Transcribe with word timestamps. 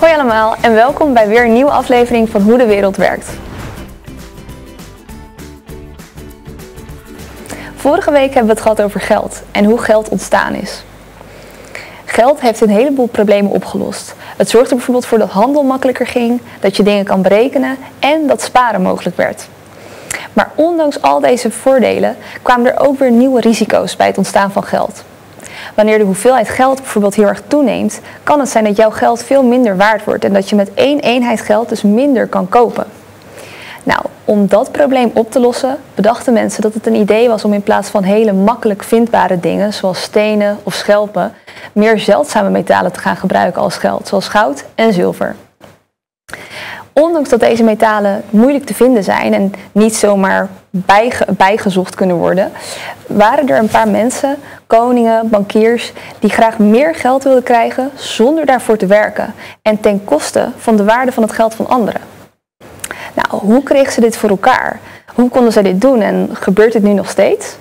Hoi 0.00 0.12
allemaal 0.12 0.54
en 0.60 0.74
welkom 0.74 1.12
bij 1.12 1.28
weer 1.28 1.44
een 1.44 1.52
nieuwe 1.52 1.70
aflevering 1.70 2.28
van 2.28 2.42
Hoe 2.42 2.58
de 2.58 2.66
Wereld 2.66 2.96
Werkt. 2.96 3.28
Vorige 7.76 8.10
week 8.10 8.34
hebben 8.34 8.44
we 8.44 8.50
het 8.50 8.60
gehad 8.60 8.82
over 8.82 9.00
geld 9.00 9.42
en 9.52 9.64
hoe 9.64 9.78
geld 9.78 10.08
ontstaan 10.08 10.54
is. 10.54 10.82
Geld 12.04 12.40
heeft 12.40 12.60
een 12.60 12.68
heleboel 12.68 13.06
problemen 13.06 13.50
opgelost. 13.50 14.14
Het 14.36 14.48
zorgde 14.48 14.74
bijvoorbeeld 14.74 15.06
voor 15.06 15.18
dat 15.18 15.30
handel 15.30 15.62
makkelijker 15.62 16.06
ging, 16.06 16.40
dat 16.60 16.76
je 16.76 16.82
dingen 16.82 17.04
kan 17.04 17.22
berekenen 17.22 17.76
en 17.98 18.26
dat 18.26 18.42
sparen 18.42 18.82
mogelijk 18.82 19.16
werd. 19.16 19.48
Maar 20.32 20.50
ondanks 20.54 21.02
al 21.02 21.20
deze 21.20 21.50
voordelen 21.50 22.16
kwamen 22.42 22.72
er 22.72 22.86
ook 22.86 22.98
weer 22.98 23.10
nieuwe 23.10 23.40
risico's 23.40 23.96
bij 23.96 24.06
het 24.06 24.18
ontstaan 24.18 24.52
van 24.52 24.64
geld. 24.64 25.04
Wanneer 25.74 25.98
de 25.98 26.04
hoeveelheid 26.04 26.48
geld 26.48 26.76
bijvoorbeeld 26.76 27.14
heel 27.14 27.26
erg 27.26 27.42
toeneemt, 27.46 28.00
kan 28.22 28.40
het 28.40 28.48
zijn 28.48 28.64
dat 28.64 28.76
jouw 28.76 28.90
geld 28.90 29.22
veel 29.24 29.42
minder 29.42 29.76
waard 29.76 30.04
wordt 30.04 30.24
en 30.24 30.32
dat 30.32 30.48
je 30.48 30.56
met 30.56 30.74
één 30.74 31.00
eenheid 31.00 31.40
geld 31.40 31.68
dus 31.68 31.82
minder 31.82 32.26
kan 32.26 32.48
kopen. 32.48 32.86
Nou, 33.82 34.00
om 34.24 34.46
dat 34.46 34.72
probleem 34.72 35.10
op 35.14 35.30
te 35.30 35.40
lossen, 35.40 35.78
bedachten 35.94 36.32
mensen 36.32 36.62
dat 36.62 36.74
het 36.74 36.86
een 36.86 36.94
idee 36.94 37.28
was 37.28 37.44
om 37.44 37.52
in 37.52 37.62
plaats 37.62 37.88
van 37.88 38.02
hele 38.02 38.32
makkelijk 38.32 38.82
vindbare 38.82 39.40
dingen, 39.40 39.72
zoals 39.72 40.02
stenen 40.02 40.58
of 40.62 40.74
schelpen, 40.74 41.32
meer 41.72 41.98
zeldzame 41.98 42.50
metalen 42.50 42.92
te 42.92 43.00
gaan 43.00 43.16
gebruiken 43.16 43.62
als 43.62 43.76
geld, 43.76 44.08
zoals 44.08 44.28
goud 44.28 44.64
en 44.74 44.92
zilver. 44.92 45.36
Ondanks 46.92 47.28
dat 47.28 47.40
deze 47.40 47.62
metalen 47.62 48.22
moeilijk 48.30 48.64
te 48.66 48.74
vinden 48.74 49.04
zijn 49.04 49.34
en 49.34 49.52
niet 49.72 49.96
zomaar 49.96 50.48
bijge 50.70 51.26
bijgezocht 51.36 51.94
kunnen 51.94 52.16
worden, 52.16 52.52
waren 53.06 53.48
er 53.48 53.58
een 53.58 53.68
paar 53.68 53.88
mensen, 53.88 54.36
koningen, 54.66 55.28
bankiers, 55.28 55.92
die 56.18 56.30
graag 56.30 56.58
meer 56.58 56.94
geld 56.94 57.24
wilden 57.24 57.42
krijgen 57.42 57.90
zonder 57.94 58.46
daarvoor 58.46 58.76
te 58.76 58.86
werken 58.86 59.34
en 59.62 59.80
ten 59.80 60.04
koste 60.04 60.48
van 60.56 60.76
de 60.76 60.84
waarde 60.84 61.12
van 61.12 61.22
het 61.22 61.32
geld 61.32 61.54
van 61.54 61.68
anderen. 61.68 62.00
Nou, 63.14 63.42
hoe 63.42 63.62
kregen 63.62 63.92
ze 63.92 64.00
dit 64.00 64.16
voor 64.16 64.30
elkaar? 64.30 64.80
Hoe 65.14 65.28
konden 65.28 65.52
ze 65.52 65.62
dit 65.62 65.80
doen 65.80 66.00
en 66.00 66.28
gebeurt 66.32 66.72
dit 66.72 66.82
nu 66.82 66.92
nog 66.92 67.10
steeds? 67.10 67.56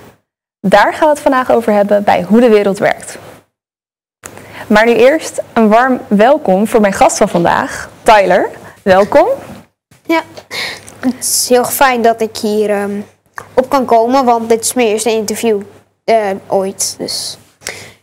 Daar 0.61 0.93
gaan 0.93 1.07
we 1.07 1.13
het 1.13 1.19
vandaag 1.19 1.51
over 1.51 1.73
hebben 1.73 2.03
bij 2.03 2.25
Hoe 2.27 2.41
de 2.41 2.49
Wereld 2.49 2.79
Werkt. 2.79 3.17
Maar 4.67 4.85
nu 4.85 4.93
eerst 4.93 5.41
een 5.53 5.69
warm 5.69 5.99
welkom 6.07 6.67
voor 6.67 6.81
mijn 6.81 6.93
gast 6.93 7.17
van 7.17 7.29
vandaag, 7.29 7.89
Tyler. 8.03 8.49
Welkom. 8.89 9.27
Ja, 10.05 10.21
het 10.99 11.13
is 11.19 11.49
heel 11.49 11.63
fijn 11.63 12.01
dat 12.01 12.21
ik 12.21 12.37
hier 12.37 12.69
ehm, 12.69 13.01
op 13.53 13.69
kan 13.69 13.85
komen, 13.85 14.25
want 14.25 14.49
dit 14.49 14.63
is 14.63 14.73
mijn 14.73 14.87
eerste 14.87 15.09
interview 15.09 15.61
uh, 16.05 16.15
ooit. 16.47 16.95
Dus 16.97 17.37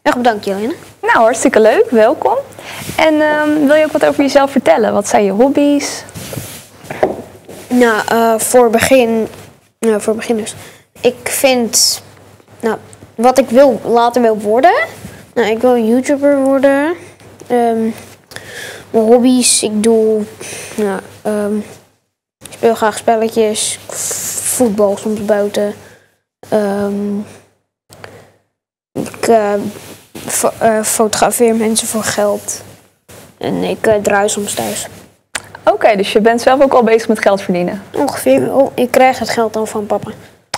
erg 0.02 0.16
bedankt, 0.16 0.44
Jelena. 0.44 0.72
Nou, 1.02 1.18
hartstikke 1.18 1.60
leuk. 1.60 1.90
Welkom. 1.90 2.36
En 2.96 3.20
ehm, 3.20 3.66
wil 3.66 3.74
je 3.74 3.84
ook 3.84 3.92
wat 3.92 4.06
over 4.06 4.22
jezelf 4.22 4.50
vertellen? 4.50 4.92
Wat 4.92 5.08
zijn 5.08 5.24
je 5.24 5.30
hobby's? 5.30 6.04
Nou, 7.68 8.02
uh, 8.12 8.38
voor, 8.38 8.70
begin, 8.70 9.28
nou, 9.78 10.00
voor 10.00 10.14
beginners. 10.14 10.54
Ik 11.00 11.18
vind, 11.22 12.02
nou, 12.60 12.76
wat 13.14 13.38
ik 13.38 13.48
wil, 13.48 13.80
later 13.84 14.22
wil 14.22 14.38
worden. 14.38 14.74
Nou, 15.34 15.48
ik 15.48 15.58
wil 15.58 15.78
YouTuber 15.78 16.38
worden. 16.38 16.94
Um, 17.50 17.94
mijn 18.90 19.04
hobby's, 19.04 19.62
ik 19.62 19.82
doe, 19.82 20.22
nou, 20.76 21.00
um, 21.24 21.64
ik 22.38 22.52
speel 22.52 22.74
graag 22.74 22.96
spelletjes, 22.96 23.78
voetbal 24.56 24.96
soms 24.96 25.24
buiten. 25.24 25.74
Um, 26.52 27.26
ik 28.92 29.28
uh, 29.28 29.52
fo 30.26 30.50
uh, 30.62 30.82
fotografeer 30.82 31.54
mensen 31.54 31.88
voor 31.88 32.02
geld. 32.02 32.62
En 33.38 33.62
ik 33.62 33.86
uh, 33.86 33.94
draai 33.94 34.28
soms 34.28 34.54
thuis. 34.54 34.86
Oké, 35.64 35.74
okay, 35.74 35.96
dus 35.96 36.12
je 36.12 36.20
bent 36.20 36.40
zelf 36.40 36.62
ook 36.62 36.72
al 36.72 36.82
bezig 36.82 37.08
met 37.08 37.20
geld 37.20 37.42
verdienen? 37.42 37.82
Ongeveer. 37.94 38.54
Oh, 38.54 38.70
ik 38.74 38.90
krijg 38.90 39.18
het 39.18 39.28
geld 39.28 39.52
dan 39.52 39.66
van 39.66 39.86
papa. 39.86 40.10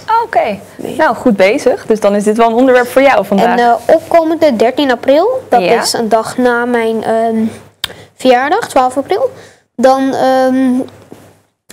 Oké, 0.03 0.23
okay. 0.25 0.61
nee. 0.77 0.97
nou 0.97 1.15
goed 1.15 1.37
bezig. 1.37 1.87
Dus 1.87 2.01
dan 2.01 2.15
is 2.15 2.25
dit 2.25 2.37
wel 2.37 2.49
een 2.49 2.55
onderwerp 2.55 2.89
voor 2.89 3.03
jou 3.03 3.27
vandaag. 3.27 3.59
En 3.59 3.77
opkomende 3.95 4.57
13 4.57 4.91
april, 4.91 5.43
dat 5.49 5.63
ja. 5.63 5.83
is 5.83 5.93
een 5.93 6.09
dag 6.09 6.37
na 6.37 6.65
mijn 6.65 7.11
um, 7.11 7.51
verjaardag, 8.19 8.69
12 8.69 8.97
april. 8.97 9.31
Dan 9.77 10.15
um, 10.15 10.85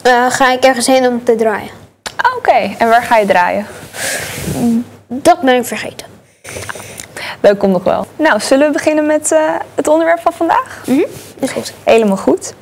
uh, 0.07 0.25
ga 0.29 0.51
ik 0.51 0.63
ergens 0.63 0.87
heen 0.87 1.07
om 1.07 1.23
te 1.23 1.35
draaien. 1.35 1.71
Oké, 2.17 2.37
okay. 2.37 2.75
en 2.77 2.89
waar 2.89 3.03
ga 3.03 3.17
je 3.17 3.25
draaien? 3.25 3.65
Dat 5.07 5.41
ben 5.41 5.55
ik 5.55 5.65
vergeten. 5.65 6.07
Leuk 7.41 7.59
komt 7.59 7.71
nog 7.71 7.83
wel. 7.83 8.05
Nou, 8.15 8.39
zullen 8.39 8.67
we 8.67 8.73
beginnen 8.73 9.05
met 9.05 9.31
uh, 9.31 9.39
het 9.75 9.87
onderwerp 9.87 10.19
van 10.19 10.33
vandaag? 10.33 10.83
Mm 10.85 10.95
-hmm. 10.95 11.05
Is 11.39 11.51
goed. 11.51 11.73
Helemaal 11.83 12.17
goed. 12.17 12.53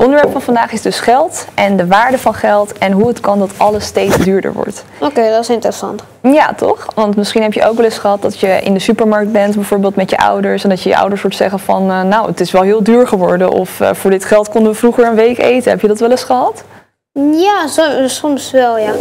Het 0.00 0.08
onderwerp 0.08 0.32
van 0.32 0.42
vandaag 0.42 0.72
is 0.72 0.82
dus 0.82 1.00
geld 1.00 1.46
en 1.54 1.76
de 1.76 1.86
waarde 1.86 2.18
van 2.18 2.34
geld 2.34 2.78
en 2.78 2.92
hoe 2.92 3.08
het 3.08 3.20
kan 3.20 3.38
dat 3.38 3.50
alles 3.56 3.84
steeds 3.84 4.16
duurder 4.16 4.52
wordt. 4.52 4.84
Oké, 4.94 5.04
okay, 5.04 5.30
dat 5.30 5.42
is 5.42 5.48
interessant. 5.48 6.02
Ja, 6.22 6.54
toch? 6.54 6.86
Want 6.94 7.16
misschien 7.16 7.42
heb 7.42 7.52
je 7.52 7.66
ook 7.66 7.76
wel 7.76 7.84
eens 7.84 7.98
gehad 7.98 8.22
dat 8.22 8.38
je 8.38 8.60
in 8.62 8.74
de 8.74 8.78
supermarkt 8.78 9.32
bent, 9.32 9.54
bijvoorbeeld 9.54 9.96
met 9.96 10.10
je 10.10 10.18
ouders, 10.18 10.62
en 10.62 10.68
dat 10.68 10.82
je 10.82 10.88
je 10.88 10.96
ouders 10.96 11.22
hoort 11.22 11.34
zeggen 11.34 11.58
van, 11.58 11.90
uh, 11.90 12.02
nou, 12.02 12.26
het 12.26 12.40
is 12.40 12.50
wel 12.50 12.62
heel 12.62 12.82
duur 12.82 13.08
geworden, 13.08 13.50
of 13.50 13.80
uh, 13.80 13.88
voor 13.92 14.10
dit 14.10 14.24
geld 14.24 14.48
konden 14.48 14.72
we 14.72 14.78
vroeger 14.78 15.06
een 15.06 15.14
week 15.14 15.38
eten. 15.38 15.70
Heb 15.70 15.80
je 15.80 15.88
dat 15.88 16.00
wel 16.00 16.10
eens 16.10 16.24
gehad? 16.24 16.64
Ja, 17.12 17.66
soms 18.06 18.50
wel, 18.50 18.78
ja. 18.78 18.92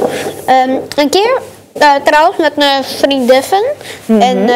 Um, 0.68 0.80
een 0.96 1.10
keer, 1.10 1.42
uh, 1.82 1.94
trouwens, 2.04 2.38
met 2.38 2.56
mijn 2.56 2.84
vriend 2.84 3.28
Devin 3.28 3.64
mm 4.06 4.22
-hmm. 4.22 4.22
en 4.22 4.50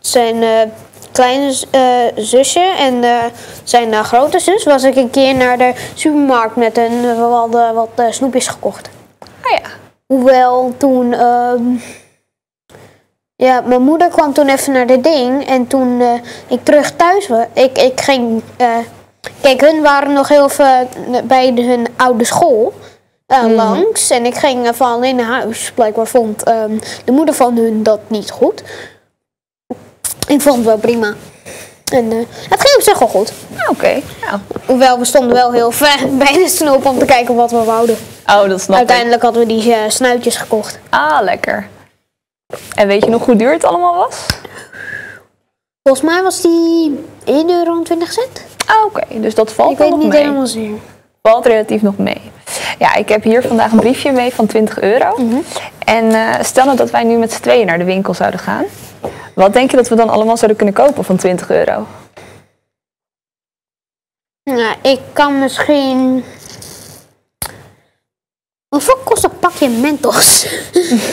zijn 0.00 0.44
kleine 1.14 1.54
uh, 1.72 2.24
zusje 2.24 2.74
en 2.78 2.94
uh, 2.94 3.24
zijn 3.64 3.88
uh, 3.88 4.00
grote 4.00 4.38
zus 4.38 4.64
was 4.64 4.82
ik 4.82 4.96
een 4.96 5.10
keer 5.10 5.34
naar 5.34 5.58
de 5.58 5.72
supermarkt 5.94 6.56
met 6.56 6.78
een 6.78 7.00
we 7.00 7.22
hadden 7.22 7.74
wat 7.74 8.02
snoepjes 8.10 8.46
gekocht. 8.46 8.88
Ah 9.18 9.50
ja. 9.50 9.70
Hoewel 10.06 10.74
toen 10.76 11.20
um, 11.22 11.82
ja, 13.36 13.60
mijn 13.60 13.82
moeder 13.82 14.08
kwam 14.08 14.32
toen 14.32 14.48
even 14.48 14.72
naar 14.72 14.86
de 14.86 15.00
ding 15.00 15.46
en 15.46 15.66
toen 15.66 16.02
ik 16.48 16.64
terug 16.64 16.96
thuis 16.96 17.28
was, 17.28 17.44
ik, 17.52 17.78
ik 17.78 18.00
ging 18.00 18.42
kijk 19.40 19.60
hun 19.60 19.82
waren 19.82 20.12
nog 20.12 20.28
heel 20.28 20.48
veel 20.48 20.88
bij 21.24 21.54
de, 21.54 21.62
hun 21.62 21.86
oude 21.96 22.24
school. 22.24 22.72
Uh, 23.28 23.44
mm. 23.44 23.52
langs 23.52 24.10
en 24.10 24.26
ik 24.26 24.34
ging 24.34 24.76
van 24.76 25.00
naar 25.00 25.26
huis. 25.26 25.72
Blijkbaar 25.74 26.06
vond 26.06 26.48
um, 26.48 26.80
de 27.04 27.12
moeder 27.12 27.34
van 27.34 27.56
hun 27.56 27.82
dat 27.82 28.00
niet 28.06 28.30
goed. 28.30 28.62
Ik 30.28 30.40
vond 30.40 30.56
het 30.56 30.64
wel 30.64 30.78
prima. 30.78 31.14
En 31.92 32.04
uh, 32.04 32.24
het 32.48 32.60
ging 32.60 32.76
op 32.76 32.82
zich 32.82 32.98
wel 32.98 33.08
goed. 33.08 33.32
Oké. 33.52 33.70
Okay. 33.70 34.02
Nou. 34.20 34.40
Hoewel, 34.66 34.98
we 34.98 35.04
stonden 35.04 35.32
wel 35.32 35.52
heel 35.52 35.70
ver 35.70 35.98
bij 36.18 36.32
de 36.32 36.48
snoep 36.48 36.86
om 36.86 36.98
te 36.98 37.04
kijken 37.04 37.34
wat 37.34 37.50
we 37.50 37.64
wouden. 37.64 37.96
Oh, 38.26 38.48
dat 38.48 38.60
snap 38.60 38.76
Uiteindelijk 38.76 39.16
ik. 39.16 39.22
hadden 39.22 39.46
we 39.46 39.48
die 39.48 39.68
uh, 39.68 39.76
snuitjes 39.88 40.36
gekocht. 40.36 40.78
Ah, 40.90 41.18
lekker. 41.22 41.68
En 42.74 42.86
weet 42.86 43.04
je 43.04 43.10
nog 43.10 43.24
hoe 43.24 43.36
duur 43.36 43.52
het 43.52 43.64
allemaal 43.64 43.94
was? 43.94 44.26
Volgens 45.82 46.06
mij 46.06 46.22
was 46.22 46.40
die 46.40 46.90
1,20 47.24 47.32
euro. 47.46 47.82
Ah, 48.66 48.84
oké. 48.84 49.00
Okay. 49.00 49.20
Dus 49.20 49.34
dat 49.34 49.52
valt 49.52 49.72
ik 49.72 49.78
weet 49.78 49.90
nog 49.90 49.98
niet 49.98 50.08
mee. 50.08 50.20
helemaal 50.20 50.46
zeker. 50.46 50.78
Valt 51.22 51.46
relatief 51.46 51.82
nog 51.82 51.98
mee. 51.98 52.20
Ja, 52.78 52.94
ik 52.94 53.08
heb 53.08 53.22
hier 53.22 53.42
vandaag 53.42 53.72
een 53.72 53.78
briefje 53.78 54.12
mee 54.12 54.34
van 54.34 54.46
20 54.46 54.80
euro. 54.80 55.14
Mm 55.16 55.30
-hmm. 55.30 55.44
En 55.84 56.04
uh, 56.04 56.34
stel 56.42 56.64
nou 56.64 56.76
dat 56.76 56.90
wij 56.90 57.04
nu 57.04 57.16
met 57.16 57.32
z'n 57.32 57.40
tweeën 57.40 57.66
naar 57.66 57.78
de 57.78 57.84
winkel 57.84 58.14
zouden 58.14 58.40
gaan. 58.40 58.64
Wat 59.34 59.52
denk 59.52 59.70
je 59.70 59.76
dat 59.76 59.88
we 59.88 59.94
dan 59.94 60.08
allemaal 60.08 60.36
zouden 60.36 60.56
kunnen 60.56 60.74
kopen 60.74 61.04
van 61.04 61.16
20 61.16 61.50
euro? 61.50 61.86
Nou, 64.44 64.74
ik 64.82 65.00
kan 65.12 65.38
misschien. 65.38 66.24
Hoeveel 68.68 68.96
kost 69.04 69.24
een 69.24 69.38
pakje 69.38 69.68
Mentos? 69.68 70.46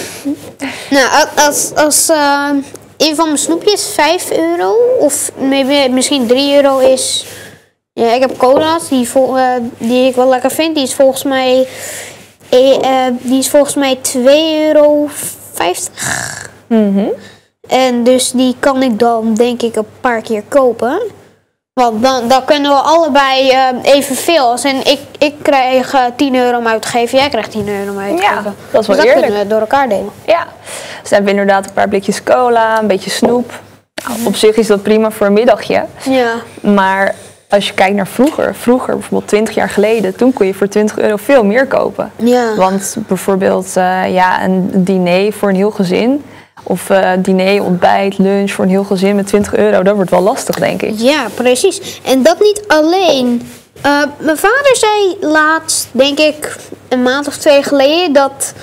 nou, 0.90 1.28
als, 1.35 1.75
als 1.75 2.09
uh, 2.09 2.50
een 2.97 3.16
van 3.16 3.25
mijn 3.25 3.38
snoepjes 3.38 3.90
5 3.94 4.31
euro 4.31 4.74
of 5.00 5.31
maybe, 5.38 5.94
misschien 5.94 6.28
3 6.28 6.56
euro 6.56 6.80
is. 6.80 7.25
Ja, 7.94 8.13
ik 8.13 8.22
heb 8.22 8.38
cola's 8.38 8.88
die, 8.89 9.10
uh, 9.16 9.54
die 9.77 10.07
ik 10.07 10.16
wel 10.16 10.30
lekker 10.30 10.51
vind. 10.51 10.75
Die 10.75 10.83
is 10.83 10.94
volgens 10.94 11.24
mij, 11.24 11.68
uh, 12.51 13.07
die 13.21 13.39
is 13.39 13.50
volgens 13.50 13.75
mij 13.75 14.00
2,50 14.18 14.24
euro. 14.24 15.10
Mm 16.68 16.95
-hmm. 16.95 17.12
En 17.68 18.04
dus 18.04 18.31
die 18.31 18.56
kan 18.60 18.84
ik 18.84 19.00
dan 19.00 19.34
denk 19.34 19.62
ik 19.62 19.75
een 19.75 19.86
paar 20.02 20.22
keer 20.22 20.44
kopen. 20.48 21.02
Want 21.74 22.04
dan, 22.04 22.28
dan 22.28 22.46
kunnen 22.46 22.72
we 22.72 22.78
allebei 22.78 23.52
uh, 23.52 23.68
evenveel. 23.81 24.58
En 24.63 24.75
ik, 24.75 25.00
ik 25.18 25.34
krijg 25.42 25.94
uh, 25.94 26.06
10 26.16 26.36
euro 26.36 26.58
om 26.58 26.68
uit 26.68 26.81
te 26.81 26.88
geven, 26.88 27.18
jij 27.18 27.30
krijgt 27.30 27.52
10 27.52 27.69
euro 27.69 27.92
om 27.92 28.00
uit 28.00 28.18
te 28.18 28.24
ja, 28.24 28.36
geven. 28.36 28.56
dat 28.72 28.81
is 28.81 28.88
wel 28.88 28.96
dus 28.96 29.06
eerlijk. 29.06 29.13
dat 29.13 29.24
kunnen 29.24 29.42
we 29.42 29.48
door 29.48 29.60
elkaar 29.60 29.90
delen. 29.90 30.12
Ja, 30.25 30.44
dus 31.02 31.10
dan 31.10 31.13
hebben 31.13 31.24
we 31.34 31.40
inderdaad 31.40 31.66
een 31.66 31.74
paar 31.74 31.88
blikjes 31.88 32.24
cola, 32.24 32.80
een 32.80 32.88
beetje 32.88 33.10
snoep. 33.10 33.60
Nou, 34.07 34.25
op 34.25 34.36
zich 34.36 34.56
is 34.56 34.68
dat 34.68 34.84
prima 34.84 35.12
voor 35.12 35.28
een 35.28 35.34
middagje. 35.34 35.86
Ja. 36.10 36.34
Maar 36.62 37.16
als 37.50 37.68
je 37.68 37.74
kijkt 37.74 37.96
naar 37.96 38.07
vroeger, 38.07 38.56
vroeger 38.56 38.94
bijvoorbeeld 38.94 39.28
20 39.28 39.56
jaar 39.56 39.69
geleden, 39.69 40.16
toen 40.16 40.34
kon 40.34 40.46
je 40.46 40.54
voor 40.54 40.68
20 40.68 41.00
euro 41.00 41.16
veel 41.16 41.44
meer 41.44 41.68
kopen. 41.68 42.12
Ja. 42.16 42.56
Want 42.56 42.96
bijvoorbeeld 43.07 43.78
uh, 43.78 44.14
ja, 44.14 44.44
een 44.44 44.69
diner 44.74 45.34
voor 45.34 45.50
een 45.50 45.56
heel 45.56 45.72
gezin 45.72 46.24
Of 46.63 46.90
eh, 46.90 47.10
diner, 47.18 47.63
ontbijt, 47.63 48.18
lunch 48.18 48.52
voor 48.52 48.63
een 48.63 48.69
heel 48.69 48.84
gezin 48.84 49.16
met 49.16 49.28
20 49.28 49.56
euro. 49.56 49.84
Dat 49.84 49.96
wordt 49.96 50.10
wel 50.10 50.22
lastig, 50.22 50.56
denk 50.56 50.81
ik. 50.81 50.94
Ja, 50.98 51.25
precies. 51.34 52.00
En 52.04 52.24
dat 52.24 52.40
niet 52.40 52.62
alleen. 52.68 53.52
Eh, 53.81 54.02
mijn 54.18 54.38
vader 54.38 54.75
zei 54.75 55.31
laatst, 55.31 55.88
denk 55.92 56.19
ik, 56.19 56.56
een 56.90 57.02
maand 57.02 57.28
of 57.28 57.38
twee 57.38 57.63
geleden, 57.63 58.13
dat 58.13 58.54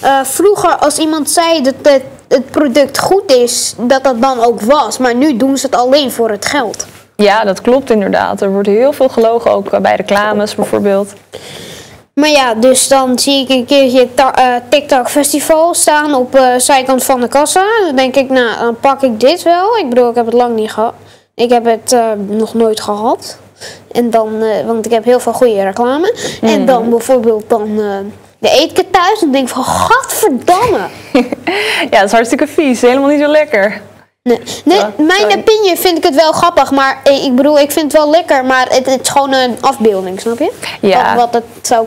eh, 0.00 0.20
vroeger 0.24 0.76
als 0.76 0.98
iemand 0.98 1.30
zei 1.30 1.62
dat 1.62 1.74
het, 1.82 2.02
het 2.28 2.50
product 2.50 2.98
goed 2.98 3.32
is, 3.32 3.74
dat 3.78 4.04
dat 4.04 4.22
dan 4.22 4.44
ook 4.44 4.60
was. 4.60 4.98
Maar 4.98 5.14
nu 5.14 5.36
doen 5.36 5.56
ze 5.56 5.66
het 5.66 5.74
alleen 5.74 6.10
voor 6.10 6.30
het 6.30 6.46
geld. 6.46 6.86
Ja, 7.16 7.44
dat 7.44 7.60
klopt 7.60 7.90
inderdaad. 7.90 8.40
Er 8.40 8.50
wordt 8.50 8.68
heel 8.68 8.92
veel 8.92 9.08
gelogen, 9.08 9.50
ook 9.50 9.80
bij 9.80 9.96
reclames 9.96 10.54
bijvoorbeeld. 10.54 11.12
Maar 12.14 12.28
ja, 12.28 12.54
dus 12.54 12.88
dan 12.88 13.18
zie 13.18 13.42
ik 13.42 13.48
een 13.48 13.64
keertje 13.64 14.08
eh, 14.16 14.54
TikTok 14.68 15.10
Festival 15.10 15.74
staan 15.74 16.14
op 16.14 16.32
de 16.32 16.54
zijkant 16.58 17.04
van 17.04 17.20
de 17.20 17.28
kassa. 17.28 17.64
Dan 17.86 17.96
denk 17.96 18.16
ik, 18.16 18.30
nou, 18.30 18.58
dan 18.58 18.76
pak 18.80 19.02
ik 19.02 19.20
dit 19.20 19.42
wel. 19.42 19.76
Ik 19.76 19.88
bedoel, 19.88 20.08
ik 20.08 20.14
heb 20.14 20.24
het 20.24 20.34
lang 20.34 20.54
niet 20.54 20.72
gehad. 20.72 20.94
Ik 21.34 21.50
heb 21.50 21.64
het 21.64 21.92
eh, 21.92 22.12
nog 22.26 22.54
nooit 22.54 22.80
gehad. 22.80 23.38
En 23.92 24.10
dan, 24.10 24.42
eh, 24.42 24.66
want 24.66 24.86
ik 24.86 24.92
heb 24.92 25.04
heel 25.04 25.20
veel 25.20 25.32
goede 25.32 25.62
reclame. 25.62 26.14
En 26.40 26.66
dan 26.66 26.90
bijvoorbeeld 26.90 27.48
dan 27.48 27.62
eh, 27.62 27.98
de 28.38 28.50
eetke 28.50 28.90
thuis. 28.90 29.22
En 29.22 29.32
denk 29.32 29.48
ik 29.48 29.54
van, 29.54 29.64
gadverdamme. 29.88 30.88
Ja, 31.90 31.98
dat 31.98 32.04
is 32.04 32.12
hartstikke 32.12 32.46
vies. 32.46 32.80
Helemaal 32.80 33.08
niet 33.08 33.20
zo 33.20 33.30
lekker. 33.30 33.80
Nee, 34.28 34.40
nee 34.64 34.78
Ja, 34.78 34.92
mijn 34.96 35.20
sorry. 35.20 35.36
opinie 35.38 35.76
vind 35.76 35.96
ik 35.96 36.02
het 36.04 36.14
wel 36.14 36.32
grappig. 36.32 36.70
Maar 36.70 37.00
eh, 37.04 37.24
ik 37.24 37.34
bedoel, 37.34 37.58
ik 37.58 37.70
vind 37.70 37.92
het 37.92 38.00
wel 38.02 38.10
lekker. 38.10 38.44
Maar 38.44 38.66
het, 38.68 38.86
het 38.86 39.00
is 39.00 39.08
gewoon 39.08 39.32
een 39.32 39.56
afbeelding, 39.60 40.20
snap 40.20 40.38
je? 40.38 40.52
Ja. 40.80 41.14
Wat, 41.14 41.32
wat 41.32 41.42
het 41.54 41.66
zou 41.66 41.86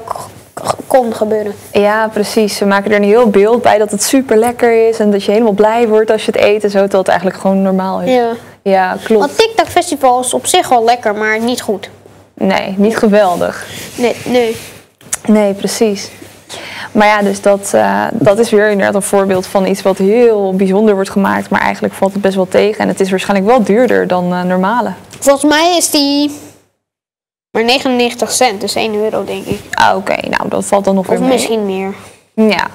kon 0.87 1.13
gebeuren. 1.13 1.53
Ja, 1.71 2.07
precies. 2.07 2.55
Ze 2.57 2.65
maken 2.65 2.91
er 2.91 2.97
een 2.97 3.03
heel 3.03 3.29
beeld 3.29 3.61
bij 3.61 3.77
dat 3.77 3.91
het 3.91 4.03
super 4.03 4.37
lekker 4.37 4.87
is. 4.87 4.99
En 4.99 5.11
dat 5.11 5.23
je 5.23 5.31
helemaal 5.31 5.53
blij 5.53 5.87
wordt 5.87 6.11
als 6.11 6.25
je 6.25 6.31
het 6.31 6.41
eet 6.41 6.63
en 6.63 6.69
zo. 6.69 6.79
Terwijl 6.79 6.99
het 6.99 7.07
eigenlijk 7.07 7.39
gewoon 7.39 7.61
normaal 7.61 8.01
is. 8.01 8.13
Ja. 8.13 8.29
Ja, 8.61 8.97
klopt. 9.03 9.25
Want 9.25 9.37
TikTok 9.37 9.67
Festival 9.67 10.19
is 10.19 10.33
op 10.33 10.45
zich 10.45 10.69
wel 10.69 10.83
lekker, 10.83 11.15
maar 11.15 11.39
niet 11.39 11.61
goed. 11.61 11.89
Nee, 12.33 12.73
niet 12.77 12.97
geweldig. 12.97 13.65
Nee, 13.95 14.15
nee. 14.25 14.57
Nee, 15.25 15.53
precies. 15.53 16.09
Maar 16.91 17.07
ja, 17.07 17.21
dus 17.21 17.41
dat, 17.41 17.71
eh, 17.73 18.03
dat 18.13 18.39
is 18.39 18.49
weer 18.49 18.69
inderdaad 18.69 18.95
een 18.95 19.01
voorbeeld 19.01 19.47
van 19.47 19.65
iets 19.65 19.81
wat 19.81 19.97
heel 19.97 20.53
bijzonder 20.55 20.93
wordt 20.95 21.09
gemaakt. 21.09 21.49
Maar 21.49 21.61
eigenlijk 21.61 21.93
valt 21.93 22.13
het 22.13 22.21
best 22.21 22.35
wel 22.35 22.47
tegen. 22.47 22.79
En 22.79 22.87
het 22.87 22.99
is 22.99 23.09
waarschijnlijk 23.09 23.49
wel 23.49 23.63
duurder 23.63 24.07
dan 24.07 24.33
eh, 24.33 24.41
normale. 24.43 24.91
Volgens 25.19 25.51
mij 25.51 25.77
is 25.77 25.91
die 25.91 26.31
maar 27.51 27.63
99 27.63 28.31
cent, 28.31 28.61
dus 28.61 28.75
1 28.75 28.95
euro 28.95 29.23
denk 29.23 29.45
ik. 29.45 29.59
Ah, 29.71 29.95
oké. 29.95 30.15
Nou, 30.29 30.49
dat 30.49 30.65
valt 30.65 30.85
dan 30.85 30.95
nog 30.95 31.03
Of 31.03 31.09
weer 31.09 31.19
mee. 31.19 31.29
misschien 31.29 31.65
meer. 31.65 31.93
Ja. 32.33 32.67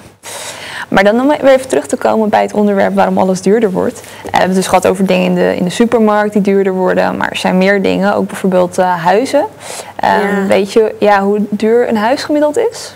Maar 0.88 1.04
dan 1.04 1.20
om 1.20 1.28
weer 1.28 1.44
even 1.44 1.68
terug 1.68 1.86
te 1.86 1.96
komen 1.96 2.28
bij 2.28 2.42
het 2.42 2.52
onderwerp 2.52 2.94
waarom 2.94 3.18
alles 3.18 3.42
duurder 3.42 3.70
wordt. 3.70 4.00
Eh, 4.00 4.06
we 4.22 4.28
hebben 4.30 4.48
het 4.48 4.54
dus 4.54 4.66
gehad 4.66 4.86
over 4.86 5.06
dingen 5.06 5.24
in 5.24 5.34
de, 5.34 5.56
in 5.56 5.64
de 5.64 5.70
supermarkt 5.70 6.32
die 6.32 6.42
duurder 6.42 6.72
worden. 6.72 7.16
Maar 7.16 7.30
er 7.30 7.36
zijn 7.36 7.58
meer 7.58 7.82
dingen, 7.82 8.14
ook 8.14 8.26
bijvoorbeeld 8.26 8.76
huizen. 8.76 9.46
Ja. 10.00 10.46
Weet 10.46 10.72
je 10.72 10.94
ja, 10.98 11.22
hoe 11.22 11.38
duur 11.50 11.88
een 11.88 11.96
huis 11.96 12.24
gemiddeld 12.24 12.56
is? 12.56 12.94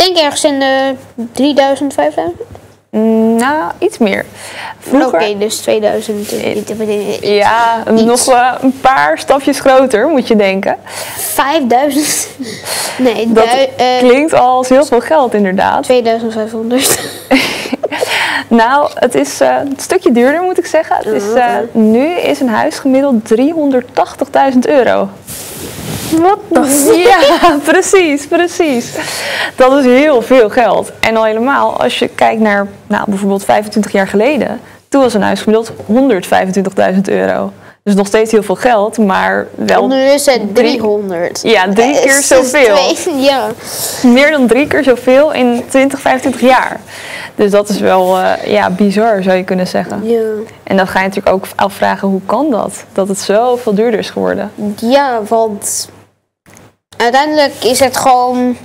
Ik 0.00 0.06
denk 0.06 0.18
ergens 0.18 0.44
in 0.44 0.58
de 0.58 0.94
3000, 1.32 1.94
5000. 1.94 2.40
Mm, 2.90 3.36
nou, 3.36 3.72
iets 3.78 3.98
meer. 3.98 4.24
Vroeger, 4.78 5.20
Oké, 5.20 5.38
dus 5.38 5.56
2000. 5.56 6.32
eh, 6.32 7.36
ja, 7.36 7.82
Iets. 7.92 8.26
nog 8.26 8.58
een 8.60 8.80
paar 8.80 9.18
stapjes 9.18 9.60
groter 9.60 10.08
moet 10.08 10.28
je 10.28 10.36
denken. 10.36 10.76
5000. 11.16 12.28
Nee, 12.98 13.32
Dat 13.32 13.44
eh, 13.76 13.98
klinkt 13.98 14.32
als 14.32 14.68
heel 14.68 14.84
veel 14.84 15.00
geld 15.00 15.34
inderdaad. 15.34 15.82
2500. 15.82 16.98
Nou, 18.48 18.90
het 18.94 19.14
is 19.14 19.40
eh, 19.40 19.56
een 19.64 19.76
stukje 19.76 20.12
duurder 20.12 20.42
moet 20.42 20.58
ik 20.58 20.66
zeggen. 20.66 20.96
Het 20.96 21.06
is, 21.06 21.32
eh, 21.32 21.54
nu 21.72 22.06
is 22.10 22.40
een 22.40 22.48
huis 22.48 22.78
gemiddeld 22.78 23.24
380.000 23.24 24.58
euro. 24.68 25.08
Wat 26.18 26.38
Ja, 27.08 27.18
precies, 27.64 28.26
precies. 28.26 28.94
Dat 29.56 29.72
is 29.78 29.84
heel 29.84 30.22
veel 30.22 30.48
geld. 30.50 30.92
En 31.00 31.16
al 31.16 31.24
helemaal 31.24 31.80
als 31.80 31.98
je 31.98 32.08
kijkt 32.08 32.40
naar 32.40 32.66
nou, 32.86 33.04
bijvoorbeeld 33.08 33.44
25 33.44 33.92
jaar 33.92 34.08
geleden. 34.08 34.60
Toen 34.88 35.00
was 35.02 35.14
een 35.14 35.22
huis 35.22 35.40
gemiddeld 35.40 35.72
125.000 36.94 37.00
euro. 37.04 37.52
Dus 37.82 37.94
nog 37.94 38.06
steeds 38.06 38.32
heel 38.32 38.42
veel 38.42 38.54
geld, 38.54 38.98
maar 38.98 39.46
wel 39.54 39.86
Nu 39.86 39.96
is 40.02 40.26
het 40.26 40.54
300. 40.54 41.40
Ja, 41.42 41.64
drie 41.74 41.94
Eh, 41.96 42.02
keer 42.02 42.12
zoveel. 42.36 42.76
twee- 42.94 43.20
ja. 43.22 43.46
meer 44.02 44.30
dan 44.30 44.46
drie 44.46 44.66
keer 44.66 44.84
zoveel 44.84 45.32
in 45.32 45.64
20, 45.68 46.00
25 46.00 46.40
jaar. 46.40 46.80
Dus 47.34 47.50
dat 47.50 47.68
is 47.68 47.78
wel 47.80 48.18
eh, 48.18 48.52
ja, 48.52 48.70
bizar, 48.70 49.22
zou 49.22 49.36
je 49.36 49.44
kunnen 49.44 49.66
zeggen. 49.66 50.00
ja. 50.10 50.20
En 50.62 50.76
dan 50.76 50.86
ga 50.86 50.98
je 51.00 51.06
natuurlijk 51.06 51.34
ook 51.36 51.44
afvragen, 51.54 52.08
hoe 52.08 52.20
kan 52.26 52.50
dat? 52.50 52.84
Dat 52.92 53.08
het 53.08 53.18
zoveel 53.18 53.74
duurder 53.74 54.00
is 54.00 54.10
geworden. 54.10 54.50
Ja, 54.80 55.20
want 55.28 55.88
uiteindelijk 57.00 57.54
is 57.64 57.80
het 57.80 57.96
gewoon. 57.96 58.56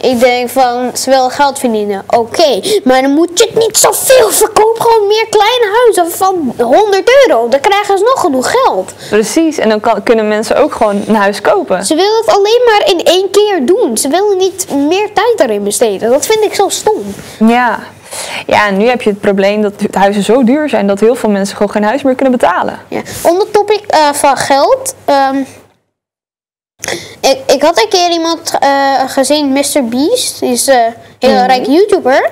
Ik 0.00 0.20
denk 0.20 0.48
van, 0.48 0.90
ze 0.94 1.10
willen 1.10 1.30
geld 1.30 1.58
verdienen. 1.58 2.04
Oké, 2.06 2.60
maar 2.84 3.02
dan 3.02 3.10
moet 3.10 3.38
je 3.38 3.44
het 3.44 3.54
niet 3.66 3.76
zoveel. 3.76 4.30
Verkoop 4.30 4.80
gewoon 4.80 5.06
meer 5.06 5.26
kleine 5.30 5.66
huizen 5.82 6.16
van 6.16 6.54
100 6.66 7.10
euro. 7.26 7.48
Dan 7.48 7.60
krijgen 7.60 7.98
ze 7.98 8.04
nog 8.04 8.20
genoeg 8.20 8.50
geld. 8.50 8.92
Precies, 9.10 9.58
en 9.58 9.68
dan 9.68 9.80
kan, 9.80 10.02
kunnen 10.02 10.28
mensen 10.28 10.56
ook 10.56 10.72
gewoon 10.72 11.02
een 11.06 11.14
huis 11.14 11.40
kopen. 11.40 11.84
Ze 11.86 11.94
willen 11.94 12.16
het 12.24 12.36
alleen 12.36 12.60
maar 12.64 12.90
in 12.90 13.04
één 13.04 13.30
keer 13.30 13.66
doen. 13.66 13.98
Ze 13.98 14.08
willen 14.08 14.36
niet 14.36 14.66
meer 14.70 15.12
tijd 15.12 15.34
daarin 15.36 15.62
besteden. 15.64 16.10
Dat 16.10 16.26
vind 16.26 16.44
ik 16.44 16.54
zo 16.54 16.68
stom. 16.68 17.14
Ja. 17.38 17.78
ja, 18.46 18.66
en 18.66 18.76
nu 18.76 18.88
heb 18.88 19.02
je 19.02 19.10
het 19.10 19.20
probleem 19.20 19.62
dat 19.62 19.80
de 19.80 19.98
huizen 19.98 20.22
zo 20.22 20.44
duur 20.44 20.68
zijn 20.68 20.86
dat 20.86 21.00
heel 21.00 21.14
veel 21.14 21.30
mensen 21.30 21.56
gewoon 21.56 21.72
geen 21.72 21.84
huis 21.84 22.02
meer 22.02 22.14
kunnen 22.14 22.38
betalen. 22.38 22.78
Ja. 22.88 23.00
Onder 23.22 23.50
topic 23.50 23.80
eh, 23.86 24.12
van 24.12 24.36
geld. 24.36 24.94
ehm, 25.04 25.36
ik, 27.20 27.38
ik 27.46 27.62
had 27.62 27.78
een 27.82 27.88
keer 27.88 28.10
iemand 28.10 28.52
eh, 28.60 29.00
gezien, 29.06 29.52
Mr. 29.52 29.84
Beast. 29.84 30.40
Die 30.40 30.50
is 30.52 30.66
een 30.66 30.94
heel 31.18 31.30
Mhm. 31.34 31.46
rijk 31.46 31.66
YouTuber. 31.66 32.30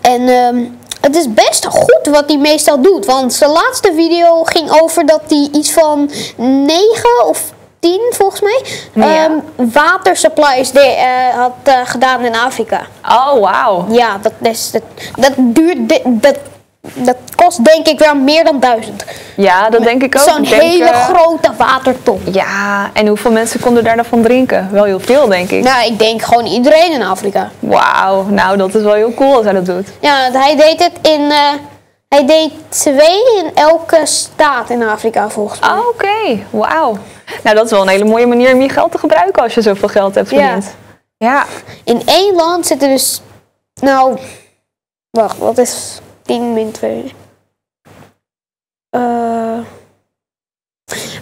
En 0.00 0.28
ehm, 0.28 0.64
het 1.00 1.16
is 1.16 1.32
best 1.34 1.66
goed 1.66 2.00
wat 2.10 2.24
hij 2.26 2.38
meestal 2.38 2.80
doet. 2.82 3.06
Want 3.06 3.32
zijn 3.32 3.50
laatste 3.50 3.92
video 3.94 4.44
ging 4.44 4.80
over 4.82 5.06
dat 5.06 5.20
hij 5.28 5.48
iets 5.52 5.70
van 5.72 6.10
9 6.36 7.26
of 7.26 7.42
10 7.80 8.00
volgens 8.10 8.40
mij 8.40 8.60
Ja. 8.92 9.24
ehm, 9.24 9.32
watersupplies 9.72 10.70
de, 10.70 10.80
eh, 10.80 11.38
had 11.38 11.52
eh, 11.62 11.80
gedaan 11.84 12.24
in 12.24 12.36
Afrika. 12.36 12.80
Oh, 13.08 13.40
wauw. 13.40 13.86
Ja, 13.90 14.18
dat, 14.22 14.32
is, 14.42 14.70
dat, 14.70 14.82
dat 15.16 15.32
duurt. 15.36 15.78
Dat, 16.06 16.36
dat 16.94 17.16
kost 17.36 17.64
denk 17.64 17.86
ik 17.86 17.98
wel 17.98 18.14
meer 18.14 18.44
dan 18.44 18.60
duizend. 18.60 19.04
Ja, 19.36 19.70
dat 19.70 19.82
denk 19.82 20.02
ik 20.02 20.16
ook. 20.16 20.22
Zo'n 20.22 20.44
hele 20.44 20.84
eh, 20.84 21.04
grote 21.08 21.52
watertop. 21.56 22.20
Ja, 22.32 22.90
en 22.92 23.06
hoeveel 23.06 23.30
mensen 23.30 23.60
konden 23.60 23.84
daar 23.84 23.96
dan 23.96 24.04
van 24.04 24.22
drinken? 24.22 24.68
Wel 24.72 24.84
heel 24.84 25.00
veel, 25.00 25.28
denk 25.28 25.50
ik. 25.50 25.64
Nou, 25.64 25.86
ik 25.86 25.98
denk 25.98 26.22
gewoon 26.22 26.46
iedereen 26.46 26.92
in 26.92 27.02
Afrika. 27.02 27.50
Wauw, 27.58 28.24
nou 28.24 28.56
dat 28.56 28.74
is 28.74 28.82
wel 28.82 28.94
heel 28.94 29.14
cool 29.14 29.34
als 29.34 29.44
hij 29.44 29.52
dat 29.54 29.66
doet. 29.66 29.88
Ja, 30.00 30.22
want 30.30 30.44
hij 30.44 30.56
deed 30.56 30.78
het 30.82 31.08
in. 31.12 31.30
eh, 31.30 31.52
hij 32.08 32.26
deed 32.26 32.52
twee 32.68 33.36
in 33.38 33.50
elke 33.54 34.00
staat 34.04 34.70
in 34.70 34.82
Afrika 34.82 35.28
volgens 35.30 35.60
mij. 35.60 35.68
Ah, 35.70 35.78
oké. 35.88 36.38
Wauw. 36.50 36.96
Nou, 37.42 37.56
dat 37.56 37.64
is 37.64 37.70
wel 37.70 37.82
een 37.82 37.88
hele 37.88 38.04
mooie 38.04 38.26
manier 38.26 38.54
om 38.54 38.60
je 38.60 38.68
geld 38.68 38.92
te 38.92 38.98
gebruiken 38.98 39.42
als 39.42 39.54
je 39.54 39.62
zoveel 39.62 39.88
geld 39.88 40.14
hebt 40.14 40.30
Ja. 40.30 40.36
verdiend. 40.36 40.74
Ja. 41.16 41.44
In 41.84 42.02
één 42.06 42.34
land 42.34 42.66
zitten 42.66 42.88
dus. 42.88 43.20
Nou. 43.80 44.18
Wacht, 45.10 45.38
wat 45.38 45.58
is 45.58 46.00
10 46.30 46.52
min 46.52 46.70
2? 46.70 47.14
Eh. 48.90 49.00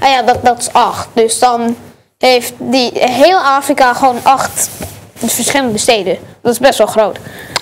ah 0.00 0.10
ja, 0.10 0.22
dat, 0.22 0.44
dat 0.44 0.58
is 0.58 0.72
8. 0.72 1.08
Dus 1.12 1.38
dan 1.38 1.76
heeft 2.18 2.52
die 2.58 2.90
heel 2.94 3.38
Afrika 3.38 3.94
gewoon 3.94 4.20
8 4.22 4.70
verschillende 5.14 5.78
steden. 5.78 6.18
Dat 6.40 6.52
is 6.52 6.58
best 6.58 6.78
wel 6.78 6.86
groot. 6.86 7.18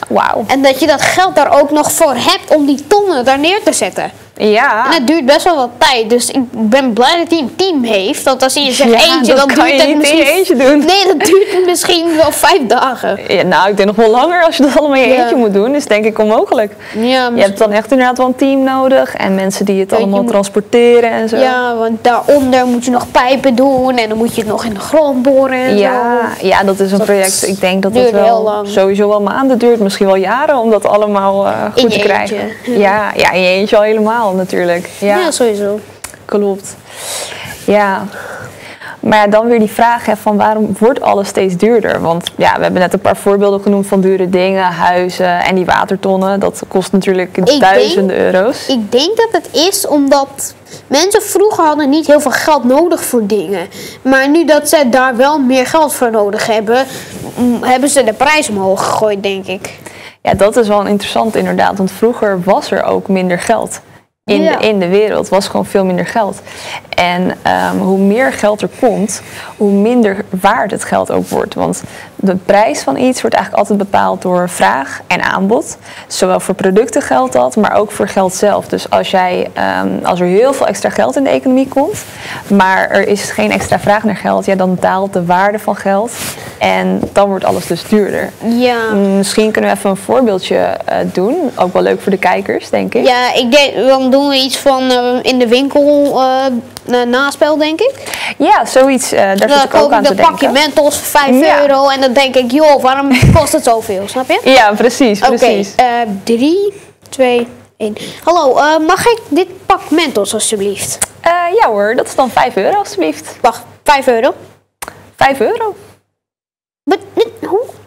Wauw. 0.09 0.45
En 0.47 0.63
dat 0.63 0.81
je 0.81 0.87
dat 0.87 1.03
geld 1.03 1.35
daar 1.35 1.61
ook 1.61 1.71
nog 1.71 1.93
voor 1.93 2.15
hebt 2.15 2.55
om 2.55 2.67
die 2.67 2.87
tonnen 2.87 3.25
daar 3.25 3.39
neer 3.39 3.63
te 3.63 3.73
zetten. 3.73 4.11
Ja. 4.37 4.87
En 4.87 4.93
het 4.93 5.07
duurt 5.07 5.27
best 5.27 5.45
wel 5.45 5.57
wat 5.57 5.69
tijd. 5.79 6.11
Dus 6.11 6.31
ik 6.31 6.41
ben 6.51 6.93
blij 6.93 7.17
dat 7.19 7.31
hij 7.31 7.39
een 7.39 7.55
team 7.57 7.83
heeft. 7.83 8.23
Want 8.23 8.43
als 8.43 8.55
hij 8.55 8.73
zegt 8.73 8.91
Ja, 8.91 8.97
eentje, 9.15 9.35
dat 9.35 9.37
dan 9.37 9.57
kan 9.57 9.65
duurt 9.65 9.71
je 9.71 9.79
het 9.79 9.89
niet 9.89 9.97
misschien... 9.99 10.19
je 10.19 10.31
eentje 10.33 10.57
doen. 10.57 10.79
Nee, 10.79 11.05
dat 11.17 11.27
duurt 11.27 11.67
misschien 11.67 12.17
wel 12.17 12.31
vijf 12.33 12.61
dagen. 12.67 13.19
Ja, 13.29 13.43
nou, 13.43 13.69
ik 13.71 13.77
denk 13.77 13.89
nog 13.89 13.97
wel 13.97 14.11
langer 14.11 14.45
als 14.45 14.57
je 14.57 14.63
dat 14.63 14.79
allemaal 14.79 14.97
in 14.97 15.03
je 15.09 15.15
Ja. 15.15 15.21
eentje 15.21 15.37
moet 15.37 15.53
doen. 15.55 15.75
Is 15.75 15.87
denk 15.87 16.05
ik 16.05 16.19
onmogelijk. 16.19 16.73
Ja, 16.99 17.31
Je 17.35 17.41
hebt 17.43 17.59
dan 17.59 17.73
echt 17.73 17.91
inderdaad 17.91 18.17
wel 18.19 18.27
een 18.27 18.37
team 18.37 18.63
nodig. 18.63 19.15
En 19.15 19.35
mensen 19.35 19.65
die 19.65 19.81
het 19.81 19.91
je 19.91 19.97
allemaal 19.97 20.21
moet- 20.23 20.31
transporteren 20.31 21.11
en 21.11 21.29
zo. 21.29 21.37
ja, 21.37 21.75
want 21.77 22.05
daaronder 22.05 22.67
moet 22.67 22.85
je 22.85 22.91
nog 22.91 23.11
pijpen 23.11 23.55
doen. 23.55 23.97
En 23.97 24.09
dan 24.09 24.19
moet 24.19 24.35
je 24.35 24.41
het 24.41 24.51
nog 24.51 24.65
in 24.65 24.75
de 24.75 24.81
grond 24.81 25.23
boren 25.23 25.59
en 25.59 25.77
Ja, 25.79 26.19
zo. 26.41 26.47
ja, 26.47 26.63
dat 26.63 26.81
is 26.81 26.93
een 26.93 26.99
Dat 26.99 27.07
project. 27.07 27.47
Ik 27.49 27.61
denk 27.61 27.83
dat 27.83 27.95
het 27.95 28.11
heel 28.11 28.45
wel 28.45 28.65
sowieso 28.67 29.09
wel 29.09 29.21
maanden 29.21 29.59
duurt. 29.59 29.81
Misschien 29.81 30.07
wel 30.07 30.17
jaren 30.17 30.57
om 30.59 30.71
dat 30.71 30.87
allemaal 30.87 31.47
eh, 31.47 31.53
goed 31.73 31.81
je 31.83 31.89
te 31.89 31.99
krijgen. 31.99 32.37
eentje. 32.41 32.79
Ja, 32.79 33.11
ja, 33.17 33.31
in 33.33 33.41
je 33.43 33.49
eentje 33.49 33.77
al 33.77 33.83
helemaal 33.83 34.26
natuurlijk. 34.35 34.91
Ja, 34.99 35.19
Ja, 35.19 35.31
sowieso. 35.31 35.81
klopt. 36.25 36.77
Ja. 37.65 38.05
Maar 39.01 39.19
ja, 39.19 39.27
dan 39.27 39.47
weer 39.47 39.59
die 39.59 39.71
vraag 39.71 40.07
hè, 40.07 40.17
van 40.17 40.37
waarom 40.37 40.77
wordt 40.79 41.01
alles 41.01 41.29
steeds 41.29 41.57
duurder? 41.57 42.01
Want 42.01 42.31
ja, 42.37 42.57
we 42.57 42.63
hebben 42.63 42.81
net 42.81 42.93
een 42.93 43.01
paar 43.01 43.17
voorbeelden 43.17 43.61
genoemd 43.61 43.87
van 43.87 44.01
dure 44.01 44.31
dingen, 44.31 44.65
huizen 44.65 45.41
en 45.45 45.55
die 45.55 45.65
watertonnen. 45.65 46.41
Dat 46.41 46.63
kost 46.69 46.93
natuurlijk 46.93 47.61
duizenden 47.61 48.19
euro's. 48.19 48.67
Ik 48.67 48.93
denk 48.93 49.17
dat 49.17 49.29
het 49.31 49.49
is 49.53 49.87
omdat 49.87 50.55
mensen 50.87 51.23
vroeger 51.23 51.65
hadden 51.65 51.89
niet 51.89 52.07
heel 52.07 52.21
veel 52.21 52.31
geld 52.31 52.65
nodig 52.65 53.05
voor 53.05 53.27
dingen. 53.27 53.69
Maar 54.03 54.29
nu 54.29 54.45
dat 54.45 54.69
ze 54.69 54.89
daar 54.91 55.17
wel 55.17 55.39
meer 55.39 55.67
geld 55.67 55.93
voor 55.93 56.11
nodig 56.11 56.47
hebben, 56.47 56.87
mm, 57.37 57.63
hebben 57.63 57.89
ze 57.89 58.05
de 58.05 58.13
prijs 58.13 58.49
omhoog 58.49 58.85
gegooid, 58.85 59.23
denk 59.23 59.47
ik. 59.47 59.79
Ja, 60.23 60.35
dat 60.35 60.57
is 60.57 60.69
wel 60.69 60.87
interessant 60.87 61.37
inderdaad. 61.37 61.77
Want 61.77 61.93
vroeger 61.93 62.43
was 62.45 62.71
er 62.71 62.83
ook 62.83 63.09
minder 63.09 63.39
geld. 63.39 63.81
In, 64.31 64.43
Ja. 64.43 64.57
de, 64.57 64.69
in 64.69 64.79
de 64.79 64.89
wereld 64.89 65.29
was 65.29 65.49
gewoon 65.49 65.67
veel 65.67 65.85
minder 65.85 66.07
geld. 66.07 66.41
En 66.89 67.37
ehm, 67.43 67.77
hoe 67.77 67.99
meer 67.99 68.33
geld 68.33 68.63
er 68.63 68.69
komt, 68.81 69.23
hoe 69.57 69.73
minder 69.73 70.25
waard 70.41 70.71
het 70.71 70.85
geld 70.85 71.11
ook 71.11 71.29
wordt. 71.29 71.55
Want 71.55 71.83
de 72.17 72.37
prijs 72.37 72.81
van 72.81 72.97
iets 72.97 73.21
wordt 73.21 73.37
eigenlijk 73.37 73.69
altijd 73.69 73.91
bepaald 73.91 74.23
door 74.23 74.49
vraag 74.49 75.01
en 75.07 75.23
aanbod. 75.23 75.77
Zowel 76.07 76.41
voor 76.41 76.55
producten 76.55 77.03
geldt 77.03 77.33
dat, 77.33 77.57
maar 77.57 77.75
ook 77.75 77.91
voor 77.91 78.09
geld 78.09 78.35
zelf. 78.35 78.69
Dus 78.69 78.91
als, 78.91 79.11
jij, 79.11 79.51
ehm, 79.53 79.89
als 80.03 80.21
er 80.21 80.27
heel 80.27 80.53
veel 80.53 80.67
extra 80.67 80.91
geld 80.91 81.17
in 81.17 81.25
de 81.25 81.31
economie 81.31 81.69
komt, 81.69 82.05
maar 82.47 82.91
er 82.91 83.09
is 83.09 83.31
geen 83.31 83.51
extra 83.51 83.79
vraag 83.79 84.05
naar 84.05 84.17
geld, 84.17 84.45
ja, 84.45 84.55
dan 84.55 84.77
daalt 84.81 85.13
de 85.13 85.25
waarde 85.25 85.59
van 85.59 85.77
geld. 85.77 86.13
En 86.59 87.01
dan 87.13 87.29
wordt 87.29 87.45
alles 87.45 87.67
dus 87.67 87.85
duurder. 87.89 88.31
Ja. 88.49 88.77
Mm, 88.93 89.17
Misschien 89.17 89.51
kunnen 89.51 89.71
we 89.71 89.77
even 89.77 89.91
een 89.91 89.97
voorbeeldje 89.97 90.57
eh, 90.57 90.99
doen. 91.13 91.37
Ook 91.57 91.73
wel 91.73 91.83
leuk 91.83 92.01
voor 92.01 92.13
de 92.13 92.19
kijkers, 92.19 92.71
denk 92.71 92.95
ik. 92.95 93.07
Ja, 93.07 93.35
ik 93.35 93.51
denk, 93.51 93.89
dan 93.89 94.11
doen 94.11 94.29
we 94.29 94.37
iets 94.37 94.57
van 94.57 94.91
eh, 94.91 95.19
in 95.23 95.39
de 95.39 95.49
winkel 95.49 96.21
eh, 96.23 96.45
naspel, 96.87 97.57
denk 97.57 97.81
ik. 97.81 97.95
Ja, 98.39 98.65
zoiets. 98.65 99.13
eh, 99.13 99.21
daar 99.21 99.37
zit 99.39 99.49
Dan 99.49 99.63
ik 99.63 99.75
ook 99.75 99.93
aan 99.93 100.01
ik 100.01 100.07
te 100.07 100.11
een 100.11 100.17
pakje 100.29 100.39
denken. 100.53 100.53
Mentos 100.53 100.97
voor 100.97 101.21
5 101.21 101.41
Ja. 101.41 101.61
euro 101.61 101.89
en 101.89 102.01
dan 102.01 102.13
denk 102.13 102.35
ik, 102.37 102.51
joh, 102.51 102.83
waarom 102.83 103.09
kost 103.35 103.53
het 103.53 103.65
zoveel, 103.65 104.09
snap 104.09 104.29
je? 104.31 104.41
Ja, 104.45 104.73
precies, 104.73 105.21
Oké, 105.23 105.29
precies. 105.37 105.75
eh, 105.75 105.87
3, 106.25 106.73
2, 107.09 107.49
1. 107.77 107.97
Hallo, 108.25 108.57
eh, 108.57 108.79
mag 108.87 109.07
ik 109.07 109.21
dit 109.29 109.67
pak 109.67 109.91
Mentos 109.91 110.35
alsjeblieft? 110.35 110.99
Eh, 111.21 111.33
ja 111.61 111.69
hoor, 111.69 111.95
dat 111.97 112.07
is 112.07 112.15
dan 112.15 112.31
5 112.31 112.57
euro 112.57 112.77
alstublieft. 112.79 113.37
Wacht, 113.41 113.63
5 113.85 114.07
euro? 114.07 114.35
5 115.17 115.41
euro. 115.41 115.75
Maar 116.85 116.99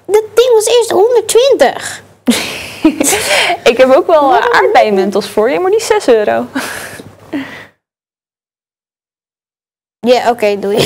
dat 0.06 0.24
ding 0.34 0.51
was 0.53 0.65
eerst 0.65 0.91
120. 0.91 2.01
Ik 3.72 3.77
heb 3.77 3.94
ook 3.96 4.08
wel 4.08 4.32
uh, 4.34 4.38
aardbeienmentos 4.51 5.27
voor 5.27 5.50
je, 5.51 5.60
maar 5.60 5.72
die 5.72 5.79
is 5.79 5.86
6 5.86 6.08
euro. 6.08 6.46
Ja, 10.08 10.29
oké, 10.29 10.60
doei. 10.60 10.77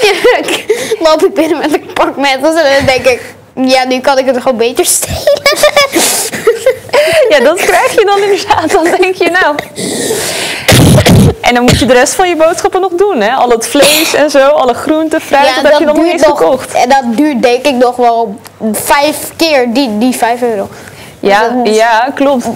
Ja, 0.00 0.36
ik- 0.42 0.64
loop 1.00 1.24
ik 1.24 1.34
binnen 1.34 1.58
met 1.58 1.72
een 1.74 1.90
pak 1.94 2.16
Mentos 2.16 2.54
en 2.54 2.76
dan 2.76 2.86
denk 2.86 3.06
ik, 3.06 3.20
ja, 3.54 3.84
nu 3.86 4.00
kan 4.00 4.18
ik 4.18 4.26
het 4.26 4.36
gewoon 4.42 4.56
beter 4.56 4.84
stelen. 4.86 5.22
Ja, 7.28 7.40
dat 7.40 7.56
krijg 7.60 7.94
je 7.94 8.04
dan 8.04 8.22
inderdaad. 8.22 8.70
Dan 8.70 8.84
denk 9.00 9.14
je 9.14 9.30
nou. 9.30 9.54
En 11.40 11.54
dan 11.54 11.62
moet 11.62 11.78
je 11.78 11.86
de 11.86 11.92
rest 11.92 12.14
van 12.14 12.28
je 12.28 12.36
boodschappen 12.36 12.80
nog 12.80 12.92
doen, 12.92 13.20
hè? 13.20 13.32
Al 13.32 13.50
het 13.50 13.66
vlees 13.66 14.14
en 14.14 14.30
zo, 14.30 14.46
alle 14.48 14.74
groenten, 14.74 15.20
fruit, 15.20 15.46
dat, 15.54 15.70
heb 15.70 15.78
je 15.78 15.84
nog 15.84 15.96
niet 16.12 16.24
gekocht. 16.24 16.72
En 16.74 16.88
dat 16.88 17.02
duurt 17.04 17.42
denk 17.42 17.66
ik 17.66 17.74
nog 17.74 17.96
wel 17.96 18.40
vijf 18.72 19.16
keer 19.36 19.72
die, 19.72 19.98
die 19.98 20.16
5 20.16 20.42
euro. 20.42 20.68
Ja, 21.26 21.60
ja, 21.64 22.10
klopt. 22.14 22.44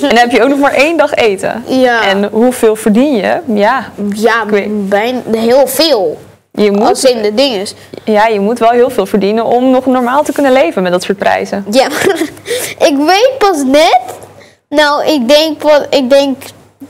En 0.00 0.08
dan 0.08 0.16
heb 0.16 0.30
je 0.30 0.42
ook 0.42 0.48
nog 0.48 0.58
maar 0.58 0.72
één 0.74 0.96
dag 0.96 1.14
eten. 1.14 1.64
Ja. 1.66 2.02
En 2.08 2.28
hoeveel 2.32 2.76
verdien 2.76 3.16
je? 3.16 3.40
Ja, 3.46 3.90
Ja, 4.14 4.44
bijna 4.70 5.20
heel 5.32 5.66
veel. 5.66 6.18
je 6.52 6.70
moet, 6.70 6.88
Als 6.88 7.04
in 7.04 7.22
de 7.22 7.34
dinges. 7.34 7.74
ja, 8.04 8.26
je 8.26 8.40
moet 8.40 8.58
wel 8.58 8.70
heel 8.70 8.90
veel 8.90 9.06
verdienen 9.06 9.44
om 9.44 9.70
nog 9.70 9.86
normaal 9.86 10.22
te 10.22 10.32
kunnen 10.32 10.52
leven 10.52 10.82
met 10.82 10.92
dat 10.92 11.02
soort 11.02 11.18
prijzen. 11.18 11.64
Ja, 11.70 11.86
ik 12.88 12.96
weet 12.96 13.30
pas 13.38 13.62
net. 13.64 14.00
Nou, 14.68 15.04
ik 15.06 15.28
denk, 15.28 15.62
ik 15.90 16.10
denk 16.10 16.36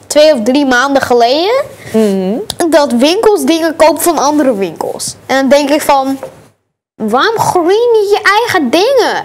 twee 0.06 0.32
of 0.32 0.38
drie 0.42 0.66
maanden 0.66 1.02
geleden. 1.02 1.62
Mhm. 1.92 2.38
Dat 2.70 2.92
winkels 2.92 3.44
dingen 3.44 3.76
kopen 3.76 4.02
van 4.02 4.18
andere 4.18 4.56
winkels. 4.56 5.14
En 5.26 5.36
dan 5.36 5.48
denk 5.48 5.70
ik 5.70 5.80
van. 5.82 6.18
Waarom 6.94 7.38
groei 7.38 7.74
je 7.74 7.98
niet 8.00 8.10
je 8.10 8.20
eigen 8.38 8.70
dingen? 8.70 9.24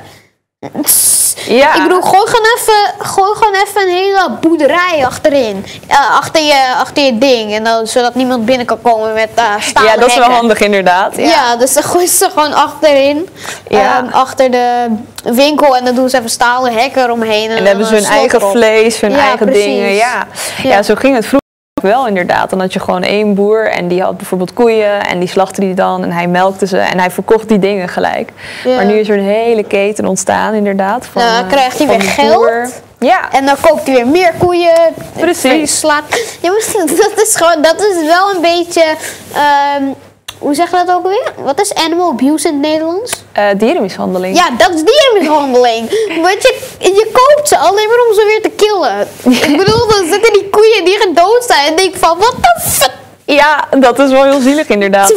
Ja. 1.48 1.76
Ik 1.76 1.82
bedoel, 1.84 2.02
gooi 2.02 2.28
gewoon 2.28 2.46
even, 2.58 3.06
gooi 3.06 3.36
gewoon 3.36 3.54
even 3.54 3.82
een 3.82 3.96
hele 3.96 4.30
boerderij 4.42 5.06
achterin. 5.06 5.66
Eh, 5.88 6.16
achter, 6.18 6.42
je, 6.44 6.74
achter 6.78 7.04
je 7.04 7.18
ding. 7.18 7.54
En 7.54 7.64
dan, 7.64 7.88
zodat 7.88 8.16
niemand 8.16 8.46
binnen 8.46 8.66
kan 8.66 8.82
komen 8.82 9.14
met 9.14 9.30
stalen 9.60 9.92
Ja, 9.92 9.98
dat 9.98 10.08
is 10.08 10.14
wel 10.14 10.24
hekken. 10.24 10.34
handig 10.40 10.60
inderdaad. 10.60 11.18
Ja. 11.18 11.56
dus 11.56 11.74
dan 11.74 11.84
gooien 11.84 12.08
ze 12.08 12.30
gewoon 12.30 12.54
achterin. 12.54 13.30
Ja. 13.68 13.98
ehm, 13.98 14.08
achter 14.14 14.52
de 14.52 14.86
winkel. 15.24 15.76
En 15.78 15.86
dan 15.86 15.96
doen 15.96 16.10
ze 16.10 16.18
even 16.18 16.30
stalen 16.30 16.74
hekken 16.74 17.04
eromheen. 17.04 17.50
En 17.50 17.56
dan 17.58 17.66
hebben 17.66 17.86
ze 17.86 17.96
hun 17.96 18.06
eigen 18.06 18.42
vlees, 18.42 19.00
hun 19.02 19.12
Ja, 19.12 19.18
eigen 19.18 19.46
precies. 19.46 19.64
dingen. 19.66 19.94
Ja. 19.94 20.28
Ja. 20.64 20.70
Ja. 20.70 20.84
zo 20.84 20.96
ging 20.96 21.16
het 21.16 21.26
vroeger 21.26 21.44
wel 21.86 22.08
inderdaad. 22.08 22.50
Dan 22.50 22.60
had 22.60 22.74
je 22.74 22.80
gewoon 22.80 23.04
één 23.04 23.34
boer 23.34 23.68
en 23.70 23.88
die 23.88 24.02
had 24.02 24.18
bijvoorbeeld 24.18 24.54
koeien 24.54 25.06
en 25.06 25.20
die 25.20 25.28
slachtte 25.28 25.62
die 25.62 25.74
dan 25.74 26.04
en 26.04 26.12
hij 26.12 26.28
melkte 26.28 26.68
ze 26.68 26.78
en 26.78 27.00
hij 27.00 27.12
verkocht 27.12 27.48
die 27.48 27.60
dingen 27.60 27.88
gelijk. 27.90 28.30
Ja. 28.64 28.76
Maar 28.76 28.86
nu 28.86 28.94
is 28.94 29.10
er 29.10 29.18
een 29.18 29.24
hele 29.24 29.64
keten 29.64 30.06
ontstaan 30.08 30.54
inderdaad. 30.54 31.06
Van, 31.06 31.22
Nou, 31.22 31.36
dan 31.36 31.46
eh, 31.46 31.52
krijgt 31.52 31.78
hij 31.78 31.88
weer 31.88 32.02
geld. 32.02 32.36
boer. 32.36 32.68
Ja, 33.00 33.32
En 33.32 33.46
dan 33.46 33.56
koopt 33.62 33.86
hij 33.86 33.96
weer 33.96 34.08
meer 34.08 34.32
koeien. 34.38 34.74
Precies. 35.20 35.80
Slaat. 35.80 36.04
Ja, 36.42 36.52
dat 36.88 37.12
is 37.16 37.36
gewoon, 37.36 37.62
dat 37.62 37.80
is 37.80 38.06
wel 38.08 38.30
een 38.36 38.42
beetje. 38.42 38.84
ehm, 39.34 39.84
hoe 40.46 40.56
zeg 40.56 40.72
je 40.72 40.76
dat 40.86 40.96
ook 40.96 41.04
alweer? 41.04 41.34
Wat 41.38 41.60
is 41.60 41.74
animal 41.74 42.10
abuse 42.10 42.48
in 42.48 42.54
het 42.54 42.62
Nederlands? 42.64 43.24
eh, 43.32 43.48
dierenmishandeling. 43.58 44.38
Ja, 44.38 44.50
dat 44.58 44.70
is 44.74 44.82
dierenmishandeling. 44.84 45.90
Want 46.28 46.42
je, 46.42 46.54
je 46.80 47.10
koopt 47.14 47.48
ze 47.48 47.58
alleen 47.58 47.88
maar 47.88 48.08
om 48.08 48.14
ze 48.14 48.26
weer 48.26 48.42
te 48.42 48.50
killen. 48.66 49.08
Ik 49.50 49.58
bedoel, 49.58 49.88
dan 49.88 50.06
zitten 50.12 50.34
die 50.34 50.50
koeien 50.50 50.86
die 50.86 50.98
gedood 51.00 51.44
zijn. 51.48 51.66
En 51.68 51.76
denk 51.76 51.94
ik 51.94 52.00
van, 52.00 52.18
wat 52.18 52.36
de 52.42 52.62
fuck? 52.62 52.92
Ja, 53.26 53.68
dat 53.80 54.00
is 54.00 54.12
wel 54.12 54.24
heel 54.24 54.40
zielig 54.40 54.68
inderdaad. 54.68 55.08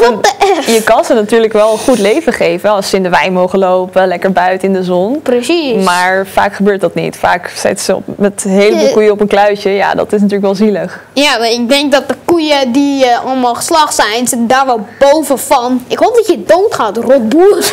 Je 0.66 0.82
kan 0.84 1.04
ze 1.04 1.14
natuurlijk 1.14 1.52
wel 1.52 1.72
een 1.72 1.78
goed 1.78 1.98
leven 1.98 2.32
geven 2.32 2.70
als 2.70 2.90
ze 2.90 2.96
in 2.96 3.02
de 3.02 3.08
wei 3.08 3.30
mogen 3.30 3.58
lopen, 3.58 4.06
lekker 4.08 4.32
buiten 4.32 4.68
in 4.68 4.74
de 4.74 4.82
zon. 4.84 5.22
Precies. 5.22 5.84
Maar 5.84 6.26
vaak 6.26 6.54
gebeurt 6.54 6.80
dat 6.80 6.94
niet. 6.94 7.16
Vaak 7.16 7.48
zetten 7.48 7.84
ze 7.84 7.94
op, 7.96 8.02
met 8.06 8.44
een 8.44 8.50
heleboel 8.50 8.86
Eh. 8.86 8.92
koeien 8.92 9.12
op 9.12 9.20
een 9.20 9.26
kluitje. 9.26 9.70
Ja, 9.70 9.94
dat 9.94 10.06
is 10.06 10.20
natuurlijk 10.20 10.42
wel 10.42 10.54
zielig. 10.54 11.04
Ja, 11.12 11.38
maar 11.38 11.50
ik 11.50 11.68
denk 11.68 11.92
dat 11.92 12.08
de 12.08 12.14
koeien 12.24 12.72
die 12.72 13.04
eh, 13.06 13.24
allemaal 13.24 13.54
geslacht 13.54 13.94
zijn, 13.94 14.28
zitten 14.28 14.46
daar 14.46 14.66
wel 14.66 14.86
boven 14.98 15.38
van. 15.38 15.84
Ik 15.88 15.98
hoop 15.98 16.14
dat 16.14 16.26
je 16.26 16.42
doodgaat, 16.46 16.96
rotboer. 16.96 17.64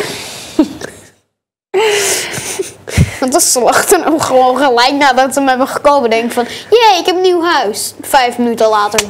Want 3.20 3.32
dan 3.32 3.40
slachten 3.40 4.02
hem 4.02 4.20
gewoon 4.20 4.56
gelijk 4.56 4.92
nadat 4.92 5.32
ze 5.32 5.38
hem 5.38 5.48
hebben 5.48 5.68
gekomen. 5.68 6.10
Denk 6.10 6.24
ik 6.24 6.32
van, 6.32 6.44
jee, 6.70 6.98
ik 7.00 7.06
heb 7.06 7.14
een 7.14 7.20
nieuw 7.20 7.42
huis. 7.42 7.94
Vijf 8.00 8.38
minuten 8.38 8.68
later. 8.68 9.00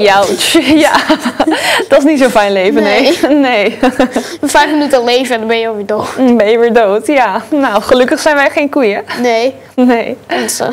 Jouch. 0.00 0.52
Ja, 0.84 0.92
dat 1.88 1.98
is 1.98 2.04
niet 2.04 2.18
zo'n 2.18 2.30
fijn 2.30 2.52
leven, 2.52 2.82
nee. 2.82 3.18
Nee. 3.28 3.78
Vijf 4.42 4.70
minuten 4.70 5.04
leven 5.04 5.32
en 5.34 5.38
dan 5.38 5.48
ben 5.48 5.58
je 5.58 5.68
alweer 5.68 5.86
dood. 5.86 6.36
Ben 6.36 6.50
je 6.50 6.58
weer 6.58 6.72
dood, 6.72 7.06
ja. 7.06 7.42
Nou, 7.50 7.82
gelukkig 7.82 8.20
zijn 8.20 8.34
wij 8.36 8.50
geen 8.50 8.68
koeien. 8.70 9.04
Nee, 9.20 9.54
Nee. 9.74 10.16
mensen. 10.26 10.72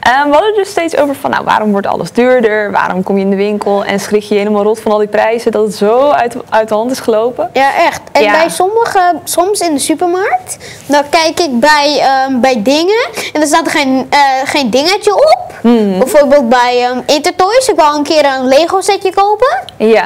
Eh, 0.00 0.24
we 0.24 0.30
hadden 0.32 0.54
dus 0.54 0.68
steeds 0.70 0.96
over 0.96 1.14
van, 1.14 1.30
nou, 1.30 1.44
waarom 1.44 1.70
wordt 1.70 1.86
alles 1.86 2.12
duurder? 2.12 2.70
Waarom 2.72 3.02
kom 3.02 3.16
je 3.16 3.24
in 3.24 3.30
de 3.30 3.36
winkel 3.36 3.84
en 3.84 4.00
schrik 4.00 4.22
je 4.22 4.34
helemaal 4.34 4.62
rot 4.62 4.80
van 4.80 4.92
al 4.92 4.98
die 4.98 5.08
prijzen 5.08 5.52
dat 5.52 5.62
het 5.66 5.74
zo 5.74 6.10
uit, 6.10 6.36
uit 6.48 6.68
de 6.68 6.74
hand 6.74 6.90
is 6.90 7.00
gelopen? 7.00 7.50
Ja, 7.52 7.74
echt. 7.76 8.00
En 8.12 8.22
Ja. 8.22 8.30
bij 8.32 8.48
sommige, 8.48 9.14
soms 9.24 9.60
in 9.60 9.74
de 9.74 9.80
supermarkt, 9.80 10.56
dan 10.86 11.02
kijk 11.10 11.40
ik 11.40 11.60
bij, 11.60 11.98
ehm, 12.00 12.40
bij 12.40 12.62
dingen 12.62 13.08
en 13.32 13.40
er 13.40 13.46
staat 13.46 13.64
er 13.64 13.70
geen, 13.70 14.06
eh, 14.10 14.18
geen 14.44 14.70
dingetje 14.70 15.14
op. 15.14 15.54
Bijvoorbeeld 15.98 16.48
bij 16.48 16.84
ehm 16.84 17.00
Intertoys. 17.06 17.68
Ik 17.68 17.76
wou 17.76 17.96
een 17.96 18.02
keer 18.02 18.24
een 18.24 18.46
Lego 18.48 18.80
setje 18.80 19.12
kopen. 19.14 19.58
Ja. 19.76 20.04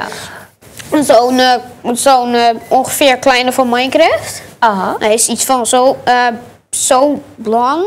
Zo'n 1.01 1.39
eh, 1.39 1.53
zo'n 1.93 2.33
eh, 2.33 2.49
ongeveer 2.67 3.17
kleine 3.17 3.51
van 3.51 3.69
Minecraft. 3.69 4.41
Aha. 4.59 4.95
Hij 4.99 5.13
is 5.13 5.27
iets 5.27 5.45
van 5.45 5.65
zo, 5.65 5.95
zo 6.69 7.21
lang. 7.43 7.83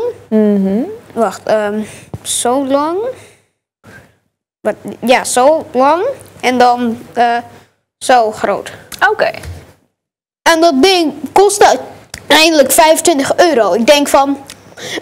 Wacht, 1.15 1.43
ehm, 1.43 1.83
zo 2.21 2.65
lang. 2.65 2.97
Ja, 4.99 5.23
zo 5.23 5.65
lang. 5.71 6.05
En 6.41 6.57
dan 6.57 7.05
eh, 7.13 7.37
zo 7.97 8.31
groot. 8.31 8.71
Oké. 9.09 9.31
En 10.41 10.61
dat 10.61 10.81
ding 10.81 11.13
kostte 11.33 11.79
uiteindelijk 12.27 12.71
25 12.71 13.35
euro. 13.35 13.73
Ik 13.73 13.85
denk 13.85 14.07
van, 14.07 14.45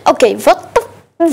oké, 0.03 0.37
wat, 0.37 0.59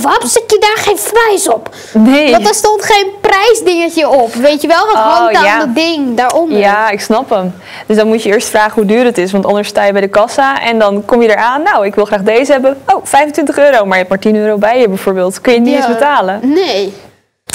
waarom 0.03 0.29
zet 0.29 0.43
je 0.47 0.57
daar 0.59 0.85
geen 0.85 0.99
prijs 1.13 1.49
op? 1.49 1.69
Nee. 1.93 2.31
Want 2.31 2.49
er 2.49 2.55
stond 2.55 2.85
geen 2.85 3.07
prijsdingetje 3.21 4.09
op. 4.09 4.33
Weet 4.35 4.61
je 4.63 4.69
wel, 4.69 4.87
het 4.87 4.95
Oh, 4.97 5.17
hangt 5.17 5.37
aan 5.37 5.45
ja. 5.45 5.59
dat 5.59 5.75
ding 5.75 6.17
daaronder. 6.17 6.59
Ja, 6.59 6.91
ik 6.91 7.01
snap 7.01 7.31
hem. 7.31 7.55
Dus 7.87 7.97
dan 7.97 8.07
moet 8.07 8.23
je 8.23 8.29
eerst 8.29 8.49
vragen 8.49 8.73
hoe 8.73 8.85
duur 8.85 9.05
het 9.05 9.19
is, 9.19 9.33
want 9.33 9.47
anders 9.47 9.69
sta 9.69 9.85
je 9.85 9.93
bij 9.93 10.01
de 10.01 10.09
kassa 10.09 10.61
en 10.63 10.79
dan 10.79 11.05
kom 11.05 11.23
je 11.23 11.29
eraan. 11.31 11.63
Nou, 11.63 11.87
ik 11.87 11.95
wil 11.95 12.05
graag 12.05 12.23
deze 12.23 12.53
hebben. 12.53 12.83
Oh, 12.87 13.01
25 13.05 13.59
euro, 13.59 13.79
maar 13.85 13.89
je 13.99 14.05
hebt 14.05 14.09
maar 14.09 14.19
10 14.19 14.37
euro 14.37 14.57
bij 14.59 14.81
je 14.81 14.89
bijvoorbeeld. 14.89 15.41
Kun 15.41 15.53
je 15.53 15.61
niet 15.61 15.71
Ja. 15.71 15.77
eens 15.77 15.87
betalen? 15.87 16.41
Nee. 16.43 16.95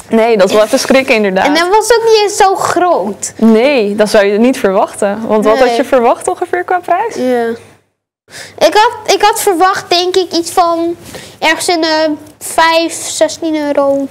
Nee, 0.10 0.38
dat 0.38 0.48
is 0.50 0.54
wel 0.56 0.63
even 0.63 0.80
schrikken 0.80 1.15
inderdaad. 1.15 1.46
En 1.46 1.54
dat 1.54 1.68
was 1.70 1.98
ook 1.98 2.04
niet 2.04 2.20
eens 2.24 2.36
zo 2.38 2.56
groot. 2.56 3.34
Nee, 3.38 3.96
dat 3.96 4.10
zou 4.10 4.25
je 4.25 4.38
niet 4.38 4.58
verwachten. 4.58 5.27
Want 5.27 5.46
wat 5.46 5.54
Nee. 5.60 5.68
had 5.68 5.75
je 5.75 5.84
verwacht 5.84 6.27
ongeveer 6.27 6.63
qua 6.63 6.80
prijs? 6.80 7.15
Ja. 7.15 7.46
Ik 8.58 8.74
had, 8.74 9.13
ik 9.13 9.22
had 9.22 9.41
verwacht, 9.41 9.89
denk 9.89 10.15
ik, 10.15 10.32
iets 10.32 10.51
van 10.51 10.96
ergens 11.39 11.67
in 11.67 11.82
de 11.82 12.13
5, 12.39 12.94
16 12.94 13.55
euro. 13.55 14.08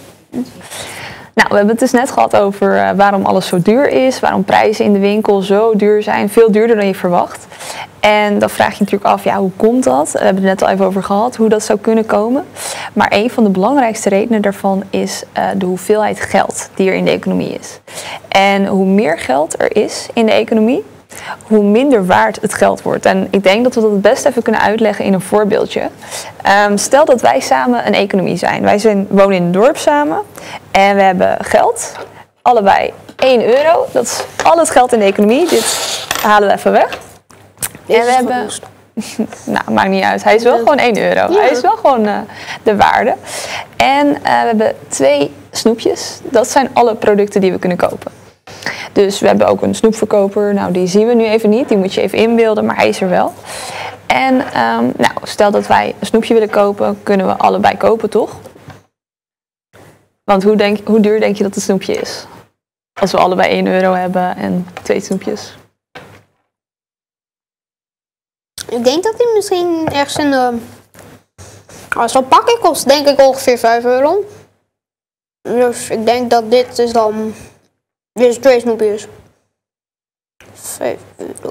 Nou, 1.35 1.49
we 1.49 1.55
hebben 1.57 1.69
het 1.69 1.79
dus 1.79 1.91
net 1.91 2.11
gehad 2.11 2.37
over 2.37 2.77
eh, 2.77 2.91
waarom 2.97 3.25
alles 3.25 3.47
zo 3.47 3.63
duur 3.63 3.89
is, 3.89 4.21
waarom 4.21 4.45
prijzen 4.45 4.85
in 4.85 4.93
de 4.93 4.99
winkel 4.99 5.41
zo 5.41 5.77
duur 5.77 6.03
zijn, 6.03 6.29
veel 6.31 6.53
duurder 6.53 6.77
dan 6.77 6.87
je 6.87 6.95
verwacht. 6.95 7.47
En 8.01 8.39
dan 8.39 8.51
vraag 8.51 8.73
je 8.73 8.81
natuurlijk 8.81 9.11
af, 9.11 9.25
ja, 9.25 9.37
hoe 9.39 9.51
komt 9.57 9.85
dat? 9.85 10.13
We 10.13 10.19
hebben 10.19 10.43
het 10.43 10.61
net 10.61 10.63
al 10.63 10.75
even 10.75 10.87
over 10.87 11.03
gehad, 11.03 11.37
hoe 11.37 11.49
dat 11.49 11.63
zou 11.65 11.79
kunnen 11.79 12.07
komen. 12.07 12.45
Maar 12.93 13.09
een 13.11 13.31
van 13.31 13.45
de 13.45 13.51
belangrijkste 13.51 14.09
redenen 14.09 14.43
daarvan 14.43 14.83
is 14.91 15.23
eh, 15.33 15.49
de 15.57 15.67
hoeveelheid 15.67 16.21
geld 16.21 16.71
die 16.75 16.89
er 16.89 16.95
in 16.95 17.05
de 17.05 17.11
economie 17.11 17.59
is. 17.59 17.81
En 18.29 18.67
hoe 18.67 18.87
meer 18.87 19.19
geld 19.19 19.61
er 19.61 19.77
is 19.77 20.09
in 20.13 20.27
de 20.27 20.33
economie, 20.33 20.85
hoe 21.47 21.65
minder 21.65 22.07
waard 22.07 22.39
het 22.41 22.55
geld 22.55 22.83
wordt. 22.83 23.07
En 23.07 23.29
ik 23.31 23.43
denk 23.43 23.65
dat 23.65 23.75
we 23.75 23.81
dat 23.81 23.91
het 23.91 24.01
best 24.01 24.25
even 24.25 24.43
kunnen 24.43 24.61
uitleggen 24.61 25.05
in 25.05 25.13
een 25.13 25.21
voorbeeldje. 25.21 25.89
Ehm, 26.43 26.77
stel 26.77 27.05
dat 27.05 27.21
wij 27.21 27.41
samen 27.41 27.87
een 27.87 27.95
economie 27.95 28.37
zijn. 28.37 28.63
Wij 28.63 28.79
zijn, 28.79 29.07
wonen 29.11 29.37
in 29.37 29.43
een 29.43 29.53
dorp 29.53 29.77
samen 29.77 30.23
en 30.71 30.97
we 30.97 31.03
hebben 31.03 31.37
geld. 31.41 31.93
Allebei 32.43 32.93
1 33.17 33.45
euro. 33.47 33.87
Dat 33.93 34.05
is 34.05 34.25
al 34.45 34.59
het 34.59 34.71
geld 34.71 34.93
in 34.93 34.99
de 34.99 35.05
economie. 35.05 35.49
Dit 35.49 36.07
halen 36.23 36.49
we 36.49 36.55
even 36.55 36.73
weg. 36.73 36.99
Deze 37.87 38.01
en 38.01 38.07
we 38.07 38.13
hebben. 38.13 38.49
Nou, 39.45 39.71
maakt 39.71 39.89
niet 39.89 40.05
uit. 40.05 40.25
Hij 40.25 40.35
is 40.35 40.43
wel 40.43 40.59
gewoon 40.59 40.79
1 40.79 40.99
euro. 40.99 41.33
Ja. 41.33 41.41
Hij 41.41 41.51
is 41.51 41.61
wel 41.61 41.77
gewoon 41.77 42.07
eh, 42.07 42.19
de 42.63 42.77
waarde. 42.77 43.15
En 43.77 44.15
eh, 44.15 44.23
we 44.23 44.47
hebben 44.47 44.75
twee 44.89 45.35
snoepjes. 45.51 46.19
Dat 46.23 46.51
zijn 46.51 46.71
alle 46.73 46.95
producten 46.95 47.41
die 47.41 47.53
we 47.53 47.59
kunnen 47.59 47.79
kopen. 47.79 48.13
Dus 48.93 49.21
we 49.21 49.27
hebben 49.27 49.49
ook 49.49 49.63
een 49.63 49.75
snoepverkoper. 49.75 50.55
Nou, 50.55 50.73
die 50.73 50.87
zien 50.87 51.07
we 51.07 51.15
nu 51.15 51.25
even 51.25 51.51
niet. 51.51 51.69
Die 51.69 51.77
moet 51.77 51.95
je 51.95 52.01
even 52.01 52.19
inbeelden, 52.19 52.65
maar 52.65 52.77
hij 52.77 52.89
is 52.89 53.01
er 53.01 53.09
wel. 53.09 53.33
En 54.07 54.41
ehm, 54.53 54.91
nou, 54.97 55.13
stel 55.23 55.51
dat 55.51 55.67
wij 55.67 55.95
een 56.01 56.07
snoepje 56.07 56.35
willen 56.35 56.51
kopen, 56.51 57.03
kunnen 57.03 57.27
we 57.27 57.37
allebei 57.37 57.77
kopen, 57.77 58.11
toch? 58.11 58.37
Want 60.25 60.43
hoe, 60.43 60.57
denk, 60.57 60.87
hoe 60.87 61.01
duur 61.01 61.21
denk 61.21 61.37
je 61.37 61.43
dat 61.43 61.57
een 61.57 61.63
snoepje 61.63 61.95
is? 61.95 62.27
Als 63.01 63.13
we 63.13 63.19
allebei 63.19 63.49
1 63.49 63.67
euro 63.67 63.93
hebben 63.93 64.37
en 64.37 64.67
twee 64.83 65.01
snoepjes. 65.01 65.57
Ik 68.69 68.85
denk 68.85 69.05
dat 69.05 69.19
die 69.19 69.33
misschien 69.35 69.89
ergens 69.93 70.17
in 70.17 70.31
de... 70.31 70.59
Als 71.97 72.13
dat 72.13 72.29
pakje 72.29 72.59
kost, 72.61 72.89
denk 72.89 73.09
ik 73.09 73.21
ongeveer 73.21 73.59
5 73.59 73.85
euro. 73.85 74.25
Dus 75.43 75.91
ik 75.91 76.07
denk 76.07 76.31
dat 76.31 76.51
dit 76.51 76.79
is 76.79 76.93
dan... 76.93 77.35
Is 78.21 78.37
twee 78.37 78.61
snoepjes. 78.61 79.07
5 80.53 80.99
euro. 81.17 81.51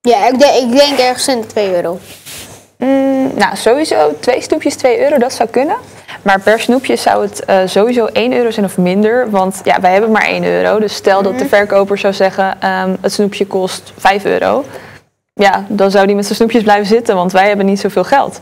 Ja, 0.00 0.28
ik 0.28 0.38
denk, 0.38 0.54
ik 0.54 0.76
denk 0.76 0.98
ergens 0.98 1.28
in 1.28 1.40
de 1.40 1.46
2 1.46 1.74
euro. 1.74 1.98
Mm, 2.78 3.30
nou, 3.34 3.56
sowieso 3.56 4.14
twee 4.20 4.40
snoepjes 4.40 4.76
2 4.76 5.00
euro, 5.00 5.18
dat 5.18 5.32
zou 5.32 5.48
kunnen. 5.48 5.76
Maar 6.22 6.40
per 6.40 6.60
snoepje 6.60 6.96
zou 6.96 7.22
het 7.22 7.44
eh, 7.44 7.58
sowieso 7.66 8.06
1 8.06 8.32
euro 8.32 8.50
zijn 8.50 8.66
of 8.66 8.78
minder. 8.78 9.30
Want 9.30 9.60
ja, 9.64 9.80
wij 9.80 9.92
hebben 9.92 10.10
maar 10.10 10.26
1 10.26 10.44
euro. 10.44 10.78
Dus 10.78 10.94
stel 10.94 11.22
dat 11.22 11.38
de 11.38 11.48
verkoper 11.48 11.98
zou 11.98 12.12
zeggen, 12.12 12.60
ehm, 12.60 12.96
het 13.00 13.12
snoepje 13.12 13.46
kost 13.46 13.92
5 13.96 14.24
euro. 14.24 14.64
Ja, 15.32 15.64
dan 15.68 15.90
zou 15.90 16.06
die 16.06 16.14
met 16.14 16.24
zijn 16.24 16.36
snoepjes 16.36 16.62
blijven 16.62 16.86
zitten, 16.86 17.14
want 17.14 17.32
wij 17.32 17.48
hebben 17.48 17.66
niet 17.66 17.80
zoveel 17.80 18.04
geld. 18.04 18.40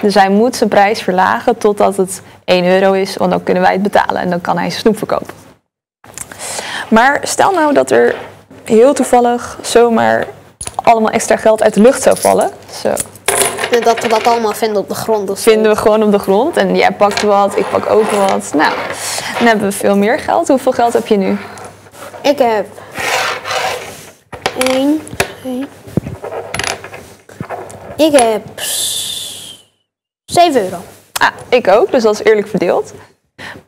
Dus 0.00 0.14
hij 0.14 0.28
moet 0.28 0.56
zijn 0.56 0.70
prijs 0.70 1.02
verlagen 1.02 1.58
totdat 1.58 1.96
het 1.96 2.22
1 2.44 2.64
euro 2.64 2.92
is, 2.92 3.16
want 3.16 3.30
dan 3.30 3.42
kunnen 3.42 3.62
wij 3.62 3.72
het 3.72 3.82
betalen 3.82 4.22
en 4.22 4.30
dan 4.30 4.40
kan 4.40 4.58
hij 4.58 4.68
zijn 4.68 4.80
snoep 4.80 4.98
verkopen. 4.98 5.43
Maar 6.94 7.20
stel 7.22 7.52
nou 7.52 7.72
dat 7.72 7.90
er 7.90 8.14
heel 8.64 8.92
toevallig 8.92 9.58
zomaar 9.62 10.26
allemaal 10.74 11.10
extra 11.10 11.36
geld 11.36 11.62
uit 11.62 11.74
de 11.74 11.80
lucht 11.80 12.02
zou 12.02 12.18
vallen. 12.18 12.50
Zo, 12.82 12.88
dat 13.80 14.02
we 14.02 14.08
dat 14.08 14.26
allemaal 14.26 14.52
vinden 14.52 14.82
op 14.82 14.88
de 14.88 14.94
grond. 14.94 15.30
of 15.30 15.40
vinden 15.40 15.72
we 15.72 15.76
gewoon 15.76 16.02
op 16.02 16.12
de 16.12 16.18
grond 16.18 16.56
en 16.56 16.76
jij 16.76 16.92
pakt 16.92 17.22
wat, 17.22 17.56
ik 17.56 17.70
pak 17.70 17.90
ook 17.90 18.10
wat. 18.10 18.50
Nou, 18.54 18.72
dan 19.38 19.46
hebben 19.46 19.66
we 19.66 19.72
veel 19.72 19.96
meer 19.96 20.18
geld. 20.18 20.48
Hoeveel 20.48 20.72
geld 20.72 20.92
heb 20.92 21.06
je 21.06 21.16
nu? 21.16 21.38
Ik 22.22 22.38
heb 22.38 22.66
1, 24.68 25.00
2. 25.40 25.66
Ik 27.96 28.12
heb 28.12 28.42
7 30.24 30.62
euro. 30.62 30.76
Ah, 31.20 31.28
ik 31.48 31.68
ook, 31.68 31.90
dus 31.90 32.02
dat 32.02 32.14
is 32.14 32.24
eerlijk 32.24 32.48
verdeeld. 32.48 32.92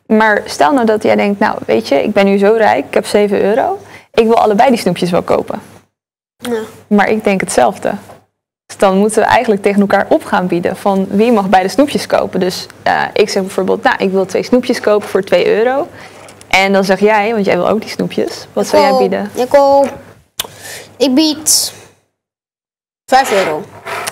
Maar 0.07 0.41
stel 0.45 0.73
nou 0.73 0.85
dat 0.85 1.03
jij 1.03 1.15
denkt, 1.15 1.39
nou 1.39 1.57
weet 1.65 1.87
je, 1.87 2.03
ik 2.03 2.13
ben 2.13 2.25
nu 2.25 2.37
zo 2.37 2.53
rijk, 2.53 2.85
ik 2.85 2.93
heb 2.93 3.05
7 3.05 3.41
euro. 3.41 3.79
Ik 4.13 4.25
wil 4.25 4.37
allebei 4.37 4.69
die 4.69 4.79
snoepjes 4.79 5.11
wel 5.11 5.21
kopen. 5.21 5.61
Ja. 6.37 6.59
Maar 6.87 7.09
ik 7.09 7.23
denk 7.23 7.41
hetzelfde. 7.41 7.93
Dus 8.65 8.77
dan 8.77 8.97
moeten 8.97 9.21
we 9.21 9.27
eigenlijk 9.27 9.61
tegen 9.61 9.81
elkaar 9.81 10.05
op 10.09 10.23
gaan 10.23 10.47
bieden 10.47 10.75
van 10.75 11.07
wie 11.09 11.31
mag 11.31 11.49
beide 11.49 11.69
snoepjes 11.69 12.05
kopen. 12.05 12.39
Dus 12.39 12.67
eh, 12.83 13.03
ik 13.13 13.29
zeg 13.29 13.41
bijvoorbeeld, 13.41 13.83
nou 13.83 13.95
ik 13.97 14.11
wil 14.11 14.25
twee 14.25 14.43
snoepjes 14.43 14.79
kopen 14.79 15.07
voor 15.07 15.23
2 15.23 15.47
euro. 15.47 15.87
En 16.47 16.73
dan 16.73 16.83
zeg 16.83 16.99
jij, 16.99 17.33
want 17.33 17.45
jij 17.45 17.55
wil 17.55 17.69
ook 17.69 17.81
die 17.81 17.89
snoepjes, 17.89 18.47
wat 18.53 18.67
zou 18.67 18.83
jij 18.83 18.97
bieden? 18.97 19.31
Ik 19.33 19.51
wil... 19.51 19.85
Ik 20.97 21.15
bied 21.15 21.73
5 23.11 23.31
euro. 23.31 23.63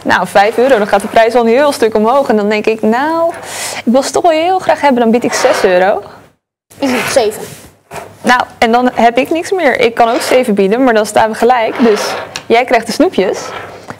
Nou, 0.04 0.28
5 0.28 0.58
euro, 0.58 0.78
dan 0.78 0.88
gaat 0.88 1.02
de 1.02 1.08
prijs 1.08 1.36
al 1.36 1.42
een 1.42 1.48
heel 1.48 1.72
stuk 1.72 1.96
omhoog. 1.96 2.30
En 2.30 2.36
dan 2.36 2.50
denk 2.50 2.66
ik, 2.66 2.82
nou, 2.82 3.34
ik 3.86 3.92
wil 3.92 4.04
ze 4.04 4.12
toch 4.12 4.22
wel 4.22 4.32
heel 4.32 4.60
graag 4.60 4.82
hebben, 4.82 5.02
dan 5.02 5.12
bied 5.12 5.24
ik 5.24 5.34
6 5.34 5.64
euro. 5.64 6.02
Ik 6.80 6.92
bied 6.92 7.12
7. 7.12 7.42
Nou, 8.22 8.42
en 8.58 8.72
dan 8.72 8.92
heb 8.94 9.18
ik 9.18 9.30
niks 9.30 9.52
meer. 9.52 9.80
Ik 9.80 9.96
kan 9.96 10.10
ook 10.10 10.22
7 10.22 10.54
bieden, 10.54 10.84
maar 10.84 10.94
dan 10.94 11.06
staan 11.06 11.30
we 11.30 11.36
gelijk. 11.36 11.76
Dus 11.80 12.02
jij 12.46 12.64
krijgt 12.64 12.86
de 12.86 12.92
snoepjes 12.92 13.40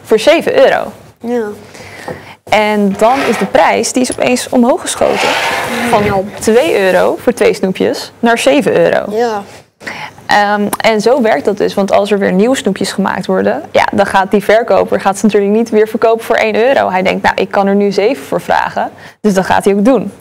voor 0.02 0.18
7 0.18 0.58
euro. 0.58 0.92
Ja. 1.20 1.46
En 2.48 2.94
dan 2.98 3.18
is 3.28 3.38
de 3.38 3.46
prijs, 3.46 3.92
die 3.92 4.02
is 4.02 4.12
opeens 4.12 4.48
omhoog 4.48 4.80
geschoten. 4.80 5.28
Van 5.90 6.30
2 6.40 6.80
euro 6.80 7.16
voor 7.22 7.32
twee 7.32 7.54
snoepjes 7.54 8.12
naar 8.18 8.38
7 8.38 8.76
euro. 8.76 9.16
Ja. 9.16 9.42
Ehm, 10.26 10.66
en 10.80 11.00
zo 11.00 11.22
werkt 11.22 11.44
dat 11.44 11.56
dus, 11.56 11.74
want 11.74 11.92
als 11.92 12.10
er 12.10 12.18
weer 12.18 12.32
nieuwe 12.32 12.56
snoepjes 12.56 12.92
gemaakt 12.92 13.26
worden, 13.26 13.62
ja, 13.70 13.88
dan 13.92 14.06
gaat 14.06 14.30
die 14.30 14.44
verkoper 14.44 15.00
gaat 15.00 15.18
ze 15.18 15.24
natuurlijk 15.24 15.52
niet 15.52 15.70
weer 15.70 15.88
verkopen 15.88 16.24
voor 16.24 16.36
1 16.36 16.56
euro. 16.56 16.90
Hij 16.90 17.02
denkt, 17.02 17.22
nou, 17.22 17.34
ik 17.34 17.50
kan 17.50 17.66
er 17.66 17.74
nu 17.74 17.92
7 17.92 18.24
voor 18.24 18.40
vragen, 18.40 18.90
dus 19.20 19.34
dat 19.34 19.46
gaat 19.46 19.64
hij 19.64 19.74
ook 19.74 19.84
doen. 19.84 20.12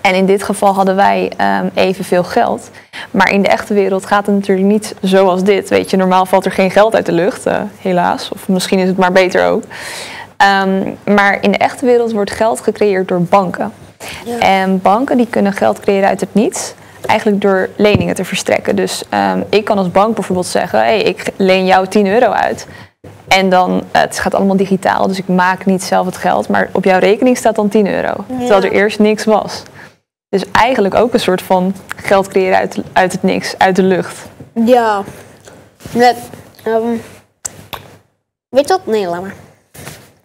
En 0.00 0.14
in 0.14 0.26
dit 0.26 0.42
geval 0.42 0.74
hadden 0.74 0.96
wij 0.96 1.32
ehm, 1.36 1.66
evenveel 1.74 2.24
geld. 2.24 2.70
Maar 3.10 3.30
in 3.30 3.42
de 3.42 3.48
echte 3.48 3.74
wereld 3.74 4.06
gaat 4.06 4.26
het 4.26 4.34
natuurlijk 4.34 4.66
niet 4.66 4.94
zoals 5.00 5.42
dit. 5.42 5.68
Weet 5.68 5.90
je, 5.90 5.96
normaal 5.96 6.26
valt 6.26 6.44
er 6.44 6.52
geen 6.52 6.70
geld 6.70 6.94
uit 6.94 7.06
de 7.06 7.12
lucht, 7.12 7.46
eh, 7.46 7.60
helaas. 7.78 8.30
Of 8.32 8.48
misschien 8.48 8.78
is 8.78 8.88
het 8.88 8.96
maar 8.96 9.12
beter 9.12 9.46
ook. 9.46 9.62
Ehm, 10.36 10.82
maar 11.04 11.38
in 11.40 11.52
de 11.52 11.58
echte 11.58 11.86
wereld 11.86 12.12
wordt 12.12 12.30
geld 12.30 12.60
gecreëerd 12.60 13.08
door 13.08 13.22
banken. 13.22 13.72
Ja. 14.24 14.38
En 14.38 14.80
banken 14.80 15.16
die 15.16 15.26
kunnen 15.30 15.52
geld 15.52 15.80
creëren 15.80 16.08
uit 16.08 16.20
het 16.20 16.34
niets. 16.34 16.74
Eigenlijk 17.06 17.40
door 17.40 17.68
leningen 17.76 18.14
te 18.14 18.24
verstrekken. 18.24 18.76
Dus 18.76 19.02
ehm, 19.08 19.42
ik 19.48 19.64
kan 19.64 19.78
als 19.78 19.90
bank 19.90 20.14
bijvoorbeeld 20.14 20.46
zeggen: 20.46 20.78
hey, 20.78 21.02
ik 21.02 21.32
leen 21.36 21.66
jou 21.66 21.86
10 21.86 22.06
euro 22.06 22.30
uit. 22.30 22.66
En 23.28 23.48
dan, 23.48 23.82
eh, 23.90 24.00
het 24.00 24.18
gaat 24.18 24.34
allemaal 24.34 24.56
digitaal, 24.56 25.06
dus 25.06 25.18
ik 25.18 25.28
maak 25.28 25.64
niet 25.66 25.82
zelf 25.82 26.06
het 26.06 26.16
geld. 26.16 26.48
Maar 26.48 26.68
op 26.72 26.84
jouw 26.84 26.98
rekening 26.98 27.36
staat 27.36 27.54
dan 27.54 27.68
10 27.68 27.86
euro. 27.88 28.14
Terwijl 28.38 28.62
er 28.62 28.72
eerst 28.72 28.98
niks 28.98 29.24
was. 29.24 29.62
Dus 30.28 30.44
eigenlijk 30.52 30.94
ook 30.94 31.12
een 31.14 31.20
soort 31.20 31.42
van 31.42 31.74
geld 31.96 32.28
creëren 32.28 32.58
uit, 32.58 32.78
uit 32.92 33.12
het 33.12 33.22
niks, 33.22 33.54
uit 33.58 33.76
de 33.76 33.82
lucht. 33.82 34.18
Ja. 34.64 35.02
Net. 35.92 36.16
ehm, 36.64 36.82
weet 38.48 38.68
je 38.68 38.74
wat? 38.74 38.86
Nee, 38.86 39.06
laat 39.06 39.20
maar. 39.20 39.34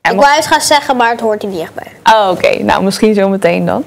En 0.01 0.13
ik 0.13 0.19
wou 0.19 0.37
iets 0.37 0.47
gaan 0.47 0.61
zeggen, 0.61 0.97
maar 0.97 1.11
het 1.11 1.19
hoort 1.19 1.43
er 1.43 1.49
niet 1.49 1.59
echt 1.61 1.73
bij. 1.73 2.13
Oh, 2.13 2.29
oké. 2.31 2.63
Nou, 2.63 2.83
misschien 2.83 3.13
zo 3.13 3.29
meteen 3.29 3.65
dan. 3.65 3.83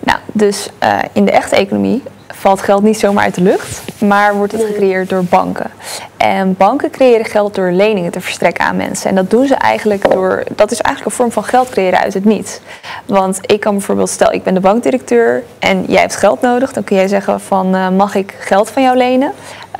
Nou, 0.00 0.18
dus 0.32 0.68
eh, 0.78 0.98
in 1.12 1.24
de 1.24 1.30
echte 1.30 1.56
economie 1.56 2.02
valt 2.26 2.62
geld 2.62 2.82
niet 2.82 2.98
zomaar 2.98 3.24
uit 3.24 3.34
de 3.34 3.40
lucht, 3.40 3.82
maar 4.00 4.34
wordt 4.34 4.52
het 4.52 4.64
gecreëerd 4.64 5.08
door 5.08 5.24
banken. 5.24 5.70
En 6.16 6.54
banken 6.56 6.90
creëren 6.90 7.26
geld 7.26 7.54
door 7.54 7.70
leningen 7.70 8.12
te 8.12 8.20
verstrekken 8.20 8.64
aan 8.64 8.76
mensen. 8.76 9.10
En 9.10 9.16
dat 9.16 9.30
doen 9.30 9.46
ze 9.46 9.54
eigenlijk 9.54 10.10
door, 10.10 10.44
dat 10.56 10.70
is 10.70 10.80
eigenlijk 10.80 11.04
een 11.04 11.22
vorm 11.22 11.32
van 11.32 11.44
geld 11.44 11.68
creëren 11.68 11.98
uit 11.98 12.14
het 12.14 12.24
niets. 12.24 12.60
Want 13.04 13.38
ik 13.40 13.60
kan 13.60 13.72
bijvoorbeeld, 13.72 14.10
stel 14.10 14.32
ik 14.32 14.42
ben 14.42 14.54
de 14.54 14.60
bankdirecteur 14.60 15.42
en 15.58 15.84
jij 15.88 16.00
hebt 16.00 16.16
geld 16.16 16.40
nodig, 16.40 16.72
dan 16.72 16.84
kun 16.84 16.96
jij 16.96 17.08
zeggen 17.08 17.40
van 17.40 17.74
eh, 17.74 17.88
mag 17.88 18.14
ik 18.14 18.34
geld 18.38 18.70
van 18.70 18.82
jou 18.82 18.96
lenen? 18.96 19.32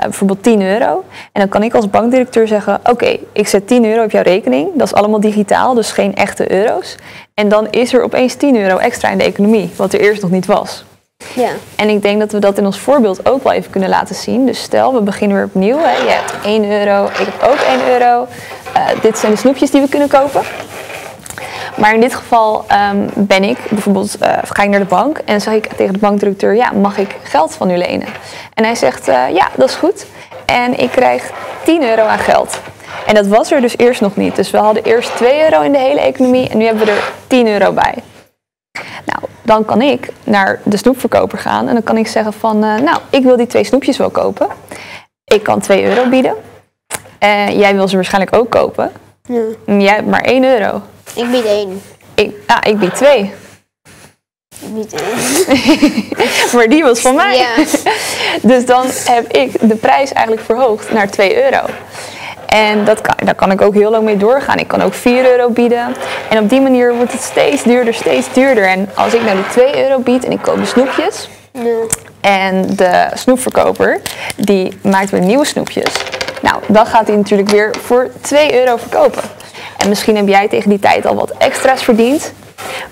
Bijvoorbeeld 0.09 0.43
10 0.43 0.63
euro. 0.63 1.05
En 1.33 1.41
dan 1.41 1.49
kan 1.49 1.63
ik 1.63 1.75
als 1.75 1.91
bankdirecteur 1.91 2.49
zeggen: 2.49 2.81
Oké, 2.85 3.17
ik 3.33 3.49
zet 3.49 3.67
10 3.67 3.85
euro 3.85 4.03
op 4.03 4.11
jouw 4.11 4.23
rekening. 4.23 4.69
Dat 4.75 4.87
is 4.87 4.95
allemaal 4.95 5.21
digitaal, 5.21 5.75
dus 5.75 5.93
geen 5.93 6.15
echte 6.15 6.53
euro's. 6.53 6.97
En 7.35 7.49
dan 7.49 7.71
is 7.71 7.93
er 7.93 8.03
opeens 8.03 8.35
10 8.35 8.57
euro 8.57 8.77
extra 8.77 9.11
in 9.11 9.19
de 9.19 9.25
economie, 9.25 9.71
wat 9.77 9.93
er 9.93 10.01
eerst 10.01 10.23
nog 10.23 10.31
niet 10.31 10.47
was. 10.47 10.85
Ja. 11.35 11.49
En 11.77 11.89
ik 11.89 12.03
denk 12.03 12.21
dat 12.21 12.33
we 12.33 12.39
dat 12.39 12.59
in 12.59 12.67
ons 12.67 12.79
voorbeeld 12.79 13.29
ook 13.29 13.43
wel 13.43 13.53
even 13.53 13.71
kunnen 13.71 13.89
laten 13.89 14.15
zien. 14.15 14.47
Dus 14.47 14.63
stel, 14.63 14.95
we 14.95 15.01
beginnen 15.01 15.37
weer 15.37 15.47
opnieuw. 15.47 15.79
Hè. 15.79 15.93
Je 15.93 16.11
hebt 16.11 16.35
1 16.45 16.71
euro, 16.71 17.05
ik 17.05 17.17
heb 17.17 17.51
ook 17.51 17.61
1 17.61 17.89
euro. 17.89 18.27
Eh, 18.73 18.83
dit 19.03 19.19
zijn 19.19 19.33
de 19.33 19.39
snoepjes 19.39 19.71
die 19.71 19.81
we 19.81 19.89
kunnen 19.89 20.09
kopen. 20.09 20.41
Maar 21.77 21.95
in 21.95 22.01
dit 22.01 22.15
geval 22.15 22.65
ehm, 22.69 23.09
ben 23.15 23.45
ik 23.45 23.59
bijvoorbeeld, 23.71 24.19
eh, 24.19 24.39
ga 24.45 24.63
ik 24.63 24.69
naar 24.69 24.81
de 24.81 24.87
bank 24.87 25.19
en 25.19 25.41
zeg 25.41 25.55
ik 25.55 25.73
tegen 25.73 25.93
de 25.93 25.99
bankdirecteur, 25.99 26.55
ja, 26.55 26.73
mag 26.73 26.99
ik 26.99 27.17
geld 27.23 27.55
van 27.55 27.71
u 27.71 27.77
lenen? 27.77 28.09
En 28.55 28.65
hij 28.65 28.75
zegt, 28.75 29.09
eh, 29.09 29.29
ja, 29.33 29.49
dat 29.57 29.69
is 29.69 29.75
goed. 29.75 30.07
En 30.47 30.79
ik 30.79 30.91
krijg 30.91 31.31
10 31.65 31.83
euro 31.83 32.03
aan 32.03 32.19
geld. 32.19 32.61
En 33.07 33.15
dat 33.15 33.27
was 33.27 33.51
er 33.51 33.61
dus 33.61 33.79
eerst 33.79 34.01
nog 34.01 34.17
niet. 34.17 34.37
Dus 34.37 34.51
we 34.51 34.59
hadden 34.59 34.85
eerst 34.85 35.17
2 35.17 35.43
euro 35.43 35.63
in 35.63 35.73
de 35.73 35.79
hele 35.79 36.01
economie 36.01 36.49
en 36.49 36.59
nu 36.59 36.65
hebben 36.65 36.85
we 36.85 36.91
er 36.91 37.13
10 37.27 37.47
euro 37.47 37.73
bij. 37.73 37.95
Nou, 39.05 39.21
dan 39.43 39.65
kan 39.65 39.83
ik 39.83 40.13
naar 40.25 40.61
de 40.65 40.77
snoepverkoper 40.77 41.39
gaan 41.39 41.69
en 41.69 41.75
dan 41.75 41.83
kan 41.83 41.97
ik 41.97 42.07
zeggen 42.07 42.33
van, 42.33 42.65
eh, 42.65 42.79
nou, 42.79 42.99
ik 43.11 43.23
wil 43.23 43.37
die 43.37 43.47
twee 43.47 43.65
snoepjes 43.65 43.97
wel 43.97 44.11
kopen. 44.11 44.47
Ik 45.25 45.43
kan 45.43 45.61
2 45.61 45.85
euro 45.85 46.09
bieden. 46.09 46.35
En 47.19 47.59
jij 47.59 47.75
wil 47.75 47.89
ze 47.89 47.95
waarschijnlijk 47.95 48.37
ook 48.37 48.51
kopen. 48.51 48.93
Ja. 49.23 49.43
Jij 49.67 49.95
hebt 49.95 50.07
maar 50.07 50.25
1 50.25 50.45
euro. 50.45 50.83
Ik 51.15 51.31
bied 51.31 51.45
één. 51.45 51.83
Ik, 52.15 52.35
ah, 52.47 52.59
ik 52.63 52.79
bied 52.79 52.95
2. 52.95 53.33
Ik 54.61 54.75
bied 54.75 54.93
één. 54.93 56.05
Maar 56.55 56.69
die 56.69 56.83
was 56.83 57.01
van 57.01 57.15
mij. 57.15 57.37
Ja. 57.37 57.55
Dus 58.43 58.67
dan 58.67 58.87
heb 59.05 59.33
ik 59.33 59.69
de 59.69 59.77
prijs 59.77 60.13
eigenlijk 60.13 60.47
verhoogd 60.47 60.93
naar 60.93 61.11
2 61.11 61.45
euro. 61.45 61.67
En 62.47 62.85
dat 62.85 63.01
kan, 63.01 63.15
daar 63.25 63.35
kan 63.35 63.51
ik 63.51 63.61
ook 63.61 63.75
heel 63.75 63.91
lang 63.91 64.05
mee 64.05 64.17
doorgaan. 64.17 64.59
Ik 64.59 64.69
kan 64.69 64.83
ook 64.83 64.95
4 64.95 65.31
euro 65.31 65.51
bieden. 65.51 65.95
En 66.31 66.39
op 66.39 66.49
die 66.49 66.61
manier 66.61 66.95
wordt 66.95 67.13
het 67.13 67.23
steeds 67.23 67.63
duurder, 67.63 67.95
steeds 67.95 68.33
duurder. 68.33 68.69
En 68.69 68.91
als 68.95 69.15
ik 69.15 69.23
nou 69.23 69.37
de 69.37 69.49
2 69.51 69.83
euro 69.85 69.99
bied 69.99 70.25
en 70.25 70.33
ik 70.33 70.43
koop 70.43 70.57
de 70.57 70.67
snoepjes. 70.67 71.29
Ja. 71.53 71.87
En 72.21 72.77
de 72.77 73.09
snoepverkoper, 73.15 74.01
die 74.37 74.79
maakt 74.83 75.11
weer 75.11 75.21
nieuwe 75.21 75.45
snoepjes. 75.45 75.93
Nou, 76.43 76.63
dan 76.67 76.87
gaat 76.87 77.07
hij 77.07 77.17
natuurlijk 77.17 77.49
weer 77.49 77.75
voor 77.83 78.11
2 78.21 78.55
euro 78.61 78.77
verkopen. 78.77 79.23
En 79.79 79.89
misschien 79.89 80.17
heb 80.17 80.29
jij 80.29 80.49
tegen 80.49 80.71
die 80.71 80.79
tijd 80.79 81.07
al 81.07 81.15
wat 81.15 81.31
extra's 81.31 81.83
verdiend. 81.83 82.33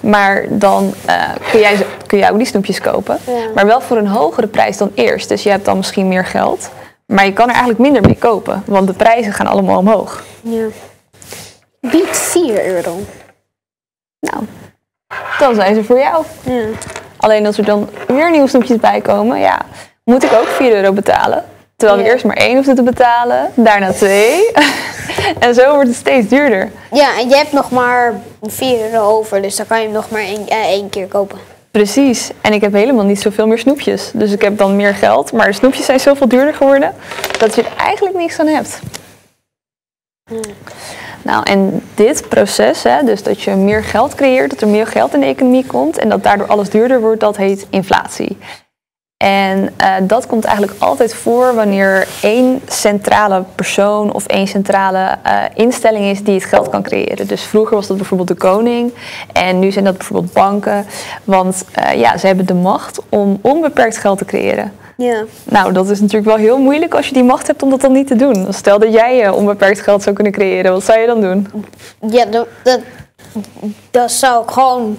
Maar 0.01 0.45
dan 0.49 0.95
eh, 1.05 1.31
kun, 1.51 1.61
jij, 1.61 1.87
kun 2.07 2.19
jij 2.19 2.31
ook 2.31 2.37
die 2.37 2.47
snoepjes 2.47 2.81
kopen. 2.81 3.19
Ja. 3.27 3.33
Maar 3.55 3.67
wel 3.67 3.81
voor 3.81 3.97
een 3.97 4.07
hogere 4.07 4.47
prijs 4.47 4.77
dan 4.77 4.91
eerst. 4.95 5.29
Dus 5.29 5.43
je 5.43 5.51
hebt 5.51 5.65
dan 5.65 5.77
misschien 5.77 6.09
meer 6.09 6.25
geld. 6.25 6.71
Maar 7.07 7.25
je 7.25 7.33
kan 7.33 7.45
er 7.45 7.55
eigenlijk 7.55 7.81
minder 7.81 8.03
mee 8.03 8.17
kopen. 8.19 8.63
Want 8.67 8.87
de 8.87 8.93
prijzen 8.93 9.33
gaan 9.33 9.47
allemaal 9.47 9.79
omhoog. 9.79 10.25
ja. 10.41 10.67
Bied 11.81 12.09
4 12.09 12.67
euro. 12.67 13.01
Nou, 14.21 14.45
dan 15.39 15.55
zijn 15.55 15.75
ze 15.75 15.85
voor 15.85 15.99
jou. 15.99 16.25
Ja. 16.43 16.65
Alleen 17.17 17.47
als 17.47 17.59
er 17.59 17.65
dan 17.65 17.89
weer 18.07 18.31
nieuwe 18.31 18.49
snoepjes 18.49 18.77
bij 18.79 19.01
komen, 19.01 19.39
ja, 19.39 19.61
moet 20.05 20.23
ik 20.23 20.33
ook 20.33 20.47
4 20.47 20.75
euro 20.75 20.93
betalen. 20.93 21.45
Terwijl 21.85 22.05
Ja. 22.05 22.13
eerst 22.13 22.25
maar 22.25 22.37
één 22.37 22.55
hoefden 22.57 22.75
te 22.75 22.83
betalen, 22.83 23.51
daarna 23.55 23.93
twee. 23.93 24.53
en 25.39 25.55
zo 25.55 25.73
wordt 25.75 25.89
het 25.89 25.97
steeds 25.97 26.29
duurder. 26.29 26.71
ja, 26.93 27.19
en 27.19 27.29
je 27.29 27.37
hebt 27.37 27.53
nog 27.53 27.71
maar 27.71 28.15
4 28.43 28.79
euro 28.93 29.19
over, 29.19 29.43
dus 29.43 29.57
dan 29.57 29.67
kan 29.67 29.79
je 29.79 29.85
hem 29.85 29.93
nog 29.93 30.11
maar 30.11 30.21
één, 30.21 30.49
eh, 30.49 30.59
één 30.59 30.89
keer 30.91 31.07
kopen. 31.07 31.39
Precies. 31.71 32.31
En 32.41 32.53
ik 32.53 32.61
heb 32.61 32.73
helemaal 32.73 33.05
niet 33.05 33.21
zoveel 33.21 33.47
meer 33.47 33.59
snoepjes. 33.59 34.11
Dus 34.15 34.33
ik 34.33 34.43
heb 34.43 34.59
dan 34.59 34.77
meer 34.77 34.95
geld. 34.95 35.33
Maar 35.33 35.47
de 35.47 35.53
snoepjes 35.53 35.85
zijn 35.85 36.01
zoveel 36.01 36.29
duurder 36.29 36.55
geworden 36.55 36.95
dat 37.39 37.55
je 37.55 37.63
er 37.63 37.77
eigenlijk 37.77 38.17
niks 38.17 38.39
aan 38.39 38.47
hebt. 38.47 38.79
Nou, 41.23 41.43
en 41.51 41.83
dit 41.95 42.29
proces, 42.29 42.83
hè, 42.83 43.03
dus 43.05 43.23
dat 43.23 43.43
je 43.43 43.51
meer 43.51 43.85
geld 43.85 44.15
creëert, 44.15 44.51
dat 44.51 44.61
er 44.61 44.69
meer 44.69 44.87
geld 44.87 45.15
in 45.15 45.21
de 45.21 45.27
economie 45.27 45.67
komt 45.67 45.99
en 45.99 46.09
dat 46.09 46.23
daardoor 46.23 46.47
alles 46.47 46.71
duurder 46.71 47.01
wordt, 47.01 47.21
dat 47.21 47.37
heet 47.37 47.67
inflatie. 47.71 48.37
En 49.25 49.71
eh, 49.77 49.95
dat 50.03 50.27
komt 50.27 50.45
eigenlijk 50.45 50.83
altijd 50.83 51.15
voor 51.15 51.55
wanneer 51.55 52.09
één 52.23 52.61
centrale 52.69 53.45
persoon 53.55 54.13
of 54.13 54.27
één 54.27 54.47
centrale 54.47 55.17
eh, 55.23 55.43
instelling 55.55 56.05
is 56.05 56.23
die 56.23 56.35
het 56.35 56.45
geld 56.45 56.69
kan 56.69 56.83
creëren. 56.83 57.27
Dus 57.27 57.43
vroeger 57.43 57.75
was 57.77 57.87
dat 57.87 57.97
bijvoorbeeld 57.97 58.29
de 58.29 58.35
koning 58.35 58.93
en 59.33 59.59
nu 59.59 59.71
zijn 59.71 59.85
dat 59.85 59.99
bijvoorbeeld 59.99 60.33
banken. 60.33 60.87
Want 61.25 61.65
eh, 61.73 61.99
ja, 61.99 62.17
ze 62.17 62.27
hebben 62.27 62.47
de 62.47 62.55
macht 62.55 63.01
om 63.09 63.39
onbeperkt 63.41 63.97
geld 63.97 64.19
te 64.19 64.25
creëren. 64.25 64.73
Ja. 64.97 65.25
Nou, 65.45 65.73
dat 65.73 65.91
is 65.91 66.01
natuurlijk 66.01 66.27
wel 66.27 66.37
heel 66.37 66.59
moeilijk 66.59 66.95
als 66.95 67.07
je 67.09 67.15
die 67.15 67.25
macht 67.25 67.47
hebt 67.47 67.63
om 67.63 67.71
dat 67.71 67.81
dan 67.81 67.93
niet 67.93 68.07
te 68.07 68.17
doen. 68.17 68.47
Stel 68.51 68.79
dat 68.79 68.93
jij 68.93 69.29
onbeperkt 69.29 69.81
geld 69.81 70.03
zou 70.03 70.15
kunnen 70.15 70.33
creëren, 70.33 70.73
wat 70.73 70.85
zou 70.85 70.99
je 70.99 71.07
dan 71.07 71.21
doen? 71.21 71.49
Ja, 72.11 72.25
dat, 72.25 72.47
dat, 72.63 72.81
dat 73.91 74.13
zou 74.13 74.43
ik 74.43 74.51
gewoon 74.51 74.97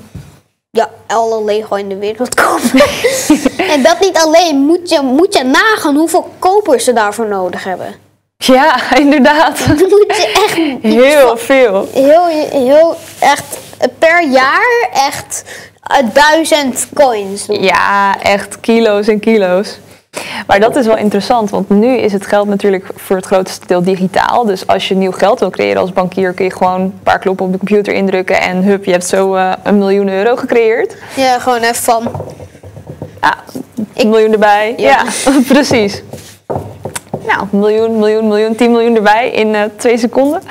ja, 0.75 0.89
alle 1.07 1.43
Lego 1.43 1.75
in 1.75 1.89
de 1.89 1.97
wereld 1.97 2.33
kopen. 2.33 2.69
en 3.75 3.83
dat 3.83 3.99
niet 3.99 4.17
alleen. 4.17 4.57
Moet 4.57 4.89
je, 4.89 5.01
moet 5.01 5.33
je 5.33 5.43
nagaan 5.43 5.95
hoeveel 5.95 6.29
kopers 6.39 6.83
ze 6.83 6.93
daarvoor 6.93 7.27
nodig 7.27 7.63
hebben. 7.63 7.95
Ja, 8.37 8.75
inderdaad. 8.97 9.57
Dan 9.67 9.75
moet 9.95 10.05
je 10.07 10.43
echt 10.45 10.81
Heel 10.93 11.37
veel. 11.37 11.87
heel, 11.93 12.25
heel 12.51 12.95
echt 13.19 13.57
per 13.99 14.27
jaar 14.29 14.89
echt 14.93 15.43
eh, 15.83 15.97
duizend 16.13 16.87
coins 16.93 17.45
doen. 17.45 17.63
Ja, 17.63 18.21
echt 18.21 18.59
kilo's 18.59 19.07
en 19.07 19.19
kilo's. 19.19 19.77
Maar 20.47 20.59
dat 20.59 20.75
is 20.75 20.85
wel 20.85 20.97
interessant, 20.97 21.49
want 21.49 21.69
nu 21.69 21.97
is 21.97 22.13
het 22.13 22.25
geld 22.25 22.47
natuurlijk 22.47 22.85
voor 22.95 23.15
het 23.15 23.25
grootste 23.25 23.65
deel 23.65 23.83
digitaal. 23.83 24.45
Dus 24.45 24.67
als 24.67 24.87
je 24.87 24.95
nieuw 24.95 25.11
geld 25.11 25.39
wil 25.39 25.49
creëren 25.49 25.81
als 25.81 25.93
bankier, 25.93 26.33
kun 26.33 26.45
je 26.45 26.51
gewoon 26.51 26.81
een 26.81 26.99
paar 27.03 27.19
kloppen 27.19 27.45
op 27.45 27.51
de 27.51 27.57
computer 27.57 27.93
indrukken 27.93 28.41
en 28.41 28.63
hup, 28.63 28.85
je 28.85 28.91
hebt 28.91 29.05
zo 29.05 29.35
eh, 29.35 29.51
een 29.63 29.77
miljoen 29.77 30.09
euro 30.09 30.35
gecreëerd. 30.35 30.95
Ja, 31.15 31.39
gewoon 31.39 31.61
even 31.61 31.75
van. 31.75 32.11
Ja, 33.25 34.03
miljoen 34.03 34.31
erbij. 34.31 34.73
Ja, 34.77 34.89
Ja. 34.89 35.31
precies. 35.53 36.03
Nou, 37.27 37.47
miljoen, 37.49 37.99
miljoen, 37.99 38.27
miljoen, 38.27 38.55
10 38.55 38.71
miljoen 38.71 38.95
erbij 38.95 39.29
in 39.29 39.55
eh, 39.55 39.61
twee 39.75 39.97
seconden. 39.97 40.41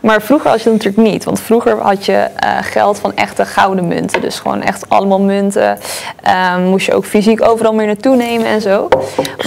Maar 0.00 0.22
vroeger 0.22 0.50
had 0.50 0.58
je 0.58 0.64
dat 0.64 0.72
natuurlijk 0.72 1.08
niet. 1.10 1.24
Want 1.24 1.40
vroeger 1.40 1.78
had 1.78 2.04
je 2.04 2.12
eh, 2.12 2.50
geld 2.60 2.98
van 2.98 3.16
echte 3.16 3.44
gouden 3.44 3.88
munten. 3.88 4.20
Dus 4.20 4.38
gewoon 4.38 4.62
echt 4.62 4.88
allemaal 4.88 5.20
munten. 5.20 5.78
Ehm, 6.22 6.62
moest 6.62 6.86
je 6.86 6.94
ook 6.94 7.04
fysiek 7.04 7.42
overal 7.48 7.72
meer 7.72 7.86
naartoe 7.86 8.16
nemen 8.16 8.46
en 8.46 8.60
zo. 8.60 8.88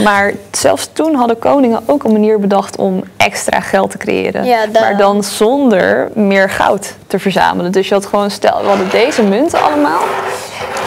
Maar 0.03 0.33
zelfs 0.51 0.89
toen 0.93 1.15
hadden 1.15 1.39
koningen 1.39 1.81
ook 1.85 2.03
een 2.03 2.11
manier 2.11 2.39
bedacht 2.39 2.75
om 2.77 3.03
extra 3.17 3.59
geld 3.59 3.91
te 3.91 3.97
creëren. 3.97 4.45
Ja, 4.45 4.65
Maar 4.73 4.97
dan 4.97 5.23
zonder 5.23 6.09
meer 6.13 6.49
goud 6.49 6.95
te 7.07 7.19
verzamelen. 7.19 7.71
Dus 7.71 7.87
je 7.87 7.93
had 7.93 8.05
gewoon, 8.05 8.31
stel, 8.31 8.61
we 8.61 8.67
hadden 8.67 8.89
deze 8.89 9.23
munten 9.23 9.61
allemaal. 9.61 10.01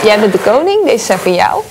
Jij 0.03 0.21
bent 0.21 0.33
de 0.33 0.39
koning, 0.39 0.85
deze 0.85 1.05
zijn 1.05 1.19
van 1.19 1.35
jou. 1.35 1.63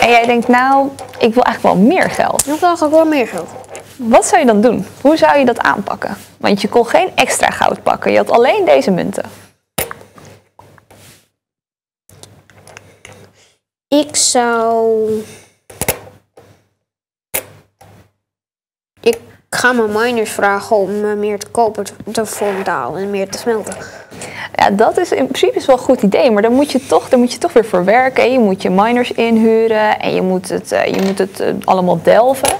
En 0.00 0.10
jij 0.10 0.26
denkt, 0.26 0.48
nou, 0.48 0.88
ik 1.18 1.34
wil 1.34 1.42
eigenlijk 1.42 1.74
wel 1.74 1.86
meer 1.86 2.10
geld. 2.10 2.46
Dan 2.46 2.56
krijg 2.56 2.80
ik 2.80 2.90
wel 2.90 3.04
meer 3.04 3.26
geld. 3.26 3.48
Wat 3.96 4.26
zou 4.26 4.40
je 4.40 4.46
dan 4.46 4.60
doen? 4.60 4.86
Hoe 5.00 5.16
zou 5.16 5.38
je 5.38 5.44
dat 5.44 5.58
aanpakken? 5.58 6.16
Want 6.36 6.60
je 6.60 6.68
kon 6.68 6.86
geen 6.86 7.10
extra 7.14 7.50
goud 7.50 7.82
pakken. 7.82 8.10
Je 8.12 8.16
had 8.16 8.30
alleen 8.30 8.64
deze 8.64 8.90
munten. 8.90 9.24
Ik 13.88 14.16
zou. 14.16 15.08
Ga 19.56 19.72
mijn 19.72 19.92
miners 19.92 20.30
vragen 20.30 20.76
om 20.76 21.04
eh, 21.04 21.12
meer 21.12 21.38
te 21.38 21.46
kopen 21.46 21.84
te, 22.12 22.26
vormtaal 22.26 22.96
en 22.96 23.10
meer 23.10 23.28
te 23.28 23.38
smelten. 23.38 23.74
Ja, 24.54 24.70
dat 24.70 24.98
is 24.98 25.12
in 25.12 25.26
principe 25.26 25.56
is 25.56 25.66
wel 25.66 25.76
een 25.76 25.82
goed 25.82 26.02
idee, 26.02 26.30
maar 26.30 26.42
dan 26.42 26.52
moet 26.52 26.72
je 26.72 26.86
toch, 26.86 27.08
dan 27.08 27.18
moet 27.18 27.32
je 27.32 27.38
toch 27.38 27.52
weer 27.52 27.64
voor 27.64 27.84
werken. 27.84 28.32
Je 28.32 28.38
moet 28.38 28.62
je 28.62 28.70
miners 28.70 29.12
inhuren 29.12 30.00
en 30.00 30.14
je 30.14 30.22
moet 30.22 30.48
het, 30.48 30.72
eh, 30.72 30.86
je 30.86 31.02
moet 31.02 31.18
het 31.18 31.40
eh, 31.40 31.54
allemaal 31.64 32.00
delven. 32.02 32.56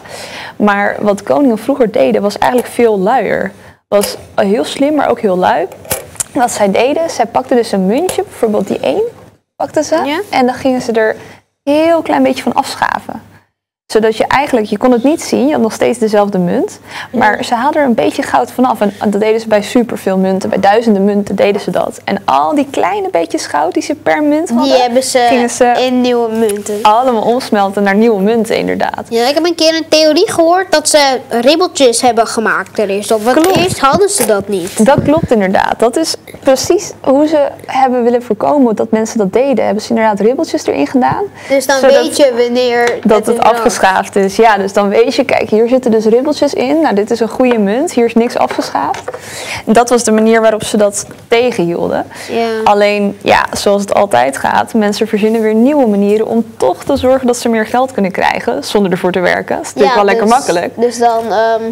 Maar 0.57 0.97
wat 1.01 1.23
koningen 1.23 1.59
vroeger 1.59 1.91
deden 1.91 2.23
was 2.23 2.39
eigenlijk 2.39 2.73
veel 2.73 2.99
luier. 2.99 3.53
Was 3.89 4.17
heel 4.35 4.65
slim, 4.65 4.95
maar 4.95 5.09
ook 5.09 5.21
heel 5.21 5.39
lui. 5.39 5.67
Wat 6.33 6.51
zij 6.51 6.71
deden, 6.71 7.11
zij 7.11 7.27
pakten 7.27 7.57
dus 7.57 7.73
een 7.73 7.87
muntje, 7.87 8.23
bijvoorbeeld 8.23 8.67
die 8.67 8.79
één, 8.79 9.03
pakten 9.57 9.85
ze. 9.85 9.95
Ja. 10.05 10.21
En 10.31 10.47
dan 10.47 10.55
gingen 10.55 10.83
ze 10.83 10.93
er 10.93 11.17
heel 11.63 12.03
klein 12.03 12.23
beetje 12.23 12.43
van 12.43 12.53
afschaven. 12.53 13.23
Zodat 13.97 14.17
je 14.17 14.27
eigenlijk, 14.27 14.67
je 14.67 14.79
kon 14.79 14.93
het 14.93 15.03
niet 15.03 15.23
zien, 15.23 15.47
je 15.47 15.53
had 15.53 15.61
nog 15.63 15.73
steeds 15.73 15.99
dezelfde 15.99 16.39
munt. 16.39 16.79
Maar 17.13 17.45
ze 17.45 17.55
haalden 17.55 17.81
er 17.81 17.87
een 17.87 17.95
beetje 17.95 18.23
goud 18.23 18.51
vanaf. 18.51 18.81
En 18.81 18.93
dat 19.11 19.21
deden 19.21 19.41
ze 19.41 19.49
bij 19.49 19.63
superveel 19.63 20.19
munten. 20.19 20.49
Bij 20.49 20.61
duizenden 20.61 21.05
munten 21.05 21.35
deden 21.37 21.61
ze 21.61 21.71
dat. 21.71 22.01
En 22.05 22.23
al 22.25 22.55
die 22.55 22.67
kleine 22.71 23.09
beetjes 23.11 23.47
goud 23.47 23.75
die 23.75 23.83
ze 23.83 23.95
per 23.95 24.23
munt 24.23 24.49
hadden, 24.49 24.69
Die 24.73 24.81
hebben 24.83 25.03
ze, 25.03 25.27
gingen 25.29 25.51
ze 25.51 25.65
in 25.65 26.01
nieuwe 26.01 26.33
munten. 26.33 26.79
allemaal 26.83 27.23
omsmelten 27.23 27.83
naar 27.83 27.95
nieuwe 27.95 28.21
munten 28.23 28.57
inderdaad. 28.57 29.03
Ja, 29.09 29.29
ik 29.29 29.35
heb 29.35 29.45
een 29.45 29.55
keer 29.55 29.75
een 29.77 29.89
theorie 29.89 30.31
gehoord 30.31 30.73
dat 30.73 30.89
ze 30.89 31.19
ribbeltjes 31.31 32.01
hebben 32.01 32.27
gemaakt 32.27 32.79
er 32.79 32.89
eerst 32.89 33.11
op. 33.11 33.23
Want 33.25 33.37
Klopt. 33.41 33.57
eerst 33.59 33.79
hadden 33.79 34.09
ze 34.09 34.27
dat 34.27 34.49
niet. 34.49 34.87
Dat 34.87 35.03
klopt 35.03 35.31
inderdaad. 35.31 35.79
Dat 35.79 35.97
is 35.97 36.15
precies 36.41 36.93
hoe 37.01 37.27
ze 37.27 37.49
hebben 37.67 38.03
willen 38.03 38.23
voorkomen 38.23 38.77
dat 38.77 38.91
mensen 38.91 39.19
dat 39.19 39.33
deden. 39.33 39.65
Hebben 39.65 39.83
ze 39.83 39.89
inderdaad 39.89 40.21
ribbeltjes 40.21 40.67
erin 40.67 40.87
gedaan. 40.87 41.25
Dus 41.49 41.67
dan 41.67 41.81
weet 41.81 42.17
je 42.17 42.33
wanneer 42.37 42.99
dat 43.05 43.27
het 43.27 43.37
is 43.37 43.43
afgeschaafd 43.87 44.17
is. 44.17 44.37
Ja, 44.37 44.57
dus 44.57 44.73
dan 44.73 44.89
weet 44.89 45.15
je, 45.15 45.25
kijk, 45.25 45.51
hier 45.51 45.69
zitten 45.69 45.91
dus 45.91 46.05
ribbeltjes 46.05 46.55
in. 46.55 46.81
Nou, 46.81 46.95
dit 46.95 47.11
is 47.11 47.21
een 47.21 47.29
goede 47.29 47.59
munt. 47.59 47.93
Hier 47.93 48.05
is 48.05 48.15
niks 48.15 48.37
afgeschaafd. 48.37 49.11
Dat 49.65 49.91
was 49.91 50.05
de 50.05 50.13
manier 50.13 50.41
waarop 50.41 50.65
ze 50.65 50.77
dat 50.77 51.07
tegenhielden. 51.29 52.07
Ja. 52.31 52.49
Alleen, 52.65 53.19
ja, 53.23 53.47
zoals 53.53 53.81
het 53.81 53.95
altijd 53.95 54.37
gaat, 54.37 54.75
mensen 54.75 55.09
verzinnen 55.09 55.41
weer 55.41 55.55
nieuwe 55.55 55.87
manieren 55.87 56.27
om 56.27 56.45
toch 56.57 56.85
te 56.85 56.97
zorgen 56.97 57.27
dat 57.27 57.37
ze 57.37 57.49
meer 57.49 57.67
geld 57.67 57.93
kunnen 57.93 58.13
krijgen 58.13 58.65
zonder 58.65 58.93
ervoor 58.93 59.13
te 59.13 59.21
werken. 59.21 59.57
Dat 59.57 59.65
is 59.65 59.75
natuurlijk 59.75 59.95
wel 59.95 60.05
lekker 60.05 60.27
dus- 60.27 60.35
makkelijk. 60.35 60.73
Dus 60.77 60.99
dan, 60.99 61.33
ehm, 61.33 61.63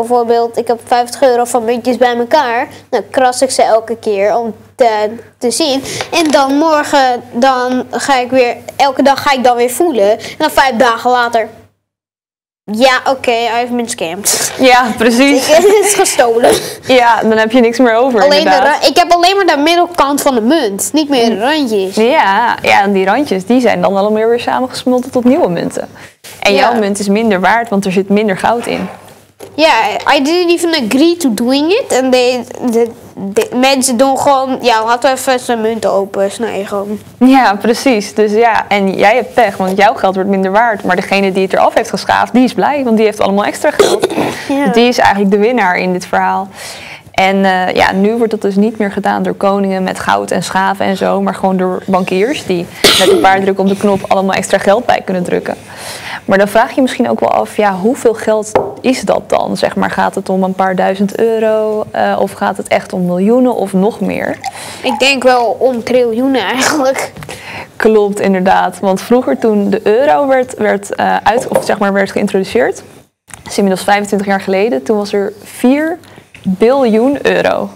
bijvoorbeeld, 0.00 0.56
ik 0.58 0.66
heb 0.66 0.80
50 0.86 1.22
euro 1.22 1.44
van 1.44 1.64
muntjes 1.64 1.96
bij 1.96 2.16
elkaar. 2.16 2.68
Dan 2.88 3.02
kras 3.10 3.42
ik 3.42 3.50
ze 3.50 3.62
elke 3.62 3.96
keer 3.96 4.36
om 4.36 4.54
te, 4.74 5.10
te 5.38 5.50
zien. 5.50 5.82
En 6.12 6.30
dan 6.30 6.54
morgen, 6.58 7.22
dan 7.32 7.86
ga 7.90 8.18
ik 8.18 8.30
weer, 8.30 8.56
elke 8.76 9.02
dag 9.02 9.22
ga 9.22 9.32
ik 9.32 9.44
dan 9.44 9.56
weer 9.56 9.70
voelen. 9.70 10.10
En 10.10 10.18
dan 10.38 10.50
vijf 10.50 10.76
dagen 10.76 11.10
later. 11.10 11.48
Ja, 12.72 13.00
oké, 13.08 13.30
I 13.30 13.46
have 13.48 13.72
been 13.74 13.88
scammed. 13.88 14.52
Ja, 14.58 14.86
precies. 14.98 15.46
Het 15.56 15.64
is 15.64 15.94
gestolen. 15.94 16.50
Ja, 16.86 17.20
dan 17.22 17.36
heb 17.38 17.52
je 17.52 17.60
niks 17.60 17.78
meer 17.78 17.94
over 17.94 18.22
Alleen 18.22 18.38
inderdaad. 18.38 18.88
ik 18.88 18.96
heb 18.96 19.12
alleen 19.12 19.36
maar 19.36 19.46
de 19.56 19.62
middelkant 19.62 20.22
van 20.22 20.34
de 20.34 20.40
munt, 20.40 20.90
niet 20.92 21.08
meer 21.08 21.28
de 21.28 21.38
randjes. 21.40 21.94
Ja, 21.94 22.56
ja, 22.62 22.82
en 22.82 22.92
die 22.92 23.04
randjes 23.06 23.46
die 23.46 23.60
zijn 23.60 23.80
dan 23.80 23.96
allemaal 23.96 24.26
weer 24.28 24.40
samengesmolten 24.40 25.10
tot 25.10 25.24
nieuwe 25.24 25.48
munten. 25.48 25.88
En 26.40 26.52
Ja. 26.52 26.58
jouw 26.58 26.80
munt 26.80 26.98
is 26.98 27.08
minder 27.08 27.40
waard, 27.40 27.68
want 27.68 27.84
er 27.84 27.92
zit 27.92 28.08
minder 28.08 28.36
goud 28.38 28.66
in. 28.66 28.88
Ja, 29.56 29.72
I 30.16 30.22
didn't 30.22 30.50
even 30.50 30.84
agree 30.84 31.16
to 31.16 31.34
doing 31.34 31.70
it. 31.72 31.92
En 31.92 32.10
de, 32.10 32.40
de, 32.70 32.90
de 33.14 33.48
mensen 33.54 33.96
doen 33.96 34.18
gewoon, 34.18 34.58
ja, 34.62 34.84
laten 34.84 35.10
we 35.10 35.16
even 35.18 35.40
zijn 35.40 35.60
munten 35.60 35.92
open 35.92 36.30
snijden 36.30 36.66
gewoon. 36.66 36.98
Ja, 37.18 37.54
precies. 37.54 38.14
Dus 38.14 38.32
ja, 38.32 38.68
en 38.68 38.94
jij 38.94 39.14
hebt 39.14 39.34
pech, 39.34 39.56
want 39.56 39.76
jouw 39.76 39.94
geld 39.94 40.14
wordt 40.14 40.30
minder 40.30 40.50
waard. 40.50 40.84
Maar 40.84 40.96
degene 40.96 41.32
die 41.32 41.42
het 41.42 41.52
eraf 41.52 41.74
heeft 41.74 41.90
geschaafd, 41.90 42.32
die 42.32 42.44
is 42.44 42.54
blij, 42.54 42.84
want 42.84 42.96
die 42.96 43.06
heeft 43.06 43.20
allemaal 43.20 43.44
extra 43.44 43.70
geld. 43.70 44.06
Ja. 44.48 44.66
Die 44.66 44.88
is 44.88 44.98
eigenlijk 44.98 45.30
de 45.30 45.38
winnaar 45.38 45.76
in 45.76 45.92
dit 45.92 46.06
verhaal. 46.06 46.48
En 47.16 47.44
eh, 47.44 47.74
ja, 47.74 47.92
nu 47.92 48.16
wordt 48.16 48.30
dat 48.30 48.42
dus 48.42 48.56
niet 48.56 48.78
meer 48.78 48.92
gedaan 48.92 49.22
door 49.22 49.34
koningen 49.34 49.82
met 49.82 50.00
goud 50.00 50.30
en 50.30 50.42
schaven 50.42 50.86
en 50.86 50.96
zo, 50.96 51.22
maar 51.22 51.34
gewoon 51.34 51.56
door 51.56 51.82
bankiers 51.86 52.46
die 52.46 52.66
met 52.98 53.10
een 53.10 53.20
paar 53.20 53.40
drukken 53.40 53.64
op 53.64 53.70
de 53.70 53.76
knop 53.76 54.00
allemaal 54.08 54.34
extra 54.34 54.58
geld 54.58 54.86
bij 54.86 55.02
kunnen 55.04 55.22
drukken. 55.22 55.56
Maar 56.24 56.38
dan 56.38 56.48
vraag 56.48 56.68
je 56.68 56.74
je 56.74 56.82
misschien 56.82 57.10
ook 57.10 57.20
wel 57.20 57.30
af, 57.30 57.56
ja, 57.56 57.74
hoeveel 57.74 58.14
geld 58.14 58.52
is 58.80 59.00
dat 59.00 59.22
dan? 59.30 59.56
Zeg 59.56 59.76
maar, 59.76 59.90
gaat 59.90 60.14
het 60.14 60.28
om 60.28 60.42
een 60.42 60.54
paar 60.54 60.76
duizend 60.76 61.18
euro 61.18 61.84
eh, 61.90 62.16
of 62.20 62.32
gaat 62.32 62.56
het 62.56 62.68
echt 62.68 62.92
om 62.92 63.06
miljoenen 63.06 63.54
of 63.54 63.72
nog 63.72 64.00
meer? 64.00 64.38
Ik 64.82 64.98
denk 64.98 65.22
wel 65.22 65.56
om 65.58 65.82
triljoenen 65.82 66.42
eigenlijk. 66.42 67.12
Klopt, 67.76 68.20
inderdaad. 68.20 68.78
Want 68.80 69.00
vroeger 69.00 69.38
toen 69.38 69.70
de 69.70 69.80
euro 69.82 70.26
werd, 70.26 70.54
werd, 70.54 70.94
eh, 70.94 71.16
uit, 71.16 71.48
of 71.48 71.64
zeg 71.64 71.78
maar 71.78 71.92
werd 71.92 72.12
geïntroduceerd, 72.12 72.82
dat 73.42 73.52
is 73.52 73.58
inmiddels 73.58 73.84
25 73.84 74.26
jaar 74.26 74.40
geleden, 74.40 74.82
toen 74.82 74.96
was 74.96 75.12
er 75.12 75.32
4 75.42 75.98
biljoen 76.46 77.18
euro. 77.26 77.70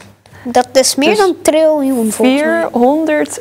Dat 0.45 0.69
is 0.73 0.95
meer 0.95 1.09
Dus 1.09 1.19
dan 1.19 1.35
triljoen 1.43 2.13
volgens 2.13 2.43
mij. 2.43 2.61
400 2.73 3.41